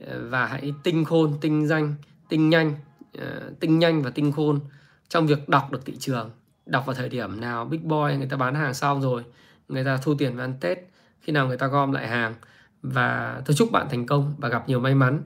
[0.08, 1.96] ờ, và hãy tinh khôn tinh danh
[2.30, 2.76] tinh nhanh
[3.18, 4.60] uh, tinh nhanh và tinh khôn
[5.10, 6.32] trong việc đọc được thị trường
[6.66, 9.24] đọc vào thời điểm nào big boy người ta bán hàng xong rồi
[9.68, 10.78] người ta thu tiền về ăn tết
[11.22, 12.36] khi nào người ta gom lại hàng.
[12.82, 15.24] Và tôi chúc bạn thành công và gặp nhiều may mắn.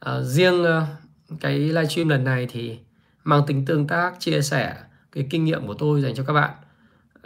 [0.00, 0.82] À, riêng uh,
[1.40, 2.78] cái livestream lần này thì
[3.24, 4.76] mang tính tương tác chia sẻ
[5.12, 6.50] cái kinh nghiệm của tôi dành cho các bạn.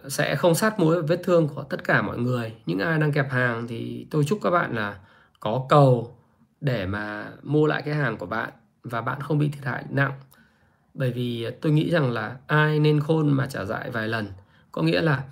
[0.09, 2.55] Sẽ không sát muối vết thương của tất cả mọi người.
[2.67, 4.99] Những ai đang kẹp hàng thì tôi chúc các bạn là
[5.41, 6.19] có cầu
[6.61, 8.51] để mà mua lại cái hàng của bạn
[8.83, 10.13] và bạn không bị thiệt hại nặng.
[10.95, 14.27] Bởi vì tôi nghĩ rằng là ai nên khôn mà trả dại vài lần.
[14.73, 15.23] Có nghĩa là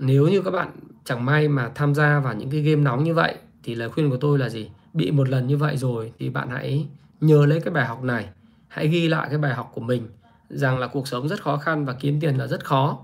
[0.00, 0.70] nếu như các bạn
[1.04, 4.10] chẳng may mà tham gia vào những cái game nóng như vậy, thì lời khuyên
[4.10, 4.70] của tôi là gì?
[4.92, 6.86] Bị một lần như vậy rồi thì bạn hãy
[7.20, 8.28] nhớ lấy cái bài học này.
[8.68, 10.08] Hãy ghi lại cái bài học của mình
[10.48, 12.98] rằng là cuộc sống rất khó khăn và kiếm tiền là rất khó.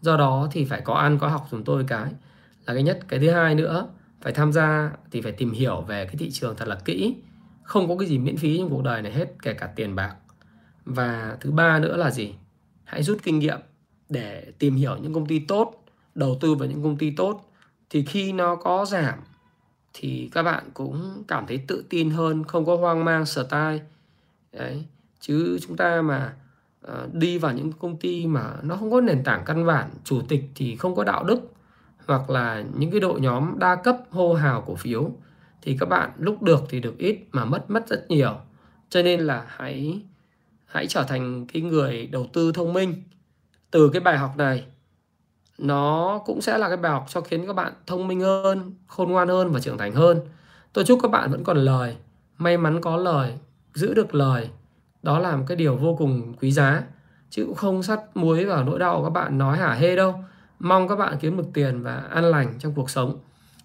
[0.00, 2.12] Do đó thì phải có ăn, có học chúng tôi cái
[2.66, 3.00] là cái nhất.
[3.08, 3.88] Cái thứ hai nữa,
[4.20, 7.16] phải tham gia thì phải tìm hiểu về cái thị trường thật là kỹ.
[7.62, 10.14] Không có cái gì miễn phí trong cuộc đời này hết, kể cả tiền bạc.
[10.84, 12.34] Và thứ ba nữa là gì?
[12.84, 13.58] Hãy rút kinh nghiệm
[14.08, 15.81] để tìm hiểu những công ty tốt
[16.14, 17.52] đầu tư vào những công ty tốt
[17.90, 19.18] thì khi nó có giảm
[19.92, 23.80] thì các bạn cũng cảm thấy tự tin hơn không có hoang mang sở tai.
[24.52, 24.84] Đấy.
[25.20, 26.34] Chứ chúng ta mà
[26.86, 30.22] uh, đi vào những công ty mà nó không có nền tảng căn bản chủ
[30.28, 31.52] tịch thì không có đạo đức
[32.06, 35.10] hoặc là những cái đội nhóm đa cấp hô hào cổ phiếu
[35.62, 38.36] thì các bạn lúc được thì được ít mà mất mất rất nhiều.
[38.88, 40.02] Cho nên là hãy
[40.66, 43.02] hãy trở thành cái người đầu tư thông minh.
[43.70, 44.64] Từ cái bài học này
[45.62, 49.12] nó cũng sẽ là cái bài học cho khiến các bạn thông minh hơn khôn
[49.12, 50.20] ngoan hơn và trưởng thành hơn.
[50.72, 51.96] Tôi chúc các bạn vẫn còn lời
[52.38, 53.34] may mắn có lời
[53.74, 54.48] giữ được lời.
[55.02, 56.82] Đó là một cái điều vô cùng quý giá.
[57.30, 60.14] Chứ cũng không sắt muối vào nỗi đau của các bạn nói hả hê đâu.
[60.58, 63.18] Mong các bạn kiếm được tiền và an lành trong cuộc sống.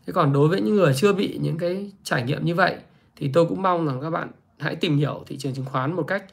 [0.07, 2.76] Thế còn đối với những người chưa bị những cái trải nghiệm như vậy
[3.15, 6.03] thì tôi cũng mong rằng các bạn hãy tìm hiểu thị trường chứng khoán một
[6.03, 6.24] cách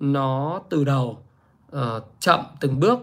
[0.00, 1.18] nó từ đầu
[1.76, 1.80] uh,
[2.20, 2.98] chậm từng bước.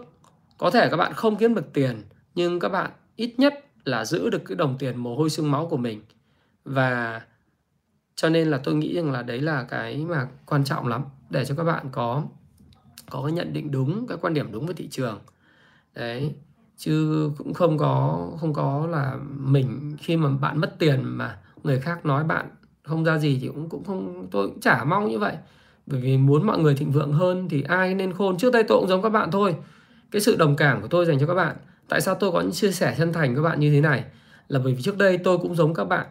[0.58, 2.02] Có thể các bạn không kiếm được tiền
[2.38, 5.66] nhưng các bạn ít nhất là giữ được cái đồng tiền mồ hôi xương máu
[5.66, 6.02] của mình.
[6.64, 7.22] Và
[8.14, 11.44] cho nên là tôi nghĩ rằng là đấy là cái mà quan trọng lắm, để
[11.44, 12.22] cho các bạn có
[13.10, 15.18] có cái nhận định đúng, cái quan điểm đúng với thị trường.
[15.94, 16.34] Đấy,
[16.76, 21.80] chứ cũng không có không có là mình khi mà bạn mất tiền mà người
[21.80, 22.46] khác nói bạn
[22.82, 25.36] không ra gì thì cũng cũng không, tôi cũng chả mong như vậy.
[25.86, 28.38] Bởi vì muốn mọi người thịnh vượng hơn thì ai nên khôn.
[28.38, 29.56] Trước đây tôi cũng giống các bạn thôi.
[30.10, 31.56] Cái sự đồng cảm của tôi dành cho các bạn
[31.88, 34.04] tại sao tôi có những chia sẻ chân thành các bạn như thế này?
[34.48, 36.06] Là bởi vì trước đây tôi cũng giống các bạn.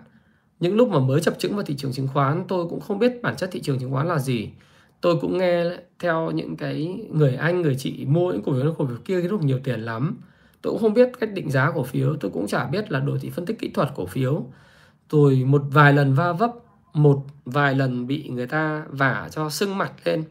[0.59, 3.21] Những lúc mà mới chập chững vào thị trường chứng khoán tôi cũng không biết
[3.21, 4.49] bản chất thị trường chứng khoán là gì.
[5.01, 5.63] Tôi cũng nghe
[5.99, 9.29] theo những cái người anh người chị mua những cổ phiếu cổ phiếu kia cái
[9.29, 10.17] lúc nhiều tiền lắm.
[10.61, 13.17] Tôi cũng không biết cách định giá cổ phiếu tôi cũng chả biết là đồ
[13.21, 14.45] thị phân tích kỹ thuật cổ phiếu.
[15.09, 16.51] Rồi một vài lần va vấp
[16.93, 20.23] một vài lần bị người ta vả cho sưng mặt lên.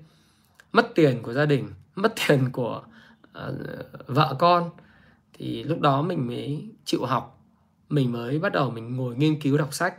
[0.73, 2.83] Mất tiền của gia đình mất tiền của
[3.49, 3.55] uh,
[4.07, 4.71] vợ con
[5.39, 7.43] thì lúc đó mình mới chịu học.
[7.89, 9.95] Mình mới bắt đầu mình ngồi nghiên cứu đọc sách.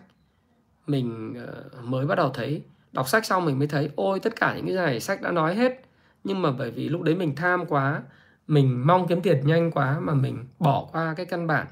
[0.88, 2.62] Mình ờ, mới bắt đầu thấy,
[2.92, 5.56] đọc sách xong mình mới thấy, ôi, tất cả những cái này sách đã nói
[5.56, 5.82] hết.
[6.24, 8.02] Nhưng mà bởi vì lúc đấy mình tham quá,
[8.48, 11.68] mình mong kiếm tiền nhanh quá mà mình bỏ qua cái căn bản.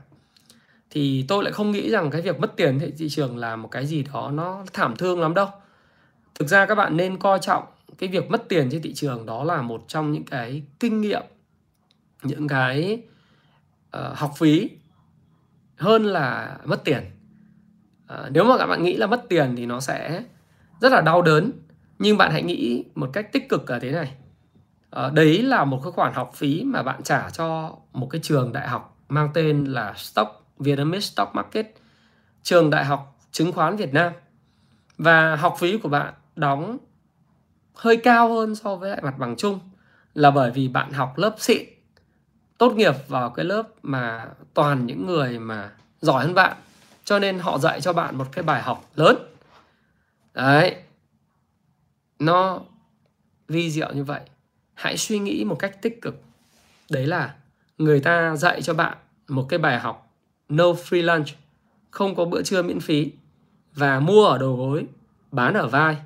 [0.90, 3.86] Thì tôi lại không nghĩ rằng cái việc mất tiền thị trường là một cái
[3.86, 5.48] gì đó nó thảm thương lắm đâu.
[6.36, 7.64] Thực ra các bạn nên coi trọng
[7.98, 11.22] cái việc mất tiền trên thị trường, đó là một trong những cái kinh nghiệm,
[12.24, 13.04] những cái
[13.96, 14.70] uh, học phí
[15.76, 17.04] hơn là mất tiền.
[18.14, 20.24] Uh, nếu mà các bạn nghĩ là mất tiền thì nó sẽ
[20.82, 21.52] rất là đau đớn
[22.00, 24.16] nhưng bạn hãy nghĩ một cách tích cực là thế này.
[25.06, 28.54] Uh, đấy là một cái khoản học phí mà bạn trả cho một cái trường
[28.54, 31.76] đại học mang tên là Stock Vietnamese Stock Market
[32.44, 34.14] trường đại học chứng khoán Việt Nam.
[34.98, 36.78] Và học phí của bạn đóng
[37.76, 39.60] hơi cao hơn so với lại mặt bằng chung
[40.14, 41.75] là bởi vì bạn học lớp xịn
[42.58, 45.72] tốt nghiệp vào cái lớp mà toàn những người mà
[46.02, 46.58] giỏi hơn bạn.
[47.04, 49.16] Cho nên họ dạy cho bạn một cái bài học lớn.
[50.34, 50.76] Đấy.
[52.20, 52.60] Nó
[53.48, 54.22] vi diệu như vậy.
[54.74, 56.22] Hãy suy nghĩ một cách tích cực.
[56.90, 57.36] Đấy là
[57.78, 60.14] người ta dạy cho bạn một cái bài học
[60.50, 61.28] no free lunch,
[61.92, 63.12] không có bữa trưa miễn phí
[63.74, 64.86] và mua ở đầu gối,
[65.32, 65.98] bán ở vai.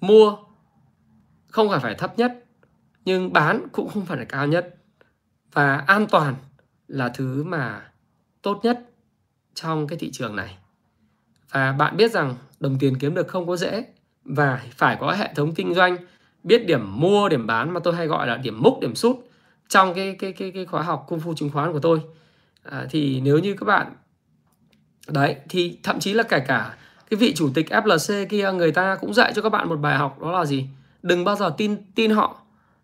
[0.00, 0.36] Mua
[1.48, 2.44] không phải phải thấp nhất,
[3.04, 4.77] nhưng bán cũng không phải là cao nhất
[5.52, 6.34] và an toàn
[6.88, 7.90] là thứ mà
[8.42, 8.80] tốt nhất
[9.54, 10.56] trong cái thị trường này.
[11.52, 13.84] Và bạn biết rằng đồng tiền kiếm được không có dễ
[14.24, 15.96] và phải có hệ thống kinh doanh
[16.42, 19.16] biết điểm mua điểm bán mà tôi hay gọi là điểm múc điểm sút
[19.68, 22.00] trong cái cái cái cái khóa học cung phu chứng khoán của tôi.
[22.62, 23.92] À, thì nếu như các bạn
[25.08, 26.76] đấy thì thậm chí là kể cả
[27.10, 29.96] cái vị chủ tịch FLC kia người ta cũng dạy cho các bạn một bài
[29.96, 30.66] học đó là gì?
[31.02, 32.40] Đừng bao giờ tin tin họ.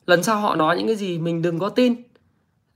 [0.07, 1.95] Lần sau họ nói những cái gì mình đừng có tin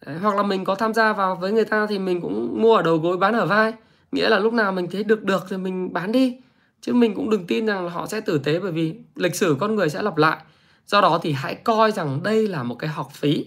[0.06, 2.76] đấy, hoặc là mình có tham gia vào với người ta thì mình cũng mua
[2.76, 3.72] ở đầu gối bán ở vai.
[4.12, 6.36] Nghĩa là lúc nào mình thấy được được thì mình bán đi.
[6.80, 9.56] Chứ mình cũng đừng tin rằng là họ sẽ tử tế bởi vì lịch sử
[9.60, 10.38] con người sẽ lặp lại.
[10.86, 13.46] Do đó thì hãy coi rằng đây là một cái học phí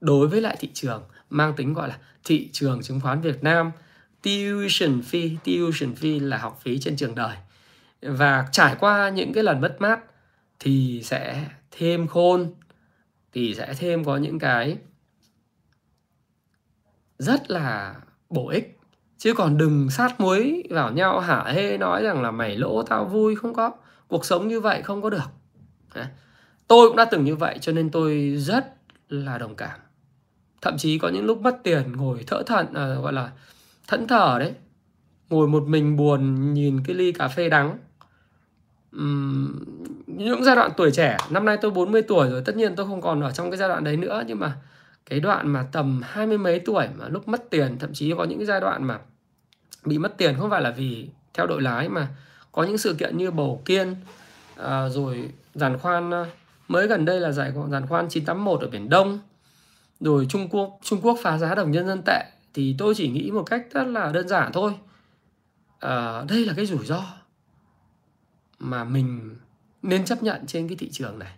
[0.00, 3.70] đối với lại thị trường mang tính gọi là thị trường chứng khoán Việt Nam.
[4.22, 7.36] Tuition fee tuition fee là học phí trên trường đời.
[8.02, 10.00] Và trải qua những cái lần mất mát
[10.58, 12.52] thì sẽ thêm khôn
[13.32, 14.78] thì sẽ thêm có những cái
[17.20, 17.94] rất là
[18.30, 18.78] bổ ích.
[19.18, 21.44] Chứ còn đừng sát muối vào nhau hả?
[21.44, 23.72] Hê nói rằng là mày lỗ tao vui không có.
[24.08, 25.28] Cuộc sống như vậy không có được.
[26.68, 28.74] Tôi cũng đã từng như vậy cho nên tôi rất
[29.08, 29.78] là đồng cảm.
[30.62, 33.30] Thậm chí có những lúc mất tiền ngồi thở thận à, gọi là
[33.88, 34.54] thẫn thờ đấy.
[35.30, 37.78] Ngồi một mình buồn nhìn cái ly cà phê đắng.
[38.96, 39.64] Uhm,
[40.06, 43.00] những giai đoạn tuổi trẻ năm nay tôi 40 tuổi rồi tất nhiên tôi không
[43.00, 44.56] còn ở trong cái giai đoạn đấy nữa nhưng mà
[45.06, 48.24] cái đoạn mà tầm hai mươi mấy tuổi mà lúc mất tiền thậm chí có
[48.24, 48.98] những giai đoạn mà
[49.84, 52.08] bị mất tiền không phải là vì theo đội lái mà
[52.52, 53.94] có những sự kiện như bầu kiên
[54.56, 56.26] à, rồi giàn khoan ờ,
[56.68, 59.18] mới gần đây là giải giàn khoan 981 ở biển Đông
[60.00, 62.24] rồi Trung Quốc Trung Quốc phá giá đồng nhân dân tệ.
[62.54, 64.72] Thì tôi chỉ nghĩ một cách rất là đơn giản thôi.
[65.78, 67.02] À, đây là cái rủi ro
[68.58, 69.36] mà mình
[69.82, 71.32] nên chấp nhận trên cái thị trường này.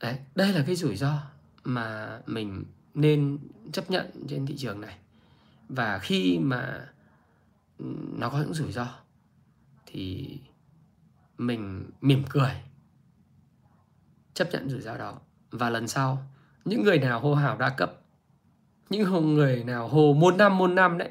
[0.00, 1.22] Đấy, đây là cái rủi ro
[1.64, 2.64] mà mình
[2.94, 3.38] nên
[3.72, 4.96] chấp nhận trên thị trường này.
[5.68, 6.88] Và khi mà
[8.18, 8.86] nó có những rủi ro
[9.86, 10.38] thì
[11.38, 12.52] mình mỉm cười
[14.34, 15.20] chấp nhận rủi ro đó.
[15.50, 16.26] Và lần sau,
[16.64, 18.00] những người nào hô hào đa cấp,
[18.90, 21.10] những người nào hồ muôn năm muôn năm đấy,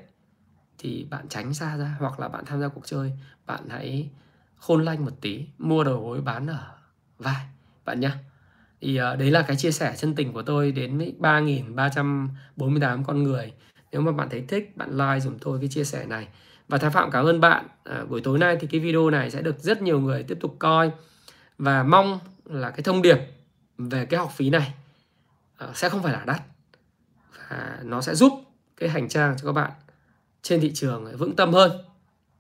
[0.77, 3.14] thì bạn tránh xa ra hoặc là bạn tham gia cuộc chơi,
[3.45, 4.10] bạn hãy
[4.55, 6.77] khôn lanh một tí, mua đầu gối bán ở
[7.18, 7.45] vai,
[7.85, 8.11] bạn nhé
[8.84, 13.23] thì uh, đấy là cái chia sẻ chân tình của tôi đến với 3.348 con
[13.23, 13.53] người.
[13.91, 16.27] Nếu mà bạn thấy thích bạn like dùm tôi cái chia sẻ này.
[16.68, 17.68] Và Thái Phạm cảm ơn bạn.
[17.84, 20.55] À, buổi tối nay thì cái video này sẽ được rất nhiều người tiếp tục
[20.60, 20.91] coi.
[21.57, 23.18] Và mong là cái thông điệp
[23.77, 24.73] về cái học phí này
[25.57, 26.41] à, sẽ không phải là đắt.
[27.49, 28.34] Và nó sẽ giúp
[28.77, 29.72] cái hành trang cho các bạn
[30.41, 31.72] trên thị trường vững tâm hơn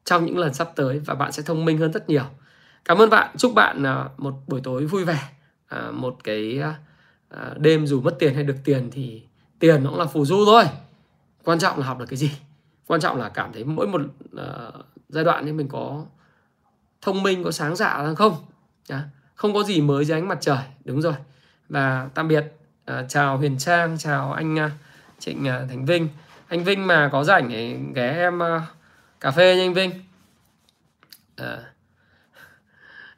[0.05, 2.25] trong những lần sắp tới và bạn sẽ thông minh hơn rất nhiều.
[2.85, 3.35] Cảm ơn bạn.
[3.37, 5.29] Chúc bạn à, một buổi tối vui vẻ
[5.67, 6.75] à, một cái à,
[7.29, 9.23] à, đêm dù mất tiền hay được tiền thì
[9.59, 10.63] tiền nó cũng là phù du thôi.
[11.43, 12.31] Quan trọng là học được cái gì.
[12.87, 14.01] Quan trọng là cảm thấy mỗi một
[14.37, 14.71] à,
[15.09, 16.05] giai đoạn thì mình có
[17.01, 18.35] thông minh có sáng dạ hay không?
[18.87, 19.03] À,
[19.35, 20.63] không có gì mới dưới ánh mặt trời.
[20.85, 21.13] Đúng rồi.
[21.69, 22.45] Và tạm biệt
[22.85, 24.71] à, chào huyền trang chào anh à,
[25.19, 26.07] trịnh à, thành vinh.
[26.47, 28.67] Anh vinh mà có rảnh thì ghé em à,
[29.19, 29.91] cà phê nha anh vinh.
[31.35, 31.57] À,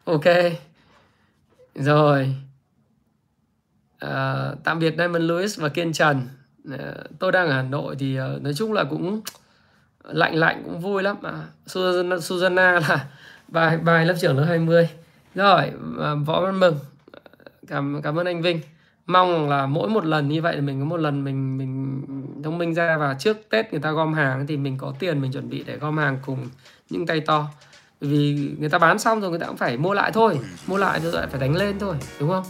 [0.04, 0.26] ok
[1.76, 2.36] rồi.
[4.00, 6.22] À, tạm biệt Diamond Lewis và Kiên Trần.
[6.72, 9.22] À, tôi đang ở Hà Nội thì à, nói chung là cũng
[10.04, 11.18] lạnh lạnh cũng vui lắm.
[11.22, 13.08] Mà Susanna, Susanna là
[13.48, 14.90] bài bài lớp trưởng lớp 20
[15.36, 15.72] rồi
[16.26, 16.80] võ văn mừng.
[17.68, 18.60] Cảm cảm ơn anh Vinh.
[19.06, 22.02] Mong là mỗi một lần như vậy mình có một lần mình mình
[22.44, 25.32] thông minh ra và trước Tết người ta gom hàng thì mình có tiền mình
[25.32, 26.48] chuẩn bị để gom hàng cùng
[26.90, 27.48] những tay to
[28.02, 30.40] vì người ta bán xong rồi người ta cũng phải mua lại thôi.
[30.68, 32.44] Mua lại rồi lại phải đánh lên thôi đúng không?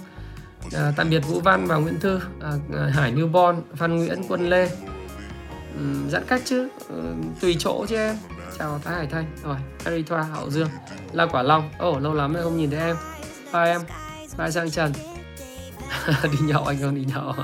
[0.73, 2.19] À, tạm biệt Vũ Văn và Nguyễn Thư.
[2.41, 2.51] À,
[2.93, 4.69] Hải Newborn Phan Nguyễn Quân Lê.
[5.77, 6.67] Um, giãn cách chứ.
[6.85, 8.15] Uh, tùy chỗ chứ em.
[8.59, 9.25] Chào thái hải thanh.
[9.43, 9.55] Rồi
[9.85, 10.69] harry thoa hậu dương
[11.13, 11.69] la quả long.
[11.79, 12.95] Ồ oh, lâu lắm rồi không nhìn thấy em.
[13.53, 13.81] Bye em.
[14.37, 14.93] Bye sang trần.
[16.23, 17.33] Đi nhậu anh không đi nhậu.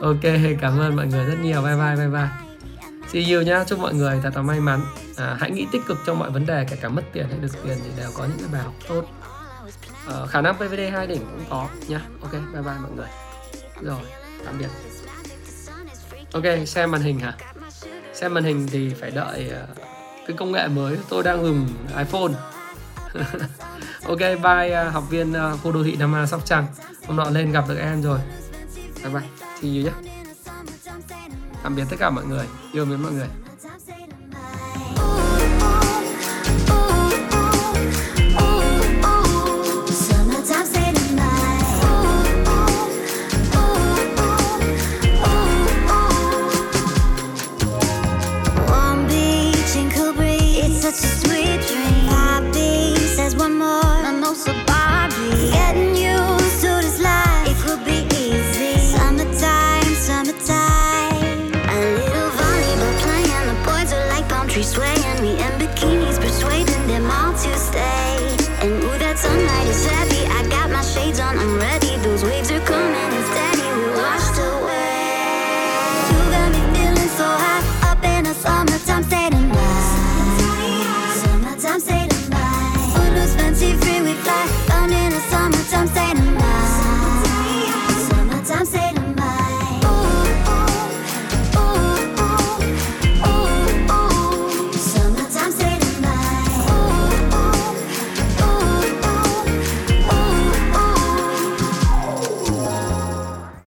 [0.00, 0.20] Ok
[0.60, 1.62] cảm ơn mọi người rất nhiều.
[1.62, 2.49] Bye bye bye bye
[3.12, 4.80] see you nhá chúc mọi người thật là may mắn.
[5.16, 7.64] À, hãy nghĩ tích cực trong mọi vấn đề kể cả mất tiền hay được
[7.64, 9.04] tiền thì đều có những cái bài học tốt.
[10.08, 12.00] À, khả năng pvd hai đỉnh cũng có nhá.
[12.20, 13.08] Ok bye bye mọi người.
[13.82, 14.00] Rồi
[14.44, 14.68] tạm biệt.
[16.32, 17.36] Ok xem màn hình hả?
[18.12, 19.66] Xem màn hình thì phải đợi ờ,
[20.26, 20.96] cái công nghệ mới.
[21.08, 21.68] Tôi đang dùng
[21.98, 22.32] iphone.
[24.04, 26.66] Ok bye ờ, học viên khu đô thị nam a sóc trăng.
[27.06, 28.18] Hôm nọ lên gặp được em rồi.
[29.02, 29.28] Bye bye.
[29.60, 30.19] See you nhé
[31.62, 32.46] tạm biệt tất cả mọi người.
[32.72, 33.28] Yêu mến mọi người.
[50.90, 51.29] Sweat